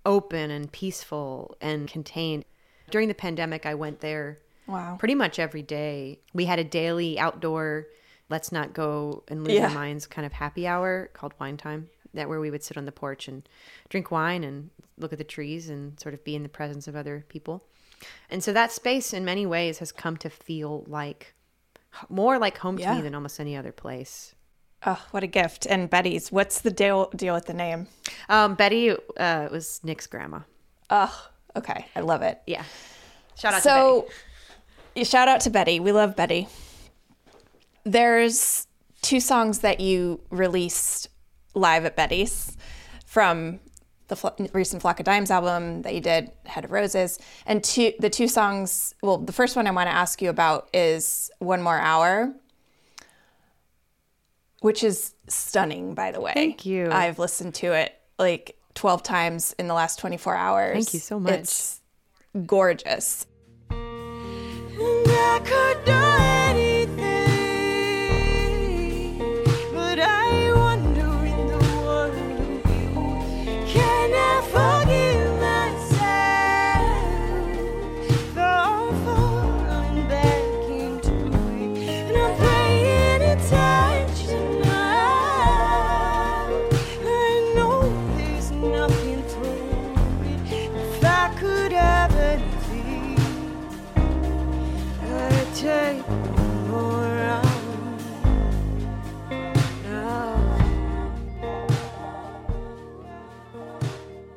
open 0.05 0.51
and 0.51 0.71
peaceful 0.73 1.57
and 1.61 1.89
contained. 1.89 2.45
During 2.91 3.09
the 3.09 3.15
pandemic, 3.15 3.65
I 3.65 3.75
went 3.75 4.01
there 4.01 4.41
Wow. 4.67 4.97
pretty 4.99 5.15
much 5.15 5.39
every 5.39 5.63
day. 5.63 6.21
We 6.33 6.45
had 6.47 6.59
a 6.59 6.65
daily 6.65 7.19
outdoor, 7.19 7.87
let's 8.31 8.51
not 8.53 8.73
go 8.73 9.23
and 9.29 9.45
lose 9.45 9.55
Yeah. 9.57 9.69
our 9.69 9.75
minds 9.75 10.07
kind 10.07 10.25
of 10.25 10.33
happy 10.33 10.67
hour 10.67 11.11
called 11.13 11.35
wine 11.39 11.57
time. 11.57 11.89
That 12.15 12.29
where 12.29 12.39
we 12.41 12.51
would 12.51 12.63
sit 12.63 12.77
on 12.77 12.85
the 12.85 12.93
porch 12.93 13.27
and 13.27 13.47
drink 13.89 14.11
wine 14.13 14.45
and 14.45 14.71
look 14.99 15.13
at 15.13 15.19
the 15.19 15.25
trees 15.25 15.69
and 15.69 15.99
sort 15.99 16.15
of 16.15 16.23
be 16.23 16.37
in 16.37 16.45
the 16.45 16.49
presence 16.49 16.87
of 16.87 16.95
other 16.95 17.25
people. 17.29 17.65
And 18.31 18.43
so 18.43 18.53
that 18.53 18.71
space 18.71 19.13
in 19.13 19.25
many 19.25 19.47
ways 19.47 19.79
has 19.81 19.91
come 19.91 20.17
to 20.19 20.31
feel 20.31 20.85
like 20.87 21.35
more 22.09 22.39
like 22.39 22.59
home 22.59 22.79
to 22.79 22.95
me 22.95 23.01
than 23.01 23.15
almost 23.17 23.41
any 23.41 23.57
other 23.57 23.73
place. 23.73 24.35
Oh, 24.87 25.03
what 25.11 25.23
a 25.23 25.27
gift. 25.27 25.67
And 25.67 25.89
Betty's, 25.91 26.31
what's 26.31 26.61
the 26.61 26.71
deal 26.71 27.11
deal 27.17 27.35
with 27.35 27.47
the 27.47 27.55
name? 27.55 27.89
Um, 28.29 28.55
Betty 28.55 28.91
uh, 29.17 29.49
was 29.51 29.81
Nick's 29.83 30.07
grandma. 30.07 30.41
Oh, 30.91 31.29
okay. 31.57 31.87
I 31.97 32.01
love 32.01 32.23
it. 32.23 32.41
Yeah. 32.47 32.65
Shout 33.37 33.55
out 33.55 33.63
to 33.63 33.69
Betty. 33.69 34.15
You 34.95 35.05
shout 35.05 35.29
out 35.29 35.41
to 35.41 35.51
Betty. 35.51 35.81
We 35.81 35.93
love 35.93 36.17
Betty. 36.17 36.49
There's 37.85 38.67
two 39.03 39.21
songs 39.21 39.61
that 39.61 39.81
you 39.81 40.21
released 40.31 41.09
live 41.55 41.85
at 41.85 41.97
Betty's 41.97 42.57
from 43.07 43.61
the 44.09 44.17
Fl- 44.17 44.29
recent 44.53 44.83
Flock 44.83 45.01
of 45.01 45.07
Dimes 45.07 45.31
album 45.31 45.83
that 45.83 45.95
you 45.95 46.01
did, 46.01 46.31
Head 46.47 46.65
of 46.65 46.73
Roses. 46.73 47.19
And 47.47 47.63
two, 47.63 47.93
the 47.99 48.11
two 48.11 48.29
songs, 48.29 48.95
well, 49.03 49.19
the 49.19 49.33
first 49.33 49.57
one 49.57 49.67
I 49.67 49.71
want 49.71 49.89
to 49.89 49.95
ask 49.95 50.21
you 50.23 50.31
about 50.31 50.69
is 50.73 51.31
One 51.39 51.63
More 51.63 51.79
Hour, 51.79 52.35
which 54.61 54.85
is 54.85 55.15
stunning, 55.29 55.95
by 55.95 56.13
the 56.13 56.21
way. 56.21 56.33
Thank 56.35 56.67
you. 56.67 56.91
I've 56.91 57.19
listened 57.19 57.55
to 57.57 57.73
it 57.73 57.95
like 58.19 58.57
12 58.75 59.03
times 59.03 59.55
in 59.59 59.69
the 59.69 59.75
last 59.75 59.99
24 59.99 60.37
hours. 60.37 60.75
Thank 60.75 60.95
you 60.95 61.01
so 61.01 61.19
much. 61.19 61.33
It's 61.35 61.81
gorgeous. 62.47 63.27
And 64.85 65.09
I 65.09 65.41
could 65.41 65.85
do 65.87 65.93
anything, 65.93 66.74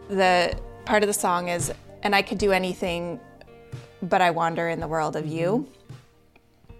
the 0.09 0.57
part 0.85 1.03
of 1.03 1.07
the 1.07 1.13
song 1.13 1.49
is 1.49 1.71
and 2.01 2.15
i 2.15 2.21
could 2.21 2.37
do 2.37 2.51
anything 2.51 3.19
but 4.01 4.21
i 4.21 4.31
wander 4.31 4.67
in 4.69 4.79
the 4.79 4.87
world 4.87 5.15
of 5.15 5.25
you. 5.25 5.67
Mm-hmm. 6.69 6.73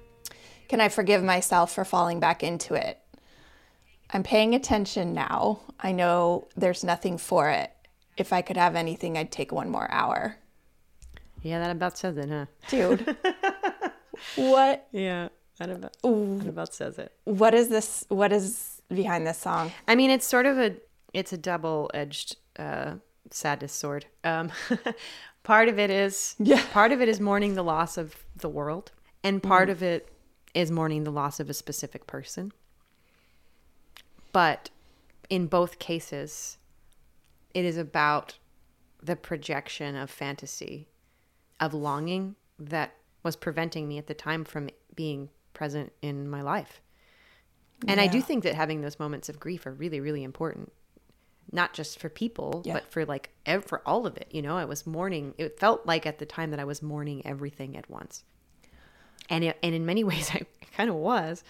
Can 0.68 0.82
i 0.82 0.90
forgive 0.90 1.24
myself 1.24 1.74
for 1.74 1.86
falling 1.86 2.20
back 2.20 2.44
into 2.44 2.74
it? 2.74 3.00
I'm 4.12 4.24
paying 4.24 4.56
attention 4.56 5.14
now. 5.14 5.60
I 5.80 5.92
know 5.92 6.48
there's 6.56 6.84
nothing 6.84 7.18
for 7.18 7.50
it. 7.50 7.72
If 8.18 8.34
i 8.34 8.42
could 8.42 8.58
have 8.58 8.76
anything 8.76 9.18
i'd 9.18 9.32
take 9.32 9.52
one 9.52 9.70
more 9.70 9.90
hour. 9.92 10.38
Yeah, 11.42 11.60
that 11.60 11.72
about 11.72 11.98
says 11.98 12.18
it, 12.18 12.30
huh? 12.30 12.46
dude 12.70 13.16
what 14.36 14.88
Yeah, 14.92 15.30
that 15.60 15.70
about, 15.70 15.96
that 16.04 16.74
says 16.74 16.98
it. 17.00 17.12
what 17.26 17.54
is 17.54 17.70
this 17.70 18.06
what 18.10 18.32
is 18.32 18.82
behind 18.90 19.26
this 19.28 19.38
song 19.38 19.72
I 19.88 19.96
mean, 19.96 20.10
it's 20.12 20.26
sort 20.26 20.46
of 20.46 20.58
a 20.58 20.76
it's 21.14 21.34
a 21.34 21.38
double 21.38 21.90
edged 21.94 22.38
uh, 22.60 22.96
sadness 23.32 23.74
sword. 23.74 24.06
Um, 24.24 24.52
part 25.44 25.68
of 25.70 25.80
it 25.80 25.90
is 25.90 26.36
Yeah. 26.40 26.64
part 26.72 26.92
of 26.92 27.02
it 27.02 27.08
is 27.10 27.20
mourning 27.20 27.56
the 27.56 27.64
loss 27.64 27.98
of 27.98 28.16
the 28.36 28.50
world, 28.50 28.92
and 29.24 29.42
part 29.42 29.70
of 29.70 29.82
it 29.82 30.10
is 30.54 30.72
mourning 30.72 31.04
the 31.04 31.12
loss 31.12 31.40
of 31.40 31.50
a 31.50 31.54
specific 31.54 32.08
person. 32.08 32.52
But 34.32 34.70
in 35.30 35.48
both 35.48 35.80
cases, 35.80 36.58
it 37.54 37.66
is 37.66 37.78
about 37.78 38.38
the 39.02 39.16
projection 39.16 39.96
of 39.96 40.10
fantasy, 40.10 40.88
of 41.60 41.74
longing 41.74 42.36
that 42.60 42.94
was 43.24 43.36
preventing 43.36 43.88
me 43.88 43.98
at 43.98 44.08
the 44.08 44.14
time 44.14 44.44
from 44.44 44.70
being 44.96 45.30
present 45.54 45.92
in 46.02 46.30
my 46.30 46.42
life. 46.42 46.82
And 47.88 48.02
I 48.02 48.08
do 48.08 48.22
think 48.22 48.44
that 48.44 48.56
having 48.56 48.82
those 48.82 48.98
moments 49.00 49.30
of 49.30 49.40
grief 49.40 49.66
are 49.68 49.72
really, 49.74 50.00
really 50.00 50.24
important. 50.24 50.72
Not 51.52 51.74
just 51.74 52.00
for 52.00 52.10
people, 52.10 52.62
Yeah. 52.66 52.74
but 52.74 52.92
for 52.92 53.06
like 53.06 53.30
ev- 53.46 53.66
for 53.66 53.82
all 53.88 54.06
of 54.08 54.18
it. 54.18 54.28
You 54.32 54.42
know, 54.42 54.58
I 54.58 54.66
was 54.66 54.88
mourning. 54.88 55.34
It 55.38 55.60
felt 55.60 55.86
like 55.86 56.06
at 56.06 56.18
the 56.18 56.26
time 56.26 56.52
that 56.52 56.60
I 56.60 56.66
was 56.66 56.82
mourning 56.82 57.26
everything 57.26 57.78
at 57.78 57.90
once, 57.90 58.24
and 59.30 59.44
it, 59.44 59.58
and 59.64 59.74
in 59.76 59.86
many 59.86 60.04
ways 60.12 60.32
I 60.34 60.42
kind 60.76 60.90
of 60.90 60.96
was. 60.96 61.44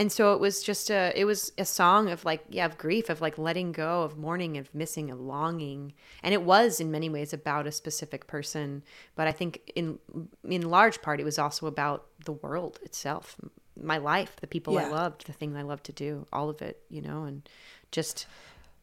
And 0.00 0.10
so 0.10 0.32
it 0.32 0.40
was 0.40 0.62
just 0.62 0.88
a 0.88 1.12
it 1.14 1.26
was 1.26 1.52
a 1.58 1.66
song 1.66 2.08
of 2.08 2.24
like 2.24 2.42
yeah 2.48 2.64
of 2.64 2.78
grief 2.78 3.10
of 3.10 3.20
like 3.20 3.36
letting 3.36 3.70
go 3.70 4.02
of 4.02 4.16
mourning 4.16 4.56
of 4.56 4.74
missing 4.74 5.10
of 5.10 5.20
longing. 5.20 5.92
And 6.22 6.32
it 6.32 6.40
was 6.40 6.80
in 6.80 6.90
many 6.90 7.10
ways 7.10 7.34
about 7.34 7.66
a 7.66 7.72
specific 7.72 8.26
person 8.26 8.82
but 9.14 9.26
I 9.26 9.32
think 9.32 9.70
in 9.76 9.98
in 10.42 10.70
large 10.70 11.02
part 11.02 11.20
it 11.20 11.24
was 11.24 11.38
also 11.38 11.66
about 11.66 12.06
the 12.24 12.32
world 12.32 12.78
itself 12.82 13.36
my 13.78 13.98
life 13.98 14.36
the 14.40 14.46
people 14.46 14.78
I 14.78 14.88
loved 14.88 15.26
the 15.26 15.34
thing 15.34 15.54
I 15.54 15.62
loved 15.62 15.84
to 15.84 15.92
do 15.92 16.26
all 16.32 16.48
of 16.48 16.62
it 16.62 16.82
you 16.88 17.02
know 17.02 17.24
and 17.24 17.46
just 17.92 18.24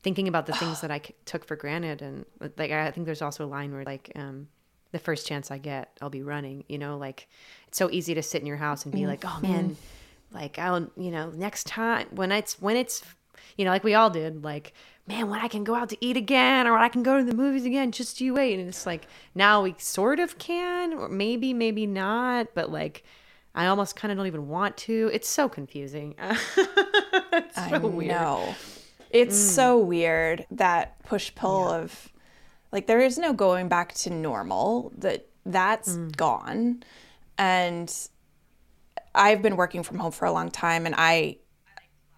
thinking 0.03 0.27
about 0.27 0.45
the 0.45 0.53
things 0.53 0.81
that 0.81 0.91
i 0.91 1.01
took 1.25 1.45
for 1.45 1.55
granted. 1.55 2.03
And 2.03 2.25
like 2.59 2.69
I 2.69 2.91
think 2.91 3.07
there's 3.07 3.23
also 3.23 3.43
a 3.43 3.49
line 3.57 3.73
where 3.73 3.83
like 3.83 4.11
um 4.15 4.49
the 4.91 4.99
first 4.99 5.25
chance 5.25 5.49
I 5.49 5.57
get 5.57 5.97
I'll 5.99 6.11
be 6.11 6.21
running 6.21 6.63
you 6.69 6.77
know 6.77 6.95
like 6.95 7.27
it's 7.67 7.79
so 7.79 7.89
easy 7.89 8.13
to 8.13 8.21
sit 8.21 8.39
in 8.39 8.45
your 8.45 8.57
house 8.57 8.85
and 8.85 8.93
be 8.93 9.07
like 9.07 9.25
oh 9.25 9.39
man 9.41 9.75
like 10.31 10.59
I'll 10.59 10.89
you 10.97 11.11
know 11.11 11.29
next 11.31 11.67
time 11.67 12.07
when 12.11 12.31
it's 12.31 12.61
when 12.61 12.75
it's 12.75 13.03
you 13.57 13.65
know, 13.65 13.71
like 13.71 13.83
we 13.83 13.95
all 13.95 14.09
did, 14.09 14.43
like, 14.43 14.73
man, 15.07 15.29
when 15.29 15.39
I 15.39 15.47
can 15.47 15.63
go 15.63 15.75
out 15.75 15.89
to 15.89 15.97
eat 15.99 16.15
again 16.15 16.67
or 16.67 16.73
when 16.73 16.81
I 16.81 16.89
can 16.89 17.03
go 17.03 17.17
to 17.17 17.23
the 17.23 17.35
movies 17.35 17.65
again, 17.65 17.91
just 17.91 18.21
you 18.21 18.35
wait. 18.35 18.59
And 18.59 18.69
it's 18.69 18.85
like 18.85 19.07
now 19.35 19.63
we 19.63 19.75
sort 19.79 20.19
of 20.19 20.37
can, 20.37 20.93
or 20.93 21.09
maybe, 21.09 21.53
maybe 21.53 21.87
not, 21.87 22.53
but 22.53 22.71
like 22.71 23.03
I 23.55 23.65
almost 23.67 23.95
kind 23.95 24.11
of 24.11 24.17
don't 24.17 24.27
even 24.27 24.47
want 24.47 24.77
to. 24.77 25.09
It's 25.11 25.27
so 25.27 25.49
confusing. 25.49 26.15
it's 26.19 27.55
so 27.55 27.61
I 27.61 27.77
weird. 27.79 28.11
know. 28.11 28.45
Mm. 28.47 28.55
It's 29.09 29.37
so 29.37 29.79
weird 29.79 30.45
that 30.51 31.01
push 31.03 31.33
pull 31.33 31.67
of 31.69 32.09
like 32.71 32.87
there 32.87 32.99
is 32.99 33.17
no 33.17 33.33
going 33.33 33.69
back 33.69 33.93
to 33.95 34.09
normal. 34.09 34.91
That 34.97 35.27
that's 35.45 35.93
mm. 35.95 36.15
gone. 36.15 36.83
And 37.39 37.93
I've 39.17 39.41
been 39.41 39.57
working 39.57 39.83
from 39.83 39.99
home 39.99 40.11
for 40.11 40.25
a 40.25 40.31
long 40.31 40.51
time 40.51 40.85
and 40.85 40.95
I, 40.97 41.37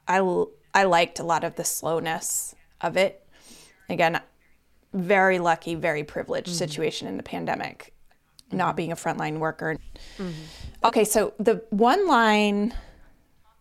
I, 0.07 0.45
I 0.73 0.83
liked 0.83 1.19
a 1.19 1.23
lot 1.23 1.43
of 1.43 1.55
the 1.55 1.63
slowness 1.63 2.55
of 2.81 2.97
it. 2.97 3.25
Again, 3.89 4.21
very 4.93 5.39
lucky, 5.39 5.75
very 5.75 6.03
privileged 6.03 6.47
mm-hmm. 6.47 6.57
situation 6.57 7.07
in 7.07 7.17
the 7.17 7.23
pandemic, 7.23 7.93
not 8.51 8.69
mm-hmm. 8.69 8.75
being 8.75 8.91
a 8.91 8.95
frontline 8.95 9.39
worker. 9.39 9.77
Mm-hmm. 10.17 10.31
Okay, 10.83 11.03
so 11.03 11.33
the 11.39 11.63
one 11.69 12.07
line 12.07 12.73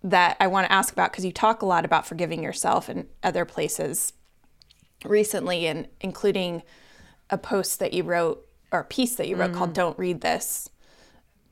that 0.05 0.37
I 0.41 0.47
want 0.47 0.67
to 0.67 0.73
ask 0.73 0.93
about 0.93 1.11
because 1.11 1.25
you 1.25 1.33
talk 1.33 1.63
a 1.63 1.67
lot 1.67 1.85
about 1.85 2.07
forgiving 2.07 2.43
yourself 2.43 2.89
in 2.89 3.09
other 3.23 3.45
places 3.45 4.13
recently, 5.05 5.67
and 5.67 5.89
including 6.01 6.63
a 7.31 7.39
post 7.39 7.81
that 7.81 7.93
you 7.93 8.05
wrote 8.05 8.47
or 8.71 8.81
a 8.81 8.85
piece 8.85 9.17
that 9.17 9.29
you 9.29 9.37
wrote 9.37 9.53
called 9.53 9.73
"Don't 9.73 9.99
Read 9.99 10.21
This" 10.21 10.71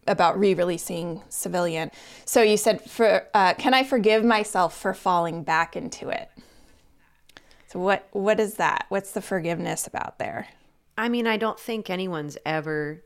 about 0.06 0.38
re-releasing 0.38 1.22
Civilian. 1.28 1.90
So 2.24 2.42
you 2.42 2.56
said, 2.56 2.82
"For 2.82 3.26
uh, 3.34 3.54
can 3.54 3.74
I 3.74 3.82
forgive 3.84 4.24
myself 4.24 4.76
for 4.76 4.94
falling 4.94 5.42
back 5.42 5.76
into 5.76 6.08
it?" 6.08 6.30
So 7.68 7.78
what 7.78 8.08
what 8.12 8.40
is 8.40 8.54
that? 8.54 8.86
What's 8.88 9.12
the 9.12 9.22
forgiveness 9.22 9.86
about 9.86 10.18
there? 10.18 10.48
I 10.98 11.08
mean, 11.08 11.26
I 11.26 11.36
don't 11.36 11.60
think 11.60 11.90
anyone's 11.90 12.38
ever 12.46 13.02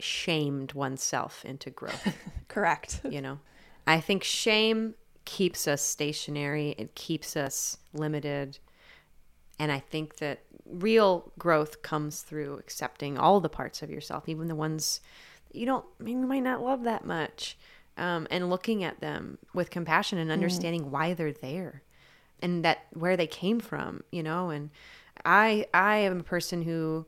shamed 0.00 0.72
oneself 0.74 1.44
into 1.44 1.70
growth. 1.70 2.14
Correct. 2.48 3.00
you 3.08 3.20
know 3.20 3.38
i 3.86 4.00
think 4.00 4.22
shame 4.24 4.94
keeps 5.24 5.68
us 5.68 5.82
stationary 5.82 6.74
it 6.78 6.94
keeps 6.94 7.36
us 7.36 7.76
limited 7.92 8.58
and 9.58 9.70
i 9.70 9.78
think 9.78 10.16
that 10.16 10.44
real 10.64 11.32
growth 11.38 11.82
comes 11.82 12.22
through 12.22 12.54
accepting 12.58 13.18
all 13.18 13.40
the 13.40 13.48
parts 13.48 13.82
of 13.82 13.90
yourself 13.90 14.28
even 14.28 14.48
the 14.48 14.54
ones 14.54 15.00
you 15.52 15.66
don't 15.66 15.84
you 16.04 16.16
might 16.16 16.42
not 16.42 16.62
love 16.62 16.84
that 16.84 17.04
much 17.04 17.56
um, 17.96 18.26
and 18.30 18.48
looking 18.50 18.84
at 18.84 19.00
them 19.00 19.38
with 19.54 19.70
compassion 19.70 20.18
and 20.18 20.30
understanding 20.30 20.90
why 20.90 21.14
they're 21.14 21.32
there 21.32 21.82
and 22.40 22.64
that 22.64 22.86
where 22.92 23.16
they 23.16 23.26
came 23.26 23.60
from 23.60 24.02
you 24.12 24.22
know 24.22 24.50
and 24.50 24.70
i 25.24 25.66
i 25.74 25.96
am 25.96 26.20
a 26.20 26.24
person 26.24 26.62
who 26.62 27.06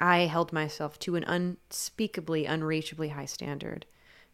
i 0.00 0.20
held 0.20 0.52
myself 0.52 0.98
to 0.98 1.16
an 1.16 1.24
unspeakably 1.24 2.46
unreachably 2.46 3.08
high 3.10 3.26
standard 3.26 3.86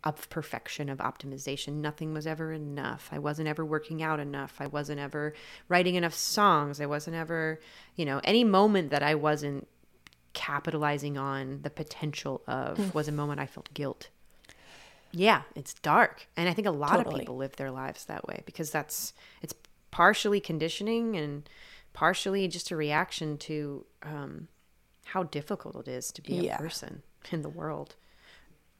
of 0.03 0.31
perfection 0.31 0.89
of 0.89 0.97
optimization. 0.97 1.75
Nothing 1.75 2.15
was 2.15 2.27
ever 2.27 2.55
enough. 2.55 3.11
I 3.13 3.19
wasn't 3.19 3.49
ever 3.49 3.67
working 3.67 4.03
out 4.03 4.19
enough. 4.19 4.57
I 4.59 4.67
wasn't 4.67 4.99
ever 4.99 5.35
writing 5.69 5.95
enough 5.95 6.15
songs. 6.15 6.81
I 6.81 6.87
wasn't 6.87 7.17
ever 7.17 7.61
you 7.97 8.07
know 8.07 8.21
any 8.25 8.45
moment 8.45 8.91
that 8.91 9.03
i 9.03 9.15
wasn't 9.15 9.69
capitalizing 10.41 11.19
on 11.19 11.61
the 11.65 11.69
potential 11.69 12.41
of 12.47 12.95
was 12.95 13.09
a 13.09 13.13
moment 13.13 13.39
i 13.39 13.45
felt 13.45 13.69
guilt. 13.75 14.09
Yeah 15.13 15.43
it's 15.55 15.75
dark. 15.75 16.29
And 16.35 16.49
i 16.49 16.55
think 16.55 16.67
a 16.67 16.71
lot 16.71 16.97
Totally. 16.97 17.15
of 17.17 17.21
people 17.21 17.37
live 17.37 17.57
their 17.57 17.71
lives 17.71 18.07
that 18.07 18.27
way 18.27 18.43
because 18.47 18.71
that's 18.71 19.13
it's 19.43 19.55
partially 19.91 20.41
conditioning 20.41 21.15
and 21.15 21.47
partially 21.93 22.49
just 22.49 22.71
a 22.71 22.77
reaction 22.77 23.37
to 23.37 23.85
um, 24.03 24.49
how 25.05 25.25
difficult 25.25 25.77
it 25.77 25.89
is 25.89 26.11
to 26.13 26.23
be 26.23 26.49
a 26.49 26.57
person 26.57 27.03
in 27.33 27.43
the 27.43 27.51
world. 27.51 27.97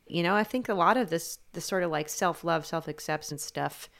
You 0.07 0.23
know 0.23 0.35
i 0.35 0.45
think 0.45 0.69
a 0.71 0.75
lot 0.75 0.97
of 0.97 1.11
this 1.11 1.41
this 1.53 1.67
sort 1.67 1.83
of 1.83 1.91
like 1.91 2.09
self-love 2.09 2.65
self-acceptance 2.65 3.45
stuff 3.45 3.91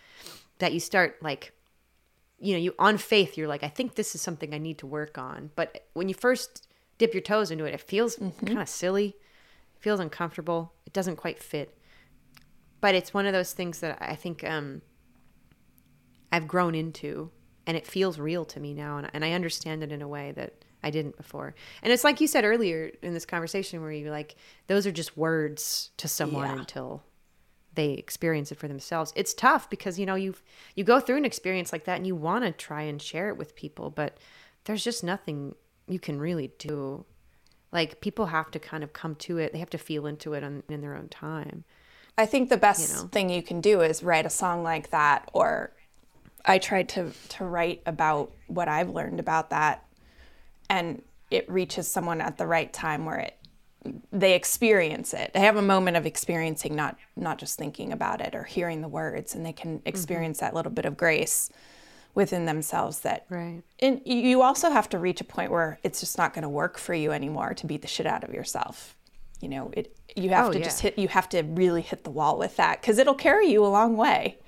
that 0.61 0.73
you 0.73 0.81
start 0.81 1.19
like 1.23 1.53
you 2.39 2.53
know 2.55 2.59
you 2.59 2.75
on 2.79 2.97
faith 2.97 3.37
you're 3.37 3.53
like 3.55 3.63
i 3.63 3.69
think 3.69 3.95
this 3.97 4.15
is 4.15 4.23
something 4.23 4.55
i 4.55 4.59
need 4.59 4.79
to 4.79 4.87
work 4.87 5.19
on. 5.19 5.51
But 5.55 5.87
when 5.93 6.09
you 6.09 6.15
first 6.15 6.67
dip 7.01 7.15
your 7.15 7.21
toes 7.23 7.51
into 7.51 7.65
it. 7.65 7.75
It 7.75 7.81
feels 7.81 8.17
kind 8.17 8.61
of 8.61 8.69
silly. 8.69 9.17
It 9.77 9.81
feels 9.83 9.99
uncomfortable. 10.01 10.73
It 10.87 10.93
doesn't 10.93 11.17
quite 11.17 11.39
fit. 11.43 11.77
But 12.81 12.95
it's 12.95 13.13
one 13.13 13.27
of 13.27 13.33
those 13.33 13.53
things 13.53 13.81
that 13.81 13.99
i 14.01 14.15
think 14.15 14.43
um 14.45 14.81
i've 16.33 16.47
grown 16.49 16.75
into 16.75 17.31
and 17.67 17.77
it 17.77 17.87
feels 17.87 18.19
real 18.19 18.45
to 18.47 18.59
me 18.61 18.73
now 18.73 18.97
and, 18.99 19.11
and 19.13 19.25
i 19.25 19.33
understand 19.33 19.83
it 19.83 19.93
in 19.93 20.01
a 20.03 20.09
way 20.09 20.33
that 20.33 20.65
i 20.83 20.91
didn't 20.91 21.17
before. 21.17 21.55
And 21.83 21.93
it's 21.93 22.05
like 22.05 22.21
you 22.21 22.27
said 22.27 22.45
earlier 22.45 22.91
in 23.03 23.13
this 23.13 23.27
conversation 23.27 23.81
where 23.83 23.93
you're 23.93 24.11
like 24.11 24.35
those 24.67 24.87
are 24.87 24.93
just 24.93 25.17
words 25.17 25.91
to 25.99 26.09
someone 26.09 26.49
Yeah. 26.49 26.59
until 26.61 27.03
they 27.75 27.93
experience 27.93 28.51
it 28.51 28.59
for 28.59 28.67
themselves. 28.67 29.13
It's 29.15 29.33
tough 29.33 29.71
because 29.71 29.99
you 29.99 30.07
know 30.07 30.17
you 30.17 30.35
you 30.75 30.83
go 30.85 30.99
through 31.01 31.19
an 31.19 31.25
experience 31.25 31.71
like 31.73 31.85
that 31.85 31.97
and 31.97 32.07
you 32.07 32.17
want 32.17 32.45
to 32.45 32.51
try 32.53 32.83
and 32.83 33.01
share 33.01 33.29
it 33.29 33.37
with 33.37 33.55
people 33.55 33.91
but 33.91 34.17
there's 34.65 34.83
just 34.85 35.05
nothing 35.05 35.55
you 35.91 35.99
can 35.99 36.19
really 36.21 36.53
do. 36.59 37.05
Like 37.73 38.01
people 38.01 38.27
have 38.27 38.51
to 38.53 38.59
kind 38.59 38.83
of 38.83 38.93
come 38.93 39.15
to 39.17 39.39
it. 39.39 39.53
They 39.53 39.59
have 39.59 39.71
to 39.71 39.79
feel 39.79 40.07
into 40.07 40.33
it 40.33 40.43
on, 40.43 40.63
in 40.69 40.81
their 40.81 40.97
own 40.97 41.09
time. 41.09 41.65
I 42.17 42.27
think 42.27 42.49
the 42.49 42.57
best 42.57 42.95
know? 42.95 43.09
thing 43.09 43.31
you 43.31 43.43
can 43.43 43.61
do 43.61 43.81
is 43.81 44.03
write 44.03 44.27
a 44.27 44.31
song 44.31 44.63
like 44.63 44.91
that 44.91 45.29
or 45.33 45.73
I 46.45 46.59
tried 46.59 46.89
to 46.91 47.13
to 47.31 47.45
write 47.45 47.83
about 47.87 48.33
what 48.47 48.69
I've 48.69 48.91
learned 48.91 49.21
about 49.21 49.51
that 49.51 49.85
and 50.69 51.03
it 51.31 51.51
reaches 51.51 51.87
someone 51.87 52.21
at 52.21 52.39
the 52.39 52.47
right 52.47 52.73
time 52.73 53.05
where 53.05 53.19
it 53.19 53.37
they 54.13 54.35
experience 54.35 55.15
it. 55.15 55.31
They 55.33 55.41
have 55.41 55.57
a 55.57 55.63
moment 55.63 55.97
of 55.97 56.05
experiencing 56.05 56.75
not 56.77 56.97
not 57.17 57.39
just 57.39 57.57
thinking 57.57 57.93
about 57.93 58.21
it 58.21 58.35
or 58.35 58.45
hearing 58.45 58.83
the 58.83 58.89
words 58.89 59.35
and 59.35 59.45
they 59.47 59.53
can 59.53 59.79
mm-hmm. 59.79 59.89
experience 59.89 60.41
that 60.41 60.55
little 60.55 60.73
bit 60.73 60.85
of 60.85 60.97
grace 60.97 61.51
within 62.15 62.45
themselves 62.47 63.01
that 63.01 63.25
Right. 63.29 63.63
and 63.79 64.01
you- 64.05 64.43
also 64.43 64.71
have 64.71 64.89
to 64.91 64.99
reach 64.99 65.21
a 65.21 65.25
point 65.25 65.51
where 65.51 65.79
it's 65.83 66.01
just 66.01 66.17
not 66.19 66.33
going 66.35 66.43
to 66.43 66.49
work 66.49 66.79
for 66.79 66.95
you 66.95 67.13
anymore 67.13 67.55
to 67.55 67.67
beat 67.67 67.83
the 67.83 67.89
shit 67.89 68.07
out 68.07 68.25
of 68.25 68.33
yourself 68.35 68.97
you 69.41 69.49
know 69.49 69.71
it 69.75 69.95
you 70.17 70.31
have 70.31 70.49
Oh, 70.49 70.53
to 70.53 70.59
yeah. 70.59 70.65
just 70.65 70.81
hit 70.81 70.99
you 70.99 71.09
have 71.09 71.29
to 71.31 71.43
really 71.43 71.83
hit 71.83 72.05
the 72.05 72.11
wall 72.11 72.37
with 72.39 72.57
that 72.57 72.81
because 72.81 72.99
it'll 72.99 73.15
carry 73.15 73.47
you 73.51 73.65
a 73.65 73.69
long 73.69 73.97
way 73.97 74.39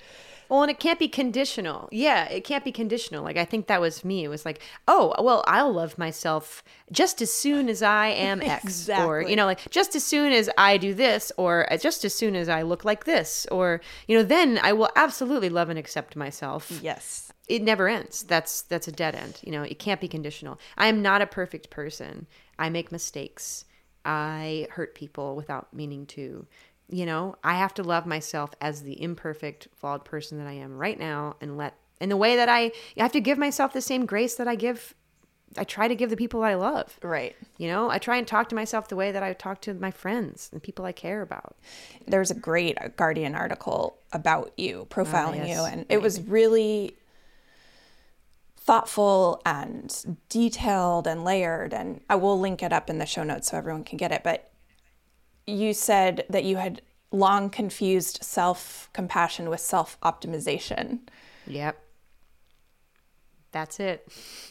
Well, 0.49 0.61
and 0.61 0.71
it 0.71 0.79
can't 0.79 0.99
be 0.99 1.09
conditional. 1.09 1.89
Yeah, 1.91 2.29
it 2.29 2.45
can't 2.45 2.63
be 2.63 2.73
conditional. 2.73 3.25
Like 3.25 3.39
I 3.39 3.47
think 3.47 3.69
that 3.69 3.81
was 3.81 4.05
me. 4.05 4.23
It 4.23 4.29
was 4.29 4.45
like, 4.45 4.61
oh, 4.87 5.15
well, 5.19 5.43
I'll 5.47 5.73
love 5.73 5.97
myself 5.97 6.63
just 6.91 7.23
as 7.23 7.33
soon 7.33 7.71
as 7.71 7.81
I 7.83 8.09
am 8.09 8.43
X, 8.61 8.91
or 8.91 9.23
you 9.23 9.35
know, 9.35 9.47
like 9.47 9.71
just 9.71 9.97
as 9.97 10.05
soon 10.05 10.31
as 10.31 10.51
I 10.59 10.77
do 10.77 10.93
this, 10.93 11.33
or 11.39 11.73
uh, 11.73 11.79
just 11.79 12.05
as 12.05 12.15
soon 12.15 12.37
as 12.37 12.51
I 12.51 12.61
look 12.61 12.85
like 12.85 13.05
this, 13.05 13.47
or 13.51 13.81
you 14.07 14.15
know, 14.19 14.23
then 14.25 14.61
I 14.63 14.75
will 14.75 14.91
absolutely 14.95 15.49
love 15.49 15.71
and 15.71 15.79
accept 15.79 16.17
myself. 16.17 16.71
yes 16.83 17.33
It 17.53 17.63
never 17.63 17.87
ends. 17.87 18.23
That's 18.23 18.63
that's 18.63 18.89
a 18.89 18.93
dead 18.93 19.15
end. 19.15 19.39
You 19.43 19.53
know, 19.53 19.63
it 19.63 19.79
can't 19.79 20.01
be 20.01 20.09
conditional. 20.09 20.59
I 20.79 20.87
am 20.87 21.03
not 21.03 21.21
a 21.21 21.27
perfect 21.27 21.69
person. 21.69 22.27
I 22.59 22.71
make 22.71 22.91
mistakes. 22.91 23.67
I 24.07 24.69
hurt 24.71 24.95
people 24.95 25.37
without 25.37 25.75
meaning 25.75 26.07
to. 26.07 26.47
You 26.89 27.05
know, 27.05 27.37
I 27.45 27.57
have 27.57 27.75
to 27.75 27.83
love 27.83 28.07
myself 28.07 28.55
as 28.63 28.83
the 28.83 29.03
imperfect, 29.03 29.69
flawed 29.75 30.03
person 30.03 30.39
that 30.39 30.47
I 30.47 30.53
am 30.53 30.79
right 30.79 30.99
now 30.99 31.37
and 31.43 31.59
let 31.59 31.75
in 32.01 32.09
the 32.09 32.17
way 32.17 32.37
that 32.37 32.49
I 32.49 32.73
I 32.97 33.03
have 33.03 33.13
to 33.13 33.21
give 33.21 33.37
myself 33.37 33.75
the 33.75 33.83
same 33.83 34.07
grace 34.07 34.35
that 34.37 34.49
I 34.49 34.55
give 34.55 34.95
I 35.59 35.65
try 35.65 35.87
to 35.87 35.95
give 35.95 36.09
the 36.09 36.17
people 36.17 36.43
I 36.43 36.55
love. 36.55 36.99
right 37.03 37.37
You 37.59 37.69
know, 37.69 37.91
I 37.91 37.99
try 37.99 38.17
and 38.17 38.27
talk 38.27 38.49
to 38.49 38.55
myself 38.55 38.89
the 38.89 38.97
way 38.97 39.13
that 39.13 39.23
I 39.23 39.35
talk 39.35 39.61
to 39.63 39.75
my 39.75 39.91
friends 39.91 40.49
and 40.53 40.63
people 40.63 40.87
I 40.87 40.93
care 40.93 41.21
about. 41.21 41.55
there's 42.07 42.31
a 42.31 42.35
great 42.35 42.79
guardian 42.97 43.35
article 43.35 43.99
about 44.11 44.53
you 44.57 44.87
profiling 44.89 45.47
yes. 45.47 45.49
you 45.51 45.65
and 45.65 45.85
it 45.91 46.01
was 46.01 46.23
really 46.23 46.97
thoughtful 48.65 49.43
and 49.45 50.19
detailed 50.29 51.07
and 51.07 51.25
layered 51.25 51.75
and 51.75 52.01
i 52.09 52.15
will 52.15 52.39
link 52.39 52.63
it 52.63 52.73
up 52.73 52.89
in 52.89 52.99
the 52.99 53.07
show 53.07 53.23
notes 53.25 53.51
so 53.51 53.57
everyone 53.57 53.83
can 53.85 53.97
get 53.97 54.13
it 54.13 54.23
but 54.23 54.51
you 55.47 55.75
said 55.75 56.25
that 56.31 56.45
you 56.45 56.57
had 56.57 56.81
long 57.11 57.51
confused 57.51 58.19
self-compassion 58.23 59.49
with 59.51 59.61
self-optimization 59.61 61.01
Yep. 61.47 61.77
That's 63.51 63.81
it. 63.81 64.07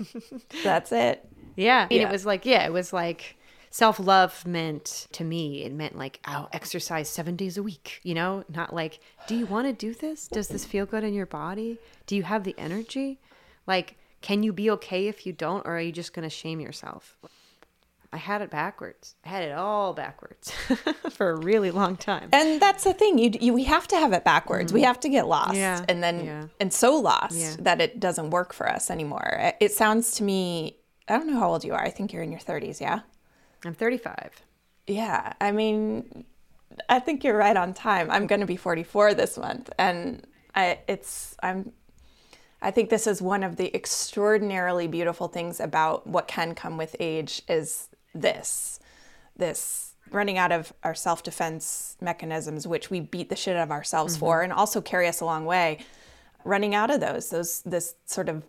that's 0.64 0.91
it 0.91 1.28
Yeah. 1.55 1.84
And 1.84 1.91
Yeah. 1.93 2.07
it 2.07 2.12
was 2.12 2.26
like, 2.26 2.45
yeah, 2.45 2.66
it 2.66 2.74
was 2.74 2.91
like 2.93 3.38
self 3.72 3.97
love 3.99 4.45
meant 4.45 5.07
to 5.14 5.24
me, 5.24 5.64
it 5.64 5.72
meant 5.72 5.97
like, 5.97 6.20
I'll 6.26 6.49
exercise 6.51 7.09
seven 7.09 7.36
days 7.38 7.57
a 7.57 7.64
week, 7.64 8.01
you 8.03 8.14
know? 8.14 8.43
Not 8.49 8.74
like, 8.76 8.99
do 9.28 9.36
you 9.36 9.45
want 9.45 9.68
to 9.68 9.74
do 9.74 9.93
this? 9.93 10.28
Does 10.28 10.49
this 10.49 10.66
feel 10.66 10.86
good 10.86 11.03
in 11.05 11.14
your 11.14 11.26
body? 11.26 11.80
Do 12.05 12.16
you 12.18 12.24
have 12.24 12.43
the 12.43 12.53
energy? 12.57 13.20
Like, 13.66 13.95
can 14.22 14.43
you 14.43 14.53
be 14.53 14.69
okay 14.72 15.07
if 15.07 15.26
you 15.26 15.34
don't, 15.34 15.65
or 15.65 15.78
are 15.78 15.82
you 15.82 15.91
just 15.91 16.13
going 16.13 16.24
to 16.24 16.30
shame 16.30 16.59
yourself? 16.59 17.17
I 18.13 18.17
had 18.17 18.41
it 18.41 18.49
backwards. 18.49 19.15
I 19.26 19.30
had 19.30 19.43
it 19.43 19.53
all 19.53 19.93
backwards 19.93 20.51
for 21.11 21.30
a 21.30 21.36
really 21.39 21.72
long 21.72 21.95
time. 21.95 22.28
And 22.34 22.61
that's 22.61 22.84
the 22.84 22.93
thing. 22.93 23.17
You, 23.17 23.32
you 23.39 23.53
we 23.53 23.63
have 23.63 23.88
to 23.88 23.95
have 23.95 24.11
it 24.11 24.26
backwards. 24.26 24.74
We 24.74 24.82
have 24.82 24.99
to 25.01 25.09
get 25.09 25.28
lost, 25.28 25.51
Mm-hmm. 25.51 25.59
Yeah, 25.59 25.86
and 25.88 26.03
then 26.03 26.26
yeah. 26.26 26.45
and 26.59 26.74
so 26.74 26.97
lost 26.97 27.36
Yeah. 27.36 27.55
that 27.59 27.80
it 27.80 27.99
doesn't 28.01 28.32
work 28.32 28.51
for 28.53 28.69
us 28.69 28.91
anymore. 28.91 29.38
It- 29.39 29.55
It 29.61 29.72
sounds 29.72 30.11
to 30.15 30.24
me. 30.24 30.78
I 31.07 31.17
don't 31.17 31.28
know 31.28 31.39
how 31.39 31.49
old 31.51 31.63
you 31.63 31.74
are. 31.74 31.82
I 31.84 31.89
think 31.89 32.11
you're 32.11 32.22
in 32.24 32.32
your 32.32 32.41
30s. 32.41 32.82
Yeah. 32.82 32.99
I'm 33.65 33.74
35. 33.74 34.41
Yeah. 34.88 35.32
I 35.39 35.51
mean, 35.53 36.26
I 36.89 36.99
think 36.99 37.24
you're 37.24 37.38
right 37.38 37.55
on 37.55 37.74
time. 37.74 38.11
I'm 38.11 38.28
going 38.28 38.41
to 38.41 38.47
be 38.47 38.57
44 38.57 39.13
this 39.13 39.38
month, 39.38 39.69
and 39.80 40.26
I 40.53 40.80
it's 40.89 41.36
I'm. 41.41 41.72
I 42.62 42.72
think 42.72 42.89
this 42.89 43.07
is 43.07 43.22
one 43.22 43.43
of 43.43 43.55
the 43.55 43.76
extraordinarily 43.76 44.88
beautiful 44.88 45.28
things 45.28 45.59
about 45.59 46.05
what 46.05 46.28
can 46.28 46.53
come 46.53 46.78
with 46.78 46.95
age 46.99 47.41
is 47.47 47.89
this, 48.14 48.80
this 49.36 49.95
running 50.12 50.38
out 50.38 50.51
of 50.51 50.72
our 50.84 50.93
self-defense 50.93 51.97
mechanisms, 52.01 52.68
which 52.68 52.91
we 52.91 52.99
beat 52.99 53.30
the 53.30 53.36
shit 53.36 53.55
out 53.55 53.64
of 53.64 53.72
ourselves 53.72 54.14
mm-hmm. 54.14 54.20
for, 54.20 54.41
and 54.41 54.53
also 54.53 54.82
carry 54.82 55.07
us 55.07 55.22
a 55.22 55.26
long 55.26 55.45
way. 55.45 55.80
Running 56.43 56.76
out 56.76 56.91
of 56.91 56.99
those, 56.99 57.30
those 57.30 57.62
this 57.62 57.95
sort 58.05 58.28
of 58.28 58.43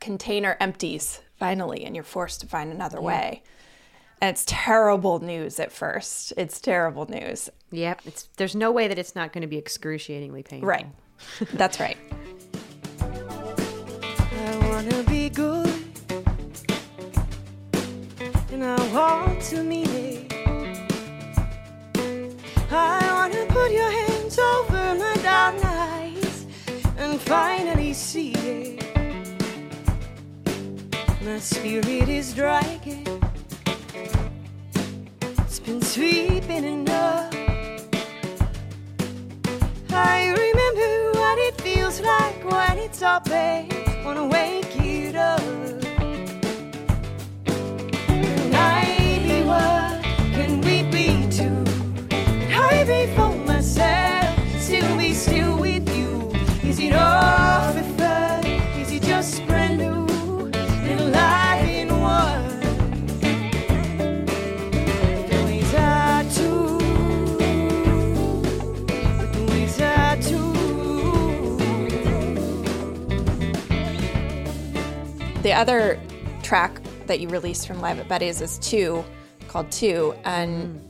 container 0.00 0.56
empties 0.60 1.20
finally, 1.38 1.84
and 1.84 1.94
you're 1.94 2.04
forced 2.04 2.40
to 2.40 2.46
find 2.46 2.72
another 2.72 3.00
way. 3.00 3.42
And 4.20 4.30
it's 4.30 4.44
terrible 4.46 5.20
news 5.20 5.58
at 5.58 5.72
first. 5.72 6.34
It's 6.36 6.60
terrible 6.60 7.06
news. 7.06 7.48
Yep. 7.70 8.02
It's 8.04 8.28
there's 8.36 8.54
no 8.54 8.70
way 8.70 8.88
that 8.88 8.98
it's 8.98 9.14
not 9.14 9.32
going 9.32 9.42
to 9.42 9.48
be 9.48 9.56
excruciatingly 9.56 10.42
painful. 10.42 10.68
Right. 10.68 10.86
That's 11.54 11.80
right. 11.80 11.96
Good, 15.32 15.72
and 18.50 18.64
I 18.64 18.92
want 18.92 19.40
to 19.42 19.62
mean 19.62 19.88
it. 19.88 20.32
I 22.70 23.00
wanna 23.12 23.46
put 23.46 23.70
your 23.70 23.90
hands 23.90 24.38
over 24.38 24.96
my 24.96 25.16
dark 25.22 25.54
eyes 25.64 26.46
and 26.98 27.20
finally 27.20 27.92
see 27.92 28.32
it. 28.32 28.82
My 31.22 31.38
spirit 31.38 32.08
is 32.08 32.34
dragging, 32.34 33.06
it's 35.38 35.60
been 35.60 35.80
sweeping 35.80 36.64
enough. 36.64 37.32
I 39.92 40.28
remember 40.28 41.18
what 41.20 41.38
it 41.38 41.60
feels 41.60 42.00
like 42.00 42.44
when 42.44 42.78
it's 42.78 43.00
all 43.02 43.20
paid. 43.20 43.72
Wanna 44.04 44.26
wake 44.26 44.54
it 44.54 44.59
up. 45.20 45.69
Other 75.60 76.00
track 76.42 76.80
that 77.06 77.20
you 77.20 77.28
released 77.28 77.66
from 77.66 77.80
Live 77.82 77.98
at 77.98 78.08
Betty's 78.08 78.40
is 78.40 78.58
two, 78.58 79.04
called 79.46 79.70
Two, 79.70 80.14
and 80.24 80.80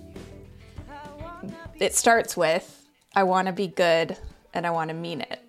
it 1.80 1.94
starts 1.94 2.36
with 2.36 2.86
"I 3.16 3.24
want 3.24 3.46
to 3.48 3.52
be 3.52 3.66
good 3.66 4.16
and 4.54 4.64
I 4.66 4.70
want 4.70 4.88
to 4.88 4.94
mean 4.94 5.22
it," 5.22 5.40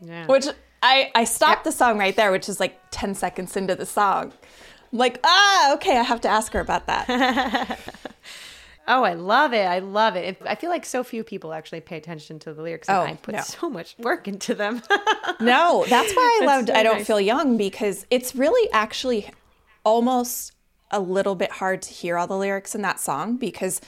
Yeah. 0.00 0.26
which 0.26 0.46
I 0.82 1.10
I 1.16 1.24
stopped 1.24 1.64
the 1.64 1.72
song 1.72 1.98
right 1.98 2.14
there, 2.14 2.30
which 2.30 2.48
is 2.48 2.60
like 2.60 2.78
ten 2.92 3.14
seconds 3.14 3.56
into 3.56 3.74
the 3.74 3.86
song. 3.86 4.32
I'm 4.92 4.98
like, 4.98 5.18
ah, 5.24 5.74
okay, 5.74 5.98
I 5.98 6.02
have 6.04 6.20
to 6.20 6.28
ask 6.28 6.52
her 6.52 6.60
about 6.60 6.86
that. 6.86 7.08
Oh, 8.88 9.02
I 9.02 9.14
love 9.14 9.52
it. 9.52 9.66
I 9.66 9.80
love 9.80 10.14
it. 10.16 10.40
I 10.46 10.54
feel 10.54 10.70
like 10.70 10.84
so 10.86 11.02
few 11.02 11.24
people 11.24 11.52
actually 11.52 11.80
pay 11.80 11.96
attention 11.96 12.38
to 12.40 12.54
the 12.54 12.62
lyrics, 12.62 12.88
and 12.88 12.96
Oh, 12.98 13.00
I 13.02 13.14
put 13.14 13.34
no. 13.34 13.40
so 13.42 13.68
much 13.68 13.96
work 13.98 14.28
into 14.28 14.54
them. 14.54 14.82
No, 15.40 15.84
that's 15.88 16.12
why 16.14 16.22
I 16.22 16.46
That's 16.46 16.46
loved 16.46 16.68
so 16.68 16.74
I 16.74 16.82
Don't 16.82 16.96
nice. 16.98 17.06
Feel 17.06 17.20
Young 17.20 17.56
because 17.58 18.06
it's 18.10 18.34
really 18.34 18.70
actually 18.72 19.30
almost 19.84 20.52
a 20.90 21.00
little 21.00 21.34
bit 21.34 21.50
hard 21.50 21.82
to 21.82 21.92
hear 21.92 22.16
all 22.16 22.26
the 22.26 22.36
lyrics 22.38 22.74
in 22.74 22.82
that 22.82 22.98
song 23.00 23.36
because 23.36 23.80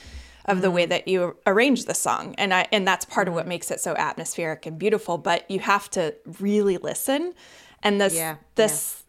of 0.45 0.61
the 0.63 0.71
way 0.71 0.85
Mm. 0.85 0.89
that 0.91 1.09
you 1.09 1.37
arrange 1.47 1.85
the 1.87 1.95
song. 1.95 2.35
And 2.39 2.53
I 2.53 2.67
and 2.73 2.87
that's 2.87 3.05
part 3.05 3.29
of 3.29 3.35
what 3.35 3.47
makes 3.47 3.71
it 3.71 3.81
so 3.81 3.95
atmospheric 3.97 4.67
and 4.67 4.79
beautiful, 4.79 5.17
but 5.17 5.51
you 5.51 5.61
have 5.61 5.89
to 5.91 6.15
really 6.41 6.77
listen. 6.77 7.35
And 7.83 8.01
this 8.01 8.15
Yeah, 8.15 8.37
this 8.57 9.05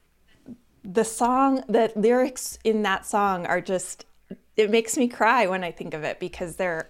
the 0.84 1.04
song 1.04 1.64
the 1.68 1.92
lyrics 1.96 2.58
in 2.64 2.84
that 2.84 3.06
song 3.06 3.46
are 3.48 3.60
just 3.62 4.06
it 4.60 4.70
makes 4.70 4.98
me 4.98 5.08
cry 5.08 5.48
when 5.48 5.64
I 5.64 5.72
think 5.72 5.94
of 5.94 6.04
it 6.04 6.20
because 6.20 6.56
they're 6.56 6.90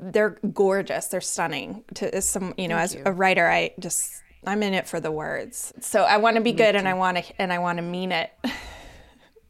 they're 0.00 0.38
gorgeous. 0.52 1.06
They're 1.06 1.20
stunning. 1.20 1.84
To 1.94 2.14
as 2.14 2.28
some, 2.28 2.54
you 2.56 2.68
know, 2.68 2.76
as 2.76 2.94
you. 2.94 3.02
a 3.04 3.12
writer, 3.12 3.48
I 3.48 3.72
just 3.78 4.22
I'm 4.44 4.62
in 4.62 4.74
it 4.74 4.88
for 4.88 5.00
the 5.00 5.10
words. 5.10 5.72
So 5.80 6.02
I 6.02 6.16
want 6.16 6.36
to 6.36 6.42
be 6.42 6.52
good, 6.52 6.76
and 6.76 6.88
I 6.88 6.94
want 6.94 7.18
to 7.18 7.24
and 7.40 7.52
I 7.52 7.58
want 7.58 7.78
to 7.78 7.82
mean 7.82 8.12
it. 8.12 8.30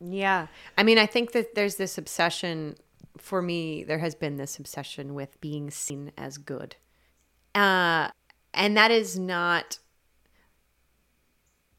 Yeah. 0.04 0.48
I 0.76 0.82
mean, 0.82 0.98
I 0.98 1.06
think 1.06 1.30
that 1.30 1.54
there's 1.54 1.76
this 1.76 1.96
obsession 1.96 2.74
for 3.18 3.40
me, 3.40 3.84
there 3.84 3.98
has 3.98 4.14
been 4.14 4.36
this 4.36 4.58
obsession 4.58 5.14
with 5.14 5.40
being 5.40 5.70
seen 5.70 6.10
as 6.18 6.38
good. 6.38 6.76
Uh, 7.54 8.08
and 8.52 8.76
that 8.76 8.90
is 8.90 9.18
not 9.18 9.78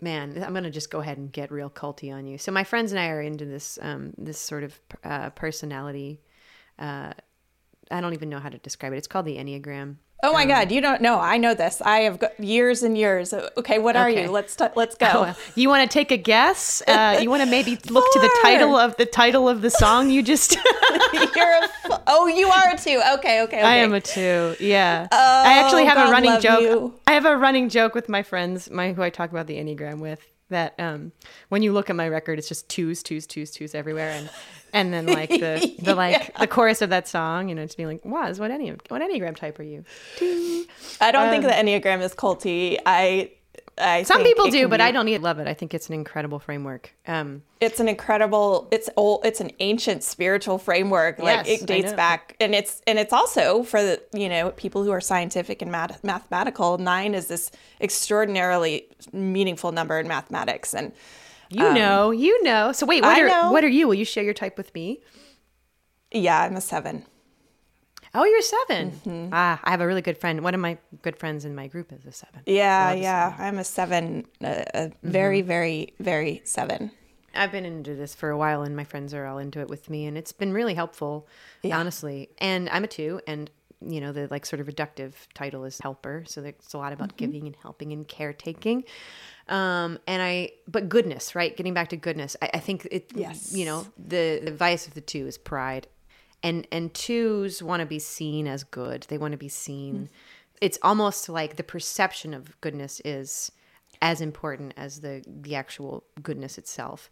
man 0.04 0.44
i'm 0.44 0.54
gonna 0.54 0.70
just 0.70 0.92
go 0.92 1.00
ahead 1.00 1.18
and 1.18 1.32
get 1.32 1.52
real 1.52 1.70
culty 1.70 2.14
on 2.14 2.28
you. 2.28 2.38
So 2.38 2.52
my 2.52 2.64
friends 2.64 2.92
and 2.92 3.00
i 3.00 3.08
are 3.08 3.22
into 3.22 3.46
this 3.46 3.80
um 3.82 4.14
this 4.18 4.38
sort 4.38 4.64
of 4.64 4.80
uh, 5.04 5.30
personality 5.32 6.22
uh 6.78 7.14
i 7.90 8.02
don't 8.02 8.14
even 8.14 8.30
know 8.30 8.40
how 8.40 8.50
to 8.50 8.58
describe 8.58 8.94
it. 8.94 8.98
It's 8.98 9.08
called 9.08 9.26
the 9.26 9.38
enneagram 9.38 9.96
Oh 10.26 10.32
my 10.32 10.46
God, 10.46 10.72
you 10.72 10.80
don't 10.80 11.02
know. 11.02 11.20
I 11.20 11.38
know 11.38 11.54
this. 11.54 11.82
I 11.82 12.00
have 12.02 12.18
got 12.18 12.40
years 12.40 12.82
and 12.82 12.98
years. 12.98 13.34
Okay, 13.34 13.78
what 13.78 13.96
are 13.98 14.08
Okay. 14.10 14.24
you? 14.24 14.32
Let's 14.32 14.56
t- 14.56 14.66
let's 14.76 14.96
go. 14.96 15.06
Oh, 15.14 15.36
you 15.56 15.68
want 15.68 15.90
to 15.90 15.94
take 15.94 16.12
a 16.12 16.18
guess? 16.18 16.82
Uh, 16.88 17.20
you 17.22 17.30
want 17.30 17.44
to 17.44 17.50
maybe 17.50 17.72
look 17.90 18.06
to 18.14 18.20
the 18.20 18.40
title 18.42 18.76
of 18.78 18.96
the 18.96 19.06
title 19.06 19.50
of 19.50 19.62
the 19.62 19.70
song 19.70 20.10
you 20.10 20.24
just 20.24 20.56
You're 21.14 21.46
a 21.46 21.64
f- 21.64 22.02
oh, 22.08 22.28
you 22.28 22.48
are 22.48 22.74
a 22.74 22.78
two. 22.78 23.02
Okay, 23.16 23.42
okay, 23.42 23.44
okay. 23.44 23.62
I 23.62 23.76
am 23.76 23.94
a 23.94 24.00
two. 24.02 24.56
Yeah. 24.60 25.08
Oh, 25.12 25.44
I 25.46 25.60
actually 25.60 25.86
have 25.86 25.96
God 25.96 26.08
a 26.08 26.12
running 26.12 26.40
joke. 26.40 26.62
you. 26.62 26.94
I 27.06 27.14
have 27.14 27.26
a 27.26 27.36
running 27.36 27.68
joke 27.70 27.94
with 27.94 28.08
my 28.08 28.24
friends, 28.24 28.70
my 28.72 28.94
who 28.94 29.02
I 29.04 29.10
talk 29.10 29.30
about 29.32 29.48
the 29.48 29.56
Enneagram 29.58 30.00
with, 30.00 30.20
that 30.54 30.74
um 30.80 31.12
when 31.50 31.62
you 31.62 31.74
look 31.74 31.90
at 31.90 31.96
my 31.96 32.08
record, 32.08 32.40
it's 32.40 32.48
just 32.48 32.70
twos, 32.70 33.04
twos, 33.04 33.28
twos, 33.28 33.52
twos 33.52 33.76
everywhere 33.76 34.10
and 34.10 34.30
and 34.74 34.94
then 34.94 35.06
like 35.06 35.30
the 35.30 35.76
the 35.80 35.96
like 35.96 36.38
the 36.38 36.48
chorus 36.48 36.82
of 36.82 36.90
that 36.90 37.08
song, 37.08 37.50
you 37.50 37.56
know, 37.56 37.62
it's 37.62 37.76
being 37.76 37.90
like, 37.90 38.04
Was, 38.04 38.40
what 38.40 38.52
any 38.52 38.70
what 38.70 39.02
Enneagram 39.02 39.36
type 39.36 39.60
are 39.60 39.64
you? 39.64 39.86
Two. 40.18 40.66
I 41.00 41.12
don't 41.12 41.30
think 41.30 41.44
the 41.44 41.50
Enneagram 41.52 42.02
is 42.02 42.14
culty. 42.16 42.78
I 42.86 43.32
I 43.78 44.04
Some 44.04 44.22
people 44.24 44.50
do, 44.50 44.68
but 44.68 44.78
be- 44.78 44.84
I 44.84 44.92
don't 44.92 45.06
need 45.06 45.22
love 45.22 45.40
it. 45.40 45.48
I 45.48 45.54
think 45.56 45.74
it's 45.74 45.88
an 45.88 45.96
incredible 45.96 46.38
framework. 46.40 46.94
Um 47.08 47.42
It's 47.60 47.80
an 47.80 47.88
incredible. 47.88 48.68
It's 48.72 48.90
old. 48.98 49.26
It's 49.26 49.42
an 49.42 49.52
ancient 49.60 50.04
spiritual 50.04 50.58
framework. 50.60 51.18
Like 51.20 51.48
Yes, 51.48 51.62
it 51.62 51.66
dates 51.66 51.92
back, 51.94 52.36
and 52.40 52.54
it's 52.54 52.82
and 52.86 53.00
it's 53.00 53.12
also 53.14 53.64
for 53.64 53.82
the 53.82 54.02
you 54.14 54.30
know 54.30 54.52
people 54.52 54.84
who 54.84 54.92
are 54.92 55.02
scientific 55.02 55.62
and 55.64 55.72
math- 55.72 56.04
mathematical. 56.04 56.78
Nine 56.78 57.16
is 57.16 57.28
this 57.28 57.50
extraordinarily 57.82 58.88
meaningful 59.12 59.72
number 59.72 60.00
in 60.00 60.08
mathematics, 60.08 60.74
and 60.76 60.92
you 61.50 61.74
know, 61.74 62.12
you 62.12 62.42
know. 62.44 62.72
So 62.74 62.86
wait, 62.86 63.02
what 63.04 63.12
Um, 63.12 63.16
I 63.18 63.22
are 63.22 63.28
know. 63.28 63.52
what 63.52 63.64
are 63.64 63.70
you? 63.70 63.88
Will 63.88 63.96
you 63.96 64.06
share 64.06 64.24
your 64.24 64.34
type 64.34 64.58
with 64.58 64.74
me? 64.76 65.02
yeah, 66.12 66.42
I'm 66.44 66.56
a 66.56 66.62
seven. 66.62 67.06
Oh, 68.16 68.26
you're 68.26 68.42
7 68.42 68.92
Mm-hmm. 68.92 69.30
Ah, 69.32 69.60
I 69.64 69.72
have 69.72 69.82
a 69.82 69.88
really 69.88 70.02
good 70.02 70.18
friend. 70.18 70.42
One 70.44 70.54
of 70.54 70.60
my 70.60 70.78
good 71.02 71.18
friends 71.18 71.46
in 71.46 71.56
my 71.56 71.68
group 71.68 71.92
is 71.92 72.06
a 72.06 72.12
seven. 72.12 72.42
Yeah, 72.46 72.92
a 72.92 72.96
yeah, 72.96 73.36
I'm 73.40 73.58
a 73.58 73.64
seven. 73.64 74.26
A, 74.42 74.66
a 74.74 74.92
very, 75.04 75.42
very, 75.42 75.94
very 76.00 76.42
seven. 76.46 76.92
I've 77.36 77.52
been 77.52 77.66
into 77.66 77.96
this 77.96 78.14
for 78.14 78.30
a 78.30 78.38
while, 78.38 78.62
and 78.62 78.76
my 78.76 78.84
friends 78.84 79.14
are 79.14 79.26
all 79.26 79.40
into 79.40 79.60
it 79.60 79.68
with 79.68 79.90
me, 79.90 80.06
and 80.06 80.16
it's 80.18 80.32
been 80.32 80.54
really 80.54 80.76
helpful, 80.76 81.28
honestly. 81.72 82.30
And 82.38 82.70
I'm 82.70 82.84
a 82.84 82.88
two, 82.88 83.20
and 83.26 83.50
you 83.82 84.00
know 84.00 84.12
the 84.12 84.28
like 84.30 84.46
sort 84.46 84.60
of 84.60 84.68
reductive 84.68 85.14
title 85.34 85.66
is 85.66 85.80
helper, 85.80 86.24
so 86.28 86.42
there's 86.42 86.74
a 86.74 86.78
lot 86.78 86.94
about 86.94 87.18
giving 87.18 87.48
and 87.48 87.56
helping 87.64 87.92
and 87.92 88.08
caretaking. 88.08 88.84
Um, 89.50 89.98
and 90.08 90.22
I, 90.22 90.52
but 90.68 90.88
goodness, 90.88 91.34
right? 91.34 91.58
Getting 91.58 91.74
back 91.74 91.90
to 91.90 91.98
goodness, 91.98 92.38
I, 92.42 92.52
I 92.54 92.60
think 92.60 92.88
it. 92.92 93.12
Yes. 93.16 93.54
You 93.56 93.66
know 93.66 93.88
the 93.98 94.40
the 94.44 94.52
vice 94.54 94.88
of 94.88 94.94
the 94.94 95.02
two 95.02 95.26
is 95.26 95.40
pride, 95.40 95.88
and 96.44 96.68
and 96.72 96.94
twos 96.94 97.64
want 97.64 97.80
to 97.80 97.86
be 97.86 98.00
seen 98.00 98.48
as 98.48 98.64
good. 98.64 99.06
They 99.10 99.18
want 99.18 99.32
to 99.32 99.38
be 99.38 99.50
seen. 99.50 99.96
Hmm. 99.96 100.06
It's 100.62 100.78
almost 100.82 101.30
like 101.30 101.56
the 101.56 101.64
perception 101.64 102.34
of 102.34 102.60
goodness 102.62 103.02
is 103.04 103.52
as 104.02 104.22
important 104.22 104.74
as 104.78 105.02
the 105.02 105.24
the 105.26 105.56
actual 105.56 106.04
goodness 106.22 106.58
itself. 106.58 107.10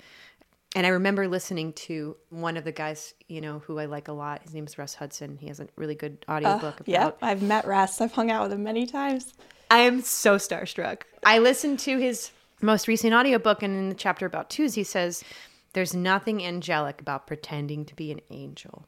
And 0.74 0.86
I 0.86 0.90
remember 0.90 1.28
listening 1.28 1.74
to 1.74 2.16
one 2.30 2.56
of 2.56 2.64
the 2.64 2.72
guys, 2.72 3.14
you 3.28 3.42
know, 3.42 3.60
who 3.60 3.78
I 3.80 3.86
like 3.86 4.08
a 4.08 4.14
lot. 4.14 4.42
His 4.44 4.54
name 4.54 4.66
is 4.66 4.78
Russ 4.78 4.94
Hudson. 4.94 5.38
He 5.38 5.48
has 5.48 5.60
a 5.60 5.68
really 5.76 5.96
good 5.96 6.26
audiobook 6.30 6.80
about 6.80 6.88
Yep, 6.88 7.18
I've 7.22 7.42
met 7.42 7.66
Russ. 7.66 8.00
I've 8.00 8.14
hung 8.14 8.32
out 8.32 8.44
with 8.44 8.54
him 8.54 8.64
many 8.64 8.86
times. 8.86 9.34
I 9.70 9.80
am 9.80 10.02
so 10.02 10.38
starstruck. 10.38 11.04
I 11.26 11.40
listened 11.40 11.80
to 11.80 11.98
his 11.98 12.32
most 12.62 12.88
recent 12.88 13.14
audiobook, 13.14 13.64
and 13.64 13.76
in 13.76 13.90
the 13.90 13.96
chapter 13.96 14.26
about 14.26 14.50
twos, 14.50 14.76
he 14.76 14.84
says, 14.84 15.24
There's 15.74 15.94
nothing 15.94 16.44
angelic 16.44 17.02
about 17.02 17.28
pretending 17.28 17.86
to 17.86 17.96
be 17.96 18.12
an 18.12 18.22
angel. 18.30 18.86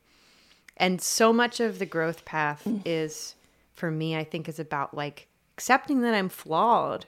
And 0.77 1.01
so 1.01 1.31
much 1.31 1.59
of 1.59 1.79
the 1.79 1.85
growth 1.85 2.25
path 2.25 2.63
mm. 2.65 2.81
is, 2.85 3.35
for 3.73 3.91
me, 3.91 4.15
I 4.15 4.23
think, 4.23 4.49
is 4.49 4.59
about 4.59 4.95
like 4.95 5.27
accepting 5.55 6.01
that 6.01 6.13
I'm 6.13 6.29
flawed 6.29 7.05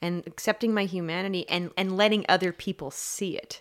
and 0.00 0.22
accepting 0.26 0.72
my 0.72 0.84
humanity 0.84 1.48
and, 1.48 1.70
and 1.76 1.96
letting 1.96 2.24
other 2.28 2.52
people 2.52 2.90
see 2.90 3.36
it. 3.36 3.60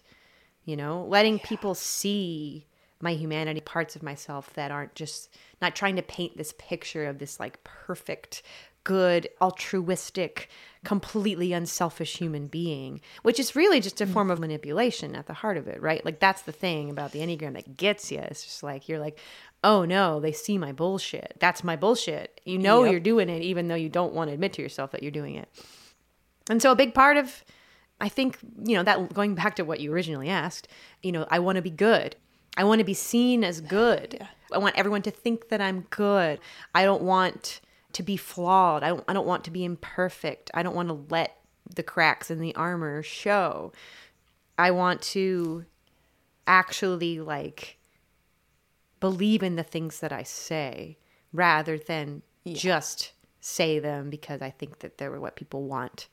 You 0.65 0.75
know, 0.75 1.05
letting 1.07 1.39
people 1.39 1.75
see 1.75 2.67
my 2.99 3.13
humanity, 3.13 3.61
parts 3.61 3.95
of 3.95 4.03
myself 4.03 4.53
that 4.53 4.71
aren't 4.71 4.95
just 4.95 5.35
not 5.61 5.75
trying 5.75 5.95
to 5.95 6.01
paint 6.01 6.37
this 6.37 6.53
picture 6.57 7.05
of 7.05 7.19
this 7.19 7.39
like 7.39 7.63
perfect, 7.63 8.41
good, 8.83 9.29
altruistic, 9.41 10.49
completely 10.83 11.53
unselfish 11.53 12.17
human 12.17 12.47
being, 12.47 13.01
which 13.21 13.39
is 13.39 13.55
really 13.55 13.79
just 13.79 14.01
a 14.01 14.05
mm. 14.05 14.13
form 14.13 14.31
of 14.31 14.39
manipulation 14.39 15.15
at 15.15 15.27
the 15.27 15.33
heart 15.33 15.57
of 15.57 15.67
it, 15.67 15.81
right? 15.81 16.03
Like 16.05 16.19
that's 16.19 16.43
the 16.43 16.51
thing 16.51 16.89
about 16.89 17.11
the 17.11 17.19
Enneagram 17.19 17.53
that 17.53 17.77
gets 17.77 18.11
you. 18.11 18.19
It's 18.19 18.43
just 18.43 18.63
like 18.63 18.87
you're 18.87 18.99
like, 18.99 19.19
oh 19.63 19.85
no, 19.85 20.19
they 20.19 20.31
see 20.31 20.57
my 20.57 20.71
bullshit. 20.71 21.35
That's 21.39 21.63
my 21.63 21.75
bullshit. 21.75 22.39
You 22.45 22.57
know 22.57 22.83
Yep. 22.83 22.91
you're 22.91 22.99
doing 23.01 23.29
it 23.29 23.41
even 23.41 23.67
though 23.67 23.75
you 23.75 23.89
don't 23.89 24.13
want 24.13 24.29
to 24.29 24.33
admit 24.33 24.53
to 24.53 24.61
yourself 24.61 24.91
that 24.91 25.01
you're 25.03 25.11
doing 25.11 25.35
it. 25.35 25.49
And 26.49 26.61
so 26.61 26.71
a 26.71 26.75
big 26.75 26.93
part 26.93 27.17
of 27.17 27.43
I 27.99 28.09
think, 28.09 28.37
you 28.63 28.75
know, 28.75 28.83
that 28.83 29.11
going 29.13 29.33
back 29.33 29.55
to 29.55 29.63
what 29.63 29.79
you 29.79 29.91
originally 29.91 30.29
asked, 30.29 30.67
you 31.01 31.11
know, 31.11 31.25
I 31.31 31.39
want 31.39 31.55
to 31.55 31.63
be 31.63 31.71
good. 31.71 32.15
I 32.55 32.63
want 32.63 32.77
to 32.79 32.85
be 32.85 32.93
seen 32.93 33.43
as 33.43 33.59
good. 33.59 34.25
I 34.53 34.59
want 34.59 34.77
everyone 34.77 35.01
to 35.03 35.11
think 35.11 35.49
that 35.49 35.61
I'm 35.61 35.81
good. 35.89 36.39
I 36.75 36.83
don't 36.85 37.01
want 37.01 37.59
to 37.93 38.03
be 38.03 38.15
flawed. 38.17 38.83
I 38.83 38.89
don't 38.89 39.03
I 39.07 39.13
don't 39.13 39.25
want 39.27 39.43
to 39.45 39.51
be 39.51 39.65
imperfect. 39.65 40.51
I 40.53 40.61
don't 40.63 40.75
want 40.75 40.89
to 40.89 41.05
let 41.09 41.37
the 41.75 41.83
cracks 41.83 42.29
in 42.31 42.39
the 42.39 42.55
armor 42.55 43.01
show. 43.03 43.73
I 44.57 44.71
want 44.71 45.01
to 45.13 45.65
actually 46.45 47.19
like 47.19 47.76
believe 48.99 49.43
in 49.43 49.55
the 49.55 49.63
things 49.63 49.99
that 49.99 50.11
I 50.11 50.23
say 50.23 50.97
rather 51.33 51.77
than 51.77 52.21
just 52.47 53.13
say 53.39 53.79
them 53.79 54.09
because 54.09 54.41
I 54.41 54.49
think 54.49 54.79
that 54.79 54.97
they're 54.97 55.19
what 55.19 55.35
people 55.35 55.63
want 55.63 56.07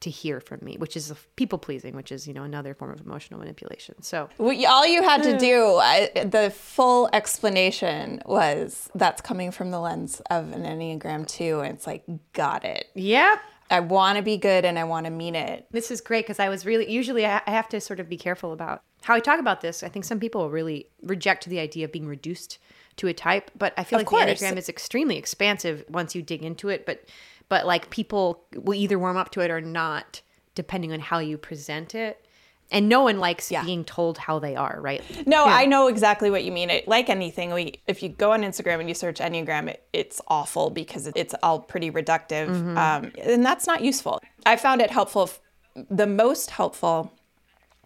to 0.00 0.10
hear 0.10 0.40
from 0.40 0.60
me, 0.62 0.76
which 0.76 0.96
is 0.96 1.12
people 1.34 1.58
pleasing, 1.58 1.94
which 1.96 2.12
is, 2.12 2.28
you 2.28 2.34
know, 2.34 2.44
another 2.44 2.72
form 2.72 2.92
of 2.92 3.00
emotional 3.00 3.40
manipulation. 3.40 4.00
So, 4.00 4.28
all 4.38 4.86
you 4.86 5.02
had 5.02 5.22
to 5.24 5.36
do, 5.36 5.76
I, 5.76 6.10
the 6.24 6.50
full 6.50 7.08
explanation 7.12 8.22
was 8.24 8.88
that's 8.94 9.20
coming 9.20 9.50
from 9.50 9.70
the 9.70 9.80
lens 9.80 10.22
of 10.30 10.52
an 10.52 10.62
Enneagram 10.62 11.26
2. 11.26 11.60
And 11.60 11.74
it's 11.74 11.86
like, 11.86 12.04
got 12.32 12.64
it. 12.64 12.86
yep. 12.94 13.40
I 13.70 13.80
want 13.80 14.16
to 14.16 14.22
be 14.22 14.38
good 14.38 14.64
and 14.64 14.78
I 14.78 14.84
want 14.84 15.04
to 15.04 15.10
mean 15.10 15.34
it. 15.34 15.66
This 15.72 15.90
is 15.90 16.00
great 16.00 16.24
because 16.24 16.38
I 16.38 16.48
was 16.48 16.64
really, 16.64 16.90
usually 16.90 17.26
I 17.26 17.42
I 17.46 17.50
have 17.50 17.68
to 17.68 17.82
sort 17.82 18.00
of 18.00 18.08
be 18.08 18.16
careful 18.16 18.54
about 18.54 18.82
how 19.02 19.14
I 19.14 19.20
talk 19.20 19.38
about 19.40 19.60
this. 19.60 19.82
I 19.82 19.88
think 19.88 20.04
some 20.04 20.20
people 20.20 20.50
really 20.50 20.88
reject 21.02 21.46
the 21.46 21.58
idea 21.60 21.84
of 21.84 21.92
being 21.92 22.06
reduced 22.06 22.58
to 22.96 23.06
a 23.06 23.12
type, 23.12 23.50
but 23.56 23.72
I 23.76 23.84
feel 23.84 23.98
Of 23.98 24.00
like 24.00 24.06
course. 24.08 24.40
the 24.40 24.46
Enneagram 24.46 24.56
is 24.56 24.68
extremely 24.68 25.16
expansive 25.16 25.84
once 25.88 26.14
you 26.14 26.22
dig 26.22 26.42
into 26.42 26.68
it. 26.68 26.84
But, 26.84 27.04
but 27.48 27.64
like 27.66 27.90
people 27.90 28.42
will 28.54 28.74
either 28.74 28.98
warm 28.98 29.16
up 29.16 29.30
to 29.32 29.40
it 29.40 29.50
or 29.50 29.60
not, 29.60 30.20
depending 30.54 30.92
on 30.92 31.00
how 31.00 31.18
you 31.20 31.38
present 31.38 31.94
it. 31.94 32.24
And 32.70 32.86
no 32.88 33.02
one 33.02 33.18
likes 33.18 33.50
Yeah. 33.50 33.64
being 33.64 33.82
told 33.84 34.18
how 34.18 34.38
they 34.40 34.54
are, 34.54 34.78
right? 34.82 35.02
No, 35.26 35.46
I 35.46 35.64
know 35.64 35.86
exactly 35.86 36.28
what 36.28 36.44
you 36.44 36.52
mean. 36.52 36.68
It, 36.68 36.86
like 36.86 37.08
anything, 37.08 37.54
we 37.54 37.80
if 37.86 38.02
you 38.02 38.10
go 38.10 38.32
on 38.32 38.42
Instagram 38.42 38.80
and 38.80 38.88
you 38.90 38.94
search 38.94 39.20
Enneagram, 39.20 39.68
it, 39.68 39.82
it's 39.94 40.20
awful 40.28 40.68
because 40.68 41.06
it- 41.06 41.16
it's 41.16 41.34
all 41.42 41.60
pretty 41.60 41.90
reductive, 41.90 42.48
um, 42.76 43.10
and 43.22 43.42
that's 43.46 43.66
not 43.66 43.80
useful. 43.82 44.20
I 44.44 44.56
found 44.56 44.82
it 44.82 44.90
helpful, 44.90 45.22
f- 45.22 45.40
the 45.88 46.06
most 46.06 46.50
helpful 46.50 47.10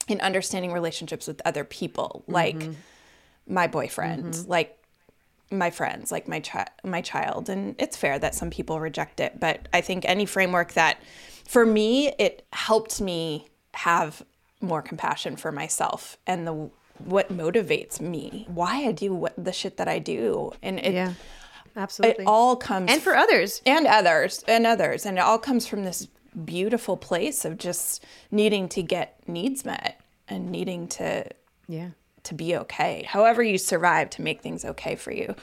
in 0.09 0.21
understanding 0.21 0.73
relationships 0.73 1.27
with 1.27 1.41
other 1.45 1.65
people, 1.65 2.23
mm-hmm. 2.23 2.33
like 2.33 2.69
my 3.47 3.67
boyfriend, 3.67 4.35
mm-hmm. 4.35 4.51
like 4.51 4.79
my 5.51 5.71
friends, 5.71 6.11
like 6.11 6.29
my 6.29 6.41
chi- 6.41 6.69
my 6.85 7.01
child, 7.01 7.49
and 7.49 7.75
it's 7.79 7.97
fair 7.97 8.19
that 8.19 8.35
some 8.35 8.51
people 8.51 8.81
reject 8.81 9.21
it, 9.21 9.39
but 9.39 9.69
I 9.73 9.81
think 9.81 10.05
any 10.07 10.27
framework 10.27 10.73
that, 10.73 10.99
for 11.47 11.67
me, 11.67 12.13
it 12.19 12.47
helped 12.53 13.01
me 13.01 13.49
have 13.75 14.23
more 14.61 14.83
compassion 14.83 15.37
for 15.37 15.53
myself 15.53 16.17
and 16.27 16.47
the 16.47 16.71
what 16.99 17.33
motivates 17.33 18.01
me, 18.01 18.47
why 18.49 18.85
I 18.87 18.93
do 18.93 19.13
what 19.13 19.35
the 19.43 19.53
shit 19.53 19.77
that 19.79 19.89
I 19.89 19.99
do, 19.99 20.53
and 20.63 20.79
it 20.79 20.95
Yeah, 20.95 21.15
it 22.03 22.21
all 22.27 22.57
comes 22.57 22.91
and 22.91 23.03
for 23.03 23.17
others, 23.17 23.61
and 23.67 23.87
others 23.87 24.45
and 24.47 24.67
others. 24.67 25.05
And 25.07 25.19
it 25.19 25.21
all 25.21 25.39
comes 25.39 25.67
from 25.67 25.85
this 25.85 26.09
beautiful 26.45 26.97
place 26.97 27.45
of 27.45 27.59
just 27.59 28.05
needing 28.31 28.69
to 28.69 28.83
get 28.83 29.21
needs 29.29 29.65
met 29.65 30.01
and 30.29 30.51
needing 30.51 30.89
to 30.89 31.25
yeah. 31.69 31.91
to 32.23 32.35
be 32.35 32.57
okay 32.57 33.05
however 33.07 33.43
you 33.43 33.59
survive 33.59 34.09
to 34.11 34.23
make 34.23 34.41
things 34.41 34.65
okay 34.65 34.97
for 34.97 35.13
you 35.13 35.35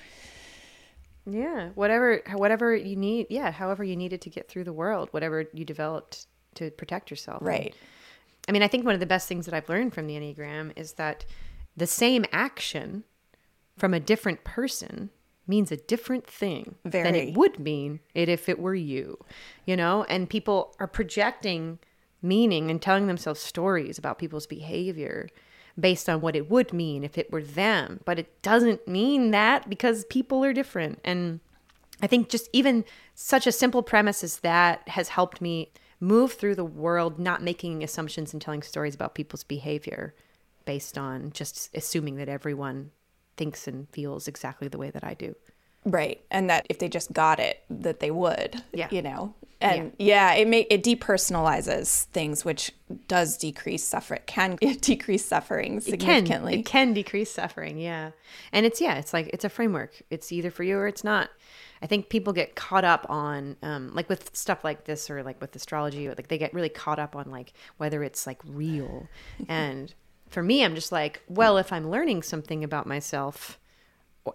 Yeah, 1.25 1.69
whatever 1.75 2.21
whatever 2.33 2.75
you 2.75 2.95
need, 2.95 3.27
yeah, 3.29 3.51
however 3.51 3.83
you 3.83 3.95
needed 3.95 4.21
to 4.21 4.29
get 4.29 4.49
through 4.49 4.63
the 4.63 4.73
world, 4.73 5.09
whatever 5.11 5.45
you 5.53 5.63
developed 5.63 6.25
to 6.55 6.71
protect 6.71 7.11
yourself. 7.11 7.41
right 7.41 7.75
I 8.47 8.51
mean, 8.51 8.63
I 8.63 8.67
think 8.67 8.83
one 8.83 8.95
of 8.95 8.99
the 8.99 9.05
best 9.05 9.27
things 9.27 9.45
that 9.45 9.53
I've 9.53 9.69
learned 9.69 9.93
from 9.93 10.07
the 10.07 10.15
Enneagram 10.15 10.71
is 10.75 10.93
that 10.93 11.23
the 11.77 11.85
same 11.85 12.25
action 12.31 13.03
from 13.77 13.93
a 13.93 13.99
different 13.99 14.43
person 14.43 15.11
means 15.49 15.71
a 15.71 15.77
different 15.77 16.25
thing 16.27 16.75
than 16.85 17.15
it 17.15 17.33
would 17.35 17.59
mean 17.59 17.99
it 18.13 18.29
if 18.29 18.47
it 18.47 18.59
were 18.59 18.75
you. 18.75 19.17
You 19.65 19.75
know, 19.75 20.03
and 20.03 20.29
people 20.29 20.75
are 20.79 20.87
projecting 20.87 21.79
meaning 22.21 22.69
and 22.69 22.81
telling 22.81 23.07
themselves 23.07 23.39
stories 23.39 23.97
about 23.97 24.19
people's 24.19 24.47
behavior 24.47 25.27
based 25.79 26.09
on 26.09 26.21
what 26.21 26.35
it 26.35 26.49
would 26.49 26.73
mean 26.73 27.03
if 27.03 27.17
it 27.17 27.31
were 27.31 27.41
them, 27.41 28.01
but 28.05 28.19
it 28.19 28.41
doesn't 28.41 28.87
mean 28.87 29.31
that 29.31 29.69
because 29.69 30.05
people 30.05 30.43
are 30.43 30.53
different. 30.53 30.99
And 31.03 31.39
I 32.01 32.07
think 32.07 32.29
just 32.29 32.49
even 32.53 32.85
such 33.15 33.47
a 33.47 33.51
simple 33.51 33.81
premise 33.81 34.23
as 34.23 34.39
that 34.39 34.87
has 34.89 35.09
helped 35.09 35.41
me 35.41 35.71
move 35.99 36.33
through 36.33 36.55
the 36.55 36.65
world 36.65 37.19
not 37.19 37.43
making 37.43 37.83
assumptions 37.83 38.33
and 38.33 38.41
telling 38.41 38.61
stories 38.61 38.95
about 38.95 39.15
people's 39.15 39.43
behavior 39.43 40.13
based 40.65 40.97
on 40.97 41.31
just 41.31 41.69
assuming 41.75 42.15
that 42.15 42.29
everyone 42.29 42.91
thinks 43.39 43.67
and 43.69 43.87
feels 43.97 44.27
exactly 44.27 44.67
the 44.67 44.77
way 44.83 44.89
that 44.95 45.03
I 45.11 45.13
do. 45.25 45.29
right 45.85 46.17
and 46.29 46.49
that 46.51 46.65
if 46.69 46.77
they 46.79 46.89
just 46.89 47.09
got 47.13 47.37
it 47.39 47.55
that 47.85 47.97
they 48.01 48.11
would 48.11 48.51
Yeah. 48.81 48.89
you 48.91 49.01
know 49.01 49.33
and 49.61 49.91
yeah, 49.99 50.33
it 50.39 50.47
make 50.47 50.67
it 50.69 50.81
depersonalizes 50.89 52.05
things 52.17 52.45
which 52.45 52.71
does 53.09 53.37
decrease 53.37 53.83
suffer 53.83 54.17
can 54.25 54.55
decrease 54.81 55.25
suffering 55.25 55.71
It 55.77 55.83
can, 55.83 55.99
significantly 55.99 56.59
it 56.59 56.65
can 56.65 56.93
decrease 56.93 57.31
suffering, 57.31 57.77
yeah. 57.77 58.11
And 58.53 58.65
it's 58.65 58.79
yeah, 58.79 58.95
it's 58.95 59.13
like 59.13 59.27
it's 59.33 59.43
a 59.45 59.49
framework. 59.49 60.01
It's 60.09 60.31
either 60.31 60.49
for 60.51 60.63
you 60.63 60.77
or 60.77 60.87
it's 60.87 61.03
not. 61.03 61.29
I 61.81 61.87
think 61.87 62.09
people 62.09 62.31
get 62.33 62.55
caught 62.55 62.85
up 62.85 63.05
on 63.09 63.57
um, 63.61 63.93
like 63.93 64.07
with 64.09 64.35
stuff 64.35 64.63
like 64.63 64.85
this 64.85 65.09
or 65.09 65.23
like 65.23 65.39
with 65.41 65.53
astrology, 65.55 66.07
or 66.07 66.11
like 66.15 66.27
they 66.29 66.37
get 66.37 66.53
really 66.53 66.69
caught 66.69 66.99
up 66.99 67.15
on 67.15 67.29
like 67.29 67.51
whether 67.77 68.01
it's 68.03 68.25
like 68.27 68.39
real. 68.45 69.07
and 69.49 69.93
for 70.29 70.43
me, 70.43 70.63
I'm 70.63 70.75
just 70.75 70.91
like, 70.91 71.21
well, 71.27 71.57
if 71.57 71.73
I'm 71.73 71.89
learning 71.89 72.23
something 72.23 72.63
about 72.63 72.85
myself 72.87 73.57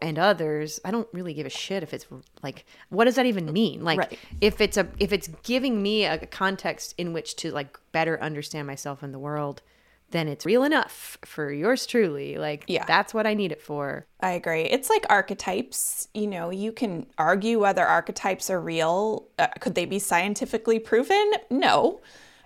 and 0.02 0.18
others, 0.18 0.80
I 0.84 0.90
don't 0.90 1.06
really 1.12 1.34
give 1.34 1.46
a 1.46 1.50
shit 1.50 1.82
if 1.84 1.94
it's 1.94 2.06
like 2.42 2.64
what 2.88 3.04
does 3.04 3.14
that 3.14 3.26
even 3.26 3.52
mean? 3.52 3.84
Like 3.84 3.98
Right. 3.98 4.18
if 4.40 4.60
it's 4.60 4.76
a 4.76 4.88
if 4.98 5.12
it's 5.12 5.28
giving 5.44 5.82
me 5.82 6.04
a 6.04 6.18
context 6.26 6.94
in 6.98 7.12
which 7.12 7.36
to 7.36 7.52
like 7.52 7.78
better 7.92 8.20
understand 8.20 8.66
myself 8.66 9.02
and 9.04 9.14
the 9.14 9.20
world, 9.20 9.62
then 10.10 10.26
it's 10.26 10.44
real 10.44 10.64
enough 10.64 11.16
for 11.24 11.52
yours 11.52 11.86
truly. 11.86 12.38
Like 12.38 12.64
Yeah. 12.66 12.84
that's 12.86 13.14
what 13.14 13.24
I 13.26 13.34
need 13.34 13.52
it 13.52 13.62
for. 13.62 14.06
I 14.20 14.32
agree. 14.32 14.62
It's 14.62 14.90
like 14.90 15.06
archetypes. 15.08 16.08
You 16.12 16.26
know, 16.26 16.50
you 16.50 16.72
can 16.72 17.06
argue 17.16 17.60
whether 17.60 17.84
archetypes 17.86 18.50
are 18.50 18.60
real. 18.60 19.26
Uh, 19.38 19.46
could 19.60 19.76
they 19.76 19.84
be 19.86 20.00
scientifically 20.00 20.80
proven? 20.80 21.34
No. 21.50 22.00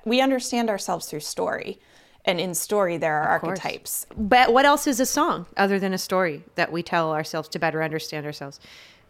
We 0.04 0.20
understand 0.20 0.68
ourselves 0.68 1.06
through 1.06 1.20
story. 1.20 1.78
And 2.28 2.38
in 2.38 2.54
story, 2.54 2.98
there 2.98 3.16
are 3.22 3.40
course. 3.40 3.58
archetypes. 3.58 4.06
But 4.16 4.52
what 4.52 4.66
else 4.66 4.86
is 4.86 5.00
a 5.00 5.06
song 5.06 5.46
other 5.56 5.78
than 5.78 5.94
a 5.94 5.98
story 5.98 6.44
that 6.56 6.70
we 6.70 6.82
tell 6.82 7.12
ourselves 7.12 7.48
to 7.50 7.58
better 7.58 7.82
understand 7.82 8.26
ourselves? 8.26 8.60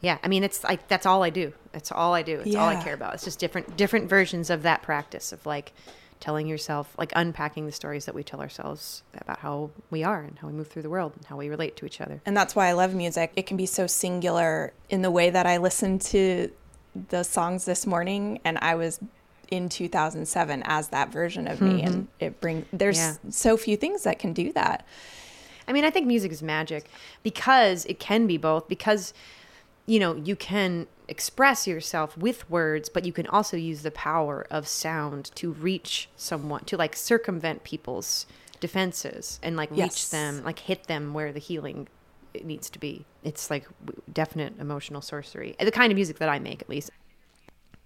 Yeah, 0.00 0.18
I 0.22 0.28
mean 0.28 0.44
it's 0.44 0.62
like 0.62 0.86
that's 0.86 1.04
all 1.04 1.24
I 1.24 1.30
do. 1.30 1.52
That's 1.72 1.90
all 1.90 2.14
I 2.14 2.22
do. 2.22 2.40
It's 2.40 2.54
all 2.54 2.68
I 2.68 2.80
care 2.80 2.94
about. 2.94 3.14
It's 3.14 3.24
just 3.24 3.40
different 3.40 3.76
different 3.76 4.08
versions 4.08 4.50
of 4.50 4.62
that 4.62 4.82
practice 4.82 5.32
of 5.32 5.44
like 5.44 5.72
telling 6.20 6.46
yourself 6.46 6.94
like 6.98 7.12
unpacking 7.16 7.66
the 7.66 7.72
stories 7.72 8.04
that 8.06 8.14
we 8.14 8.22
tell 8.22 8.40
ourselves 8.40 9.02
about 9.20 9.38
how 9.40 9.70
we 9.90 10.04
are 10.04 10.22
and 10.22 10.38
how 10.38 10.46
we 10.46 10.52
move 10.52 10.68
through 10.68 10.82
the 10.82 10.90
world 10.90 11.12
and 11.16 11.24
how 11.26 11.36
we 11.36 11.48
relate 11.48 11.76
to 11.76 11.86
each 11.86 12.00
other. 12.00 12.20
And 12.24 12.36
that's 12.36 12.54
why 12.54 12.68
I 12.68 12.72
love 12.72 12.94
music. 12.94 13.32
It 13.34 13.46
can 13.46 13.56
be 13.56 13.66
so 13.66 13.86
singular 13.86 14.72
in 14.88 15.02
the 15.02 15.10
way 15.10 15.30
that 15.30 15.46
I 15.46 15.56
listened 15.56 16.00
to 16.02 16.50
the 17.10 17.22
songs 17.22 17.64
this 17.64 17.86
morning 17.86 18.40
and 18.44 18.58
I 18.58 18.74
was 18.74 19.00
in 19.50 19.68
2007 19.68 20.62
as 20.66 20.88
that 20.88 21.10
version 21.12 21.46
of 21.48 21.60
me 21.60 21.82
and 21.82 21.94
mm-hmm. 21.94 22.04
it 22.20 22.40
brings 22.40 22.66
there's 22.72 22.98
Yeah. 22.98 23.14
so 23.30 23.56
few 23.56 23.76
things 23.76 24.02
that 24.04 24.18
can 24.18 24.32
do 24.32 24.52
that. 24.52 24.86
I 25.66 25.72
mean, 25.72 25.84
I 25.84 25.90
think 25.90 26.06
music 26.06 26.32
is 26.32 26.42
magic 26.42 26.86
because 27.22 27.84
it 27.86 27.98
can 27.98 28.26
be 28.26 28.36
both. 28.38 28.68
Because 28.68 29.12
you 29.86 29.98
know 29.98 30.16
you 30.16 30.36
can 30.36 30.86
express 31.08 31.66
yourself 31.66 32.16
with 32.16 32.48
words, 32.50 32.88
but 32.88 33.04
you 33.04 33.12
can 33.12 33.26
also 33.28 33.56
use 33.56 33.82
the 33.82 33.90
power 33.90 34.46
of 34.50 34.68
sound 34.68 35.30
to 35.36 35.52
reach 35.52 36.08
someone, 36.16 36.64
to 36.64 36.76
like 36.76 36.94
circumvent 36.94 37.64
people's 37.64 38.26
defenses 38.60 39.38
and 39.42 39.56
like 39.56 39.70
reach 39.70 39.78
Yes. 39.78 40.08
them, 40.10 40.44
like 40.44 40.58
hit 40.60 40.84
them 40.84 41.14
where 41.14 41.32
the 41.32 41.38
healing 41.38 41.88
it 42.34 42.44
needs 42.44 42.68
to 42.70 42.78
be. 42.78 43.04
It's 43.24 43.50
like 43.50 43.66
definite 44.12 44.54
emotional 44.60 45.00
sorcery. 45.00 45.56
The 45.58 45.70
kind 45.70 45.90
of 45.90 45.96
music 45.96 46.18
that 46.18 46.28
I 46.28 46.38
make, 46.38 46.60
at 46.62 46.68
least. 46.68 46.90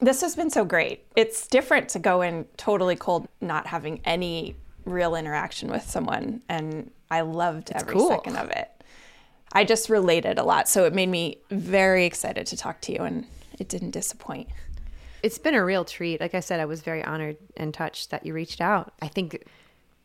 This 0.03 0.21
has 0.21 0.35
been 0.35 0.51
so 0.51 0.65
great. 0.65 1.05
It's 1.15 1.47
different 1.47 1.89
to 1.91 2.01
go 2.01 2.23
in 2.23 2.45
totally 2.57 2.97
cold, 2.97 3.29
not 3.41 3.69
having 3.69 4.01
any 4.05 4.57
real 4.85 5.15
interaction 5.15 5.71
with 5.71 5.89
someone. 5.89 6.43
And 6.49 6.91
I 7.09 7.21
loved 7.21 7.71
every 7.73 7.95
cool. 7.95 8.09
second 8.09 8.37
of 8.37 8.51
it. 8.51 8.69
I 9.53 9.65
just 9.65 9.89
related 9.89 10.39
a 10.39 10.43
lot. 10.43 10.69
So 10.69 10.85
it 10.87 10.93
made 10.93 11.09
me 11.09 11.39
very 11.51 12.05
excited 12.05 12.47
to 12.49 12.57
talk 12.57 12.81
to 12.83 12.93
you, 12.93 12.99
and 12.99 13.27
it 13.61 13.69
didn't 13.69 13.93
disappoint. 13.93 14.49
it's 15.23 15.39
been 15.39 15.55
a 15.55 15.65
real 15.65 15.85
treat. 15.85 16.21
Like 16.21 16.35
I 16.35 16.41
said, 16.41 16.59
I 16.59 16.65
was 16.65 16.81
very 16.81 17.05
honored 17.05 17.37
and 17.57 17.73
touched 17.73 18.11
that 18.11 18.27
you 18.27 18.35
reached 18.35 18.61
out. 18.61 18.93
I 19.01 19.07
think 19.07 19.45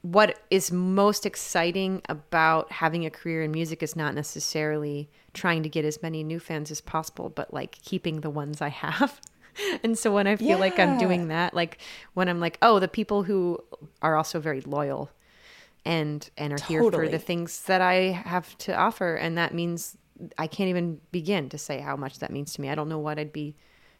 what 0.04 0.40
is 0.52 0.72
most 0.72 1.26
exciting 1.26 2.04
about 2.08 2.72
having 2.72 3.04
a 3.04 3.10
career 3.10 3.42
in 3.42 3.52
music 3.52 3.82
is 3.82 3.96
not 3.96 4.14
necessarily 4.14 5.10
trying 5.34 5.64
to 5.64 5.70
get 5.70 5.86
as 5.86 6.04
many 6.04 6.24
new 6.24 6.40
fans 6.40 6.70
as 6.70 6.82
possible, 6.82 7.30
but 7.30 7.52
like 7.52 7.80
keeping 7.84 8.22
the 8.22 8.30
ones 8.30 8.62
I 8.62 8.70
have. 8.70 9.20
And 9.84 9.98
so 9.98 10.14
when 10.14 10.28
I 10.28 10.36
feel 10.36 10.60
like 10.60 10.80
I'm 10.80 10.98
doing 10.98 11.30
that, 11.30 11.54
like 11.54 11.80
when 12.14 12.30
I'm 12.30 12.40
like, 12.40 12.58
oh, 12.62 12.80
the 12.80 12.88
people 12.88 13.24
who 13.24 13.60
are 14.02 14.16
also 14.16 14.40
very 14.40 14.62
loyal 14.62 15.10
and 15.86 16.30
and 16.38 16.54
are 16.54 16.64
here 16.66 16.82
for 16.92 17.08
the 17.08 17.20
things 17.20 17.64
that 17.64 17.82
I 17.82 18.12
have 18.12 18.58
to 18.60 18.76
offer, 18.76 19.16
and 19.16 19.38
that 19.38 19.54
means 19.54 19.98
I 20.38 20.48
can't 20.48 20.70
even 20.70 21.00
begin 21.12 21.50
to 21.50 21.58
say 21.58 21.80
how 21.80 21.96
much 21.96 22.20
that 22.20 22.32
means 22.32 22.54
to 22.54 22.62
me. 22.62 22.70
I 22.70 22.76
don't 22.76 22.90
know 22.90 23.00
what 23.00 23.20
I'd 23.20 23.34
be 23.34 23.56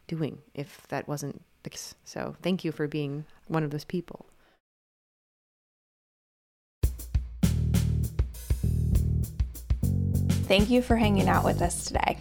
doing 0.06 0.38
if 0.54 0.86
that 0.88 1.06
wasn't 1.08 1.42
the 1.62 1.70
case. 1.70 1.94
So 2.04 2.34
thank 2.42 2.64
you 2.64 2.72
for 2.72 2.88
being 2.88 3.24
one 3.46 3.62
of 3.62 3.70
those 3.70 3.84
people. 3.84 4.26
Thank 10.48 10.70
you 10.70 10.80
for 10.80 10.96
hanging 10.96 11.28
out 11.28 11.44
with 11.44 11.60
us 11.60 11.84
today. 11.84 12.16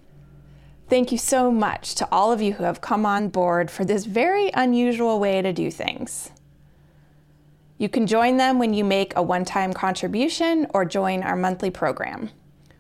Thank 0.90 1.12
you 1.12 1.18
so 1.18 1.52
much 1.52 1.94
to 1.96 2.08
all 2.10 2.32
of 2.32 2.42
you 2.42 2.54
who 2.54 2.64
have 2.64 2.80
come 2.80 3.06
on 3.06 3.28
board 3.28 3.70
for 3.70 3.84
this 3.84 4.06
very 4.06 4.50
unusual 4.54 5.20
way 5.20 5.42
to 5.42 5.52
do 5.52 5.70
things. 5.70 6.32
You 7.78 7.90
can 7.90 8.08
join 8.08 8.38
them 8.38 8.58
when 8.58 8.74
you 8.74 8.86
make 8.86 9.14
a 9.18 9.22
one 9.22 9.44
time 9.44 9.74
contribution 9.74 10.68
or 10.74 10.86
join 10.86 11.22
our 11.22 11.36
monthly 11.36 11.70
program. 11.70 12.30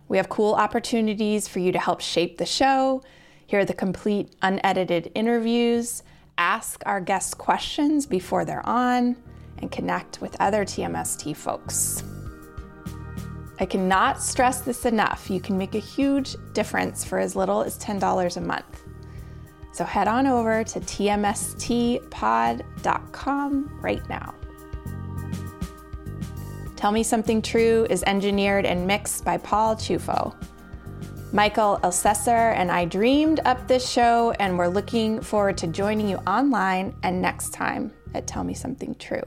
We 0.07 0.15
have 0.15 0.29
cool 0.29 0.53
opportunities 0.53 1.49
for 1.49 1.59
you 1.59 1.73
to 1.73 1.79
help 1.79 1.99
shape 1.99 2.37
the 2.37 2.45
show, 2.45 3.03
hear 3.45 3.65
the 3.65 3.73
complete 3.73 4.33
unedited 4.41 5.11
interviews, 5.13 6.03
ask 6.37 6.81
our 6.85 7.01
guests 7.01 7.33
questions 7.33 8.05
before 8.05 8.45
they're 8.45 8.65
on, 8.65 9.17
and 9.57 9.69
connect 9.69 10.21
with 10.21 10.37
other 10.39 10.63
TMST 10.63 11.35
folks. 11.35 12.01
I 13.59 13.65
cannot 13.65 14.21
stress 14.21 14.61
this 14.61 14.85
enough. 14.85 15.29
You 15.29 15.41
can 15.41 15.57
make 15.57 15.75
a 15.75 15.79
huge 15.79 16.37
difference 16.53 17.03
for 17.03 17.19
as 17.19 17.35
little 17.35 17.61
as 17.63 17.77
$10 17.79 18.37
a 18.37 18.41
month. 18.41 18.83
So 19.71 19.83
head 19.83 20.07
on 20.07 20.27
over 20.27 20.63
to 20.63 20.79
tmstpod.com 20.79 23.79
right 23.81 24.09
now. 24.09 24.33
Tell 26.75 26.91
Me 26.91 27.03
Something 27.03 27.41
True 27.41 27.87
is 27.89 28.03
engineered 28.03 28.65
and 28.65 28.85
mixed 28.85 29.25
by 29.25 29.37
Paul 29.37 29.75
Chufo. 29.75 30.35
Michael 31.33 31.79
Elsesser 31.83 32.53
and 32.55 32.71
I 32.71 32.85
dreamed 32.85 33.41
up 33.45 33.67
this 33.67 33.87
show, 33.87 34.31
and 34.39 34.57
we're 34.57 34.67
looking 34.67 35.21
forward 35.21 35.57
to 35.57 35.67
joining 35.67 36.07
you 36.07 36.17
online 36.27 36.95
and 37.03 37.21
next 37.21 37.51
time 37.51 37.91
at 38.13 38.27
Tell 38.27 38.43
Me 38.43 38.53
Something 38.53 38.95
True. 38.95 39.23